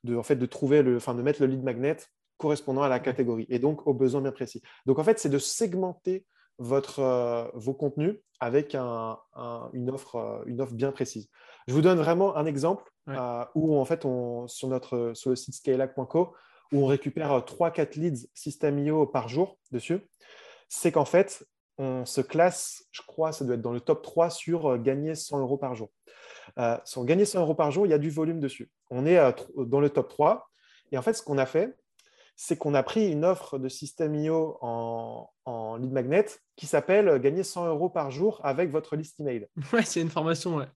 de, 0.05 0.17
en 0.17 0.23
fait, 0.23 0.37
de, 0.37 0.47
trouver 0.47 0.83
le, 0.83 0.97
enfin, 0.97 1.15
de 1.15 1.23
mettre 1.23 1.41
le 1.41 1.47
lead 1.47 1.63
magnet 1.63 1.97
correspondant 2.39 2.83
à 2.83 2.89
la 2.89 3.01
catégorie 3.01 3.47
et 3.49 3.59
donc 3.59 3.87
aux 3.87 3.95
besoins 3.95 4.21
bien 4.21 4.33
précis. 4.33 4.63
Donc 4.85 4.99
en 4.99 5.05
fait, 5.05 5.19
c'est 5.19 5.29
de 5.29 5.39
segmenter 5.39 6.25
votre, 6.59 7.01
euh, 7.01 7.49
vos 7.55 7.75
contenus 7.75 8.17
avec 8.41 8.75
une, 8.75 9.91
offre, 9.91 10.17
euh, 10.17 10.43
une 10.47 10.61
offre 10.61 10.75
bien 10.75 10.93
précise. 10.93 11.29
Je 11.67 11.75
vous 11.75 11.83
donne 11.83 11.99
vraiment 11.99 12.37
un 12.37 12.47
exemple 12.47 12.85
euh, 13.09 13.45
où, 13.55 13.79
en 13.79 13.85
fait, 13.85 14.05
on, 14.05 14.47
sur, 14.49 14.69
notre, 14.69 15.13
sur 15.15 15.31
le 15.31 15.37
site 15.37 15.55
scalac.co, 15.55 16.35
où 16.73 16.79
on 16.83 16.87
récupère 16.87 17.31
3-4 17.39 17.99
leads 17.99 18.29
System.io 18.35 19.07
par 19.07 19.29
jour 19.29 19.59
dessus, 19.71 20.01
c'est 20.69 20.93
qu'en 20.93 21.05
fait, 21.05 21.47
on 21.79 22.05
se 22.05 22.21
classe, 22.21 22.85
je 22.91 23.03
crois, 23.03 23.33
ça 23.33 23.45
doit 23.45 23.55
être 23.55 23.63
dans 23.63 23.73
le 23.73 23.81
top 23.81 24.03
3 24.03 24.31
sur 24.31 24.79
gagner 24.79 25.15
100 25.15 25.41
euros 25.41 25.59
par 25.59 25.75
jour. 25.75 25.91
sur 26.85 27.05
gagner 27.05 27.25
100 27.25 27.41
euros 27.41 27.55
par 27.55 27.71
jour, 27.71 27.87
il 27.87 27.91
y 27.91 27.95
a 27.95 27.99
du 27.99 28.11
volume 28.11 28.41
dessus. 28.41 28.71
On 28.91 29.07
est 29.07 29.19
dans 29.57 29.81
le 29.81 29.91
top 29.91 30.09
3. 30.09 30.49
Et 30.93 30.99
en 30.99 31.03
fait, 31.03 31.13
ce 31.13 31.23
qu'on 31.23 31.39
a 31.39 31.47
fait, 31.47 31.77
c'est 32.37 32.57
qu'on 32.57 32.75
a 32.75 32.83
pris 32.83 33.11
une 33.11 33.25
offre 33.25 33.59
de 33.59 33.69
System.io 33.69 34.59
en, 34.61 35.31
en 35.47 35.77
lead 35.77 35.93
magnet 35.93 36.27
qui 36.55 36.67
s'appelle 36.67 37.19
Gagner 37.19 37.43
100 37.43 37.67
euros 37.69 37.89
par 37.89 38.11
jour 38.11 38.41
avec 38.45 38.71
votre 38.71 38.97
liste 38.97 39.21
email. 39.21 39.49
Ouais, 39.73 39.83
c'est 39.83 40.01
une 40.01 40.11
formation, 40.11 40.57
ouais. 40.57 40.67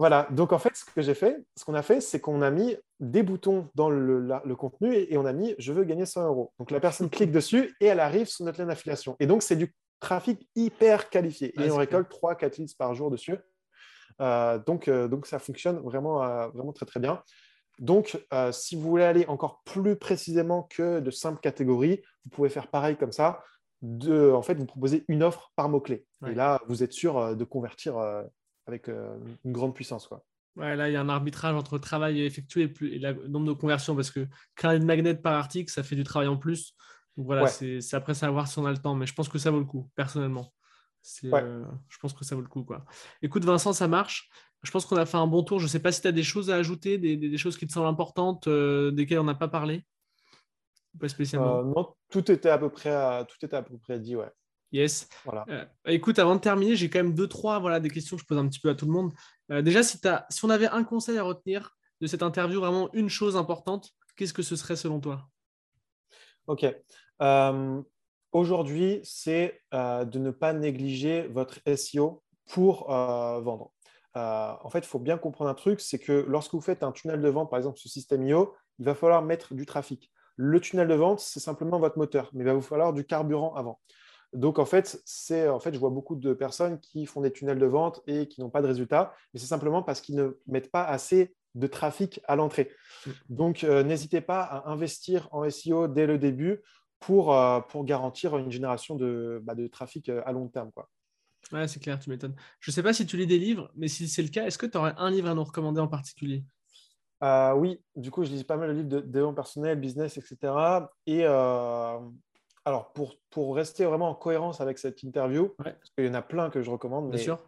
Voilà, 0.00 0.26
donc 0.30 0.54
en 0.54 0.58
fait, 0.58 0.74
ce 0.74 0.86
que 0.86 1.02
j'ai 1.02 1.12
fait, 1.12 1.44
ce 1.54 1.62
qu'on 1.62 1.74
a 1.74 1.82
fait, 1.82 2.00
c'est 2.00 2.20
qu'on 2.20 2.40
a 2.40 2.50
mis 2.50 2.74
des 3.00 3.22
boutons 3.22 3.68
dans 3.74 3.90
le, 3.90 4.56
contenu 4.56 4.94
et, 4.94 5.18
on 5.18 5.26
a 5.26 5.34
mis 5.34 5.54
je 5.58 5.74
veux 5.74 5.84
gagner 5.84 6.06
100 6.06 6.26
euros. 6.26 6.54
Donc 6.58 6.70
la 6.70 6.80
personne 6.80 7.10
clique 7.10 7.30
dessus 7.30 7.76
et 7.80 7.86
elle 7.86 8.00
arrive 8.00 8.26
sur 8.26 8.46
notre 8.46 8.58
lien 8.58 8.66
d'affiliation. 8.66 9.14
Et 9.20 9.26
donc, 9.26 9.42
c'est 9.42 9.56
du 9.56 9.74
trafic 10.00 10.48
hyper 10.56 11.10
qualifié. 11.10 11.52
et 11.60 11.70
on 11.70 11.76
récolte 11.76 12.10
3-4 12.10 12.58
leads 12.58 12.74
par 12.76 12.94
jour 12.94 13.10
dessus. 13.10 13.36
Euh, 14.20 14.58
donc, 14.58 14.88
euh, 14.88 15.08
donc, 15.08 15.26
ça 15.26 15.38
fonctionne 15.38 15.78
vraiment, 15.78 16.22
euh, 16.22 16.48
vraiment 16.48 16.72
très, 16.72 16.86
très 16.86 17.00
bien. 17.00 17.22
Donc, 17.78 18.22
si 18.52 18.76
vous 18.76 18.82
voulez 18.82 19.04
aller 19.04 19.24
encore 19.26 19.62
plus 19.64 19.96
précisément 19.96 20.64
que 20.64 21.00
de 21.00 21.10
simples 21.10 21.40
catégories, 21.40 22.02
vous 22.24 22.30
pouvez 22.30 22.50
faire 22.50 22.68
pareil 22.68 22.96
comme 22.96 23.12
ça. 23.12 23.42
De, 23.80 24.30
en 24.32 24.42
fait, 24.42 24.52
vous 24.52 24.66
proposez 24.66 25.06
une 25.08 25.22
offre 25.22 25.50
par 25.56 25.70
mot-clé. 25.70 26.04
Et 26.26 26.34
là, 26.34 26.60
vous 26.68 26.82
êtes 26.82 26.92
sûr 26.92 27.34
de 27.34 27.44
convertir 27.44 27.96
avec 28.66 28.88
une 28.88 29.52
grande 29.52 29.74
puissance. 29.74 30.06
Quoi. 30.08 30.22
Ouais, 30.56 30.76
là, 30.76 30.90
il 30.90 30.92
y 30.92 30.96
a 30.96 31.00
un 31.00 31.08
arbitrage 31.08 31.54
entre 31.54 31.78
travail 31.78 32.20
effectué 32.20 32.70
et, 32.82 32.98
le 32.98 33.28
nombre 33.28 33.46
de 33.46 33.52
conversions 33.54 33.96
parce 33.96 34.10
que 34.10 34.28
créer 34.56 34.76
une 34.76 34.84
magnet 34.84 35.14
par 35.14 35.32
article, 35.32 35.72
ça 35.72 35.82
fait 35.82 35.96
du 35.96 36.04
travail 36.04 36.28
en 36.28 36.36
plus. 36.36 36.74
Donc 37.20 37.26
voilà, 37.26 37.48
c'est 37.48 37.92
après 37.92 38.14
savoir 38.14 38.48
si 38.48 38.58
on 38.58 38.64
a 38.64 38.70
le 38.70 38.78
temps, 38.78 38.94
mais 38.94 39.04
je 39.04 39.12
pense 39.12 39.28
que 39.28 39.36
ça 39.36 39.50
vaut 39.50 39.58
le 39.58 39.66
coup, 39.66 39.90
personnellement. 39.94 40.54
je 41.02 41.98
pense 42.00 42.14
que 42.14 42.24
ça 42.24 42.34
vaut 42.34 42.40
le 42.40 42.48
coup. 42.48 42.64
Quoi. 42.64 42.82
Écoute, 43.20 43.44
Vincent, 43.44 43.74
ça 43.74 43.88
marche. 43.88 44.30
Je 44.62 44.70
pense 44.70 44.86
qu'on 44.86 44.96
a 44.96 45.04
fait 45.04 45.18
un 45.18 45.26
bon 45.26 45.42
tour. 45.42 45.58
Je 45.58 45.64
ne 45.64 45.68
sais 45.68 45.80
pas 45.80 45.92
si 45.92 46.00
tu 46.00 46.08
as 46.08 46.12
des 46.12 46.22
choses 46.22 46.48
à 46.48 46.54
ajouter, 46.54 46.96
des, 46.96 47.36
choses 47.36 47.58
qui 47.58 47.66
te 47.66 47.74
semblent 47.74 47.88
importantes, 47.88 48.46
euh, 48.46 48.90
desquelles 48.90 49.18
on 49.18 49.24
n'a 49.24 49.34
pas 49.34 49.48
parlé. 49.48 49.84
Pas 50.98 51.10
spécialement. 51.10 51.58
Euh, 51.58 51.64
non, 51.64 51.94
tout 52.08 52.32
était 52.32 52.48
à 52.48 52.56
peu 52.56 52.70
près, 52.70 53.26
tout 53.26 53.36
était 53.44 53.56
à 53.56 53.62
peu 53.62 53.76
près 53.76 54.00
dit, 54.00 54.16
ouais. 54.16 54.30
Yes. 54.72 55.06
Voilà. 55.26 55.44
Euh, 55.50 55.66
écoute, 55.84 56.18
avant 56.18 56.36
de 56.36 56.40
terminer, 56.40 56.74
j'ai 56.74 56.88
quand 56.88 57.00
même 57.00 57.14
deux, 57.14 57.28
trois 57.28 57.58
voilà, 57.58 57.80
des 57.80 57.90
questions 57.90 58.16
que 58.16 58.22
je 58.22 58.26
pose 58.26 58.38
un 58.38 58.48
petit 58.48 58.60
peu 58.60 58.70
à 58.70 58.74
tout 58.74 58.86
le 58.86 58.92
monde. 58.92 59.12
déjà, 59.62 59.82
si, 59.82 59.98
as, 60.08 60.24
si 60.30 60.42
on 60.46 60.48
avait 60.48 60.68
un 60.68 60.84
conseil 60.84 61.18
à 61.18 61.22
retenir 61.22 61.76
de 62.00 62.06
cette 62.06 62.22
interview, 62.22 62.60
vraiment 62.60 62.90
une 62.94 63.10
chose 63.10 63.36
importante, 63.36 63.90
qu'est-ce 64.16 64.32
que 64.32 64.42
ce 64.42 64.56
serait 64.56 64.76
selon 64.76 65.00
toi? 65.00 65.28
Ok. 66.46 66.66
Aujourd'hui, 68.32 69.00
c'est 69.02 69.60
de 69.72 70.18
ne 70.18 70.30
pas 70.30 70.52
négliger 70.52 71.28
votre 71.28 71.58
SEO 71.76 72.22
pour 72.46 72.88
vendre. 72.88 73.72
Euh, 74.16 74.52
en 74.62 74.70
fait, 74.70 74.80
il 74.80 74.86
faut 74.86 74.98
bien 74.98 75.18
comprendre 75.18 75.50
un 75.50 75.54
truc, 75.54 75.80
c'est 75.80 75.98
que 75.98 76.24
lorsque 76.28 76.52
vous 76.52 76.60
faites 76.60 76.82
un 76.82 76.92
tunnel 76.92 77.20
de 77.20 77.28
vente, 77.28 77.50
par 77.50 77.58
exemple 77.58 77.78
sur 77.78 77.90
System.io, 77.90 78.54
il 78.78 78.84
va 78.84 78.94
falloir 78.94 79.22
mettre 79.22 79.54
du 79.54 79.66
trafic. 79.66 80.10
Le 80.36 80.60
tunnel 80.60 80.88
de 80.88 80.94
vente, 80.94 81.20
c'est 81.20 81.40
simplement 81.40 81.78
votre 81.78 81.98
moteur, 81.98 82.30
mais 82.32 82.42
il 82.42 82.46
va 82.46 82.54
vous 82.54 82.62
falloir 82.62 82.92
du 82.92 83.04
carburant 83.04 83.54
avant. 83.54 83.78
Donc, 84.32 84.58
en 84.58 84.64
fait, 84.64 85.00
c'est, 85.04 85.48
en 85.48 85.58
fait, 85.60 85.74
je 85.74 85.78
vois 85.78 85.90
beaucoup 85.90 86.16
de 86.16 86.32
personnes 86.32 86.80
qui 86.80 87.04
font 87.06 87.20
des 87.20 87.32
tunnels 87.32 87.58
de 87.58 87.66
vente 87.66 88.00
et 88.06 88.26
qui 88.28 88.40
n'ont 88.40 88.50
pas 88.50 88.62
de 88.62 88.66
résultats, 88.66 89.12
mais 89.32 89.40
c'est 89.40 89.46
simplement 89.46 89.82
parce 89.82 90.00
qu'ils 90.00 90.16
ne 90.16 90.30
mettent 90.46 90.70
pas 90.70 90.84
assez 90.84 91.34
de 91.56 91.66
trafic 91.66 92.20
à 92.26 92.36
l'entrée. 92.36 92.70
Mm. 93.06 93.10
Donc, 93.28 93.64
euh, 93.64 93.82
n'hésitez 93.82 94.20
pas 94.20 94.42
à 94.42 94.70
investir 94.70 95.28
en 95.32 95.48
SEO 95.50 95.88
dès 95.88 96.06
le 96.06 96.16
début 96.16 96.62
pour, 97.00 97.34
euh, 97.34 97.60
pour 97.60 97.84
garantir 97.84 98.36
une 98.36 98.50
génération 98.50 98.94
de, 98.94 99.40
bah, 99.42 99.54
de 99.54 99.66
trafic 99.66 100.08
à 100.08 100.30
long 100.32 100.48
terme. 100.48 100.70
Quoi. 100.72 100.88
Ouais, 101.52 101.66
c'est 101.66 101.80
clair, 101.80 101.98
tu 101.98 102.10
m'étonnes. 102.10 102.36
Je 102.60 102.70
ne 102.70 102.74
sais 102.74 102.82
pas 102.82 102.92
si 102.92 103.06
tu 103.06 103.16
lis 103.16 103.26
des 103.26 103.38
livres, 103.38 103.70
mais 103.74 103.88
si 103.88 104.08
c'est 104.08 104.22
le 104.22 104.28
cas, 104.28 104.46
est-ce 104.46 104.58
que 104.58 104.66
tu 104.66 104.78
aurais 104.78 104.94
un 104.98 105.10
livre 105.10 105.28
à 105.28 105.34
nous 105.34 105.42
recommander 105.42 105.80
en 105.80 105.88
particulier? 105.88 106.44
Euh, 107.24 107.54
Oui, 107.54 107.82
du 107.96 108.10
coup, 108.10 108.24
je 108.24 108.30
lis 108.30 108.44
pas 108.44 108.56
mal 108.56 108.68
de 108.68 108.74
livres 108.74 108.88
de 108.88 109.00
développement 109.00 109.34
personnel, 109.34 109.80
business, 109.80 110.16
etc. 110.16 110.90
Et 111.06 111.24
euh, 111.24 111.98
alors, 112.64 112.92
pour, 112.92 113.16
pour 113.30 113.56
rester 113.56 113.84
vraiment 113.84 114.10
en 114.10 114.14
cohérence 114.14 114.60
avec 114.60 114.78
cette 114.78 115.02
interview, 115.02 115.54
parce 115.56 115.90
qu'il 115.96 116.06
y 116.06 116.08
en 116.08 116.14
a 116.14 116.22
plein 116.22 116.50
que 116.50 116.62
je 116.62 116.70
recommande, 116.70 117.10
Bien 117.10 117.18
sûr. 117.18 117.38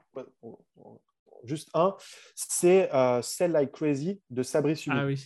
juste 1.45 1.71
un, 1.75 1.95
c'est 2.35 2.93
euh, 2.93 3.23
Sell 3.23 3.53
Like 3.53 3.73
Crazy 3.73 4.21
de 4.31 4.43
Sabri 4.43 4.77
Sumi. 4.77 4.97
Ah 4.99 5.07
oui. 5.07 5.25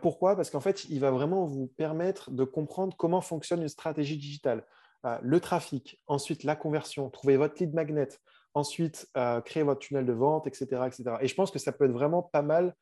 Pourquoi? 0.00 0.36
Parce 0.36 0.50
qu'en 0.50 0.60
fait, 0.60 0.84
il 0.84 1.00
va 1.00 1.10
vraiment 1.10 1.44
vous 1.44 1.66
permettre 1.76 2.30
de 2.30 2.44
comprendre 2.44 2.96
comment 2.96 3.20
fonctionne 3.20 3.62
une 3.62 3.68
stratégie 3.68 4.16
digitale. 4.16 4.64
Euh, 5.06 5.18
le 5.22 5.40
trafic, 5.40 5.98
ensuite 6.06 6.44
la 6.44 6.56
conversion, 6.56 7.08
trouver 7.08 7.36
votre 7.38 7.54
lead 7.58 7.72
magnet, 7.72 8.08
ensuite 8.52 9.08
euh, 9.16 9.40
créer 9.40 9.62
votre 9.62 9.80
tunnel 9.80 10.04
de 10.04 10.12
vente, 10.12 10.46
etc., 10.46 10.82
etc. 10.86 11.16
Et 11.20 11.28
je 11.28 11.34
pense 11.34 11.50
que 11.50 11.58
ça 11.58 11.72
peut 11.72 11.86
être 11.86 11.92
vraiment 11.92 12.22
pas 12.22 12.42
mal 12.42 12.74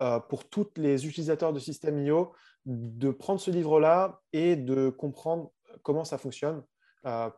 euh, 0.00 0.20
pour 0.20 0.48
tous 0.48 0.70
les 0.76 1.06
utilisateurs 1.06 1.52
de 1.52 1.58
System.io 1.58 2.32
de 2.64 3.10
prendre 3.10 3.40
ce 3.40 3.50
livre-là 3.50 4.20
et 4.32 4.54
de 4.54 4.88
comprendre 4.88 5.50
comment 5.82 6.04
ça 6.04 6.18
fonctionne 6.18 6.62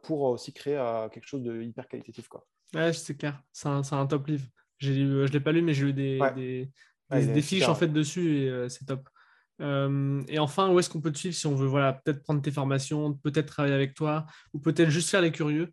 pour 0.05 0.20
aussi 0.20 0.53
créer 0.53 0.76
quelque 1.11 1.26
chose 1.26 1.42
de 1.42 1.61
hyper 1.61 1.88
qualitatif. 1.88 2.28
Quoi. 2.28 2.47
Ouais, 2.72 2.92
c'est 2.92 3.16
clair, 3.16 3.42
c'est 3.53 3.66
un, 3.66 4.07
top 4.07 4.28
livre. 4.28 4.47
je 4.78 4.92
ne 4.92 5.26
l'ai 5.26 5.40
pas 5.40 5.51
lu, 5.51 5.62
mais 5.62 5.74
j'ai 5.74 5.86
eu 5.86 5.92
des, 5.92 6.20
des, 6.36 6.70
fiches 7.43 7.69
en 7.69 7.75
fait 7.75 7.89
dessus 7.89 8.39
et 8.39 8.69
c'est 8.69 8.87
top. 8.87 9.09
Euh, 9.61 10.23
et 10.29 10.39
enfin, 10.39 10.71
où 10.71 10.79
est-ce 10.79 10.91
qu'on 10.91 11.01
peut 11.01 11.13
te 11.13 11.19
suivre 11.19 11.35
si 11.35 11.47
on 11.47 11.55
veut 11.55 11.67
voilà, 11.67 11.95
peut-être 11.95 12.23
prendre 12.23 12.43
tes 12.43 12.51
formations, 12.51 13.15
peut-être 13.15 13.47
travailler 13.47 13.75
avec 13.75 13.95
toi, 13.95 14.27
ou 14.53 14.59
peut-être 14.59 14.91
juste 14.91 15.11
faire 15.11 15.23
les 15.23 15.33
curieux 15.33 15.73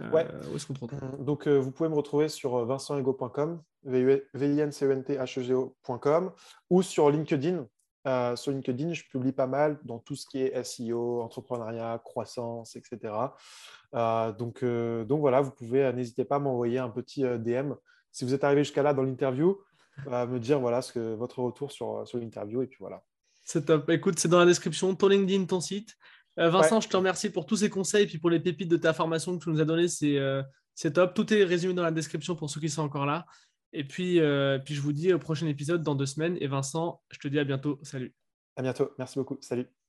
euh, 0.00 0.10
ouais. 0.10 0.26
Où 0.50 0.56
est-ce 0.56 0.66
qu'on 0.66 0.74
te 0.74 0.80
retrouve? 0.80 1.00
Euh, 1.02 1.22
Donc, 1.22 1.46
vous 1.46 1.70
pouvez 1.70 1.88
me 1.88 1.94
retrouver 1.94 2.28
sur 2.28 2.64
vincentego.com, 2.64 3.62
v 3.84 4.22
i 4.34 4.60
n 4.60 4.72
c 4.72 4.86
e 4.86 4.90
n 4.90 5.04
t 5.04 5.16
h 5.16 5.38
e 5.38 5.70
ocom 5.88 6.32
ou 6.70 6.82
sur 6.82 7.10
LinkedIn. 7.10 7.66
Euh, 8.06 8.34
sur 8.34 8.50
LinkedIn, 8.50 8.94
je 8.94 9.02
publie 9.10 9.32
pas 9.32 9.46
mal 9.46 9.78
dans 9.84 9.98
tout 9.98 10.16
ce 10.16 10.26
qui 10.26 10.40
est 10.40 10.64
SEO, 10.64 11.20
entrepreneuriat, 11.20 12.00
croissance, 12.02 12.74
etc. 12.76 13.14
Euh, 13.94 14.32
donc, 14.32 14.64
donc 14.64 15.20
voilà, 15.20 15.42
vous 15.42 15.50
pouvez, 15.50 15.92
n'hésitez 15.92 16.24
pas 16.24 16.36
à 16.36 16.38
m'envoyer 16.38 16.78
un 16.78 16.88
petit 16.88 17.22
DM. 17.22 17.74
Si 18.10 18.24
vous 18.24 18.32
êtes 18.32 18.42
arrivé 18.42 18.64
jusqu'à 18.64 18.82
là 18.82 18.94
dans 18.94 19.02
l'interview, 19.02 19.58
me 20.06 20.38
dire 20.38 20.60
voilà 20.60 20.82
ce 20.82 20.92
que 20.92 21.14
votre 21.14 21.40
retour 21.40 21.72
sur, 21.72 22.06
sur 22.06 22.18
l'interview 22.18 22.62
et 22.62 22.66
puis 22.66 22.78
voilà. 22.80 23.02
C'est 23.42 23.66
top. 23.66 23.90
Écoute, 23.90 24.18
c'est 24.18 24.28
dans 24.28 24.38
la 24.38 24.46
description, 24.46 24.94
ton 24.94 25.08
LinkedIn, 25.08 25.46
ton 25.46 25.60
site. 25.60 25.96
Vincent, 26.36 26.80
je 26.80 26.88
te 26.88 26.96
remercie 26.96 27.30
pour 27.30 27.44
tous 27.44 27.56
ces 27.56 27.68
conseils 27.68 28.04
et 28.04 28.06
puis 28.06 28.18
pour 28.18 28.30
les 28.30 28.40
pépites 28.40 28.70
de 28.70 28.76
ta 28.76 28.92
formation 28.94 29.36
que 29.36 29.44
tu 29.44 29.50
nous 29.50 29.60
as 29.60 29.64
données. 29.64 29.88
C'est 29.88 30.18
c'est 30.74 30.94
top. 30.94 31.14
Tout 31.14 31.32
est 31.34 31.44
résumé 31.44 31.74
dans 31.74 31.82
la 31.82 31.90
description 31.90 32.36
pour 32.36 32.48
ceux 32.48 32.60
qui 32.60 32.70
sont 32.70 32.82
encore 32.82 33.04
là. 33.04 33.26
Et 33.72 33.84
puis, 33.84 34.18
euh, 34.18 34.58
puis 34.58 34.74
je 34.74 34.80
vous 34.80 34.92
dis 34.92 35.12
au 35.12 35.18
prochain 35.18 35.46
épisode 35.46 35.82
dans 35.82 35.94
deux 35.94 36.06
semaines. 36.06 36.36
Et 36.40 36.46
Vincent, 36.46 37.02
je 37.10 37.18
te 37.18 37.28
dis 37.28 37.38
à 37.38 37.44
bientôt. 37.44 37.78
Salut. 37.82 38.14
À 38.56 38.62
bientôt. 38.62 38.90
Merci 38.98 39.18
beaucoup. 39.18 39.36
Salut. 39.40 39.79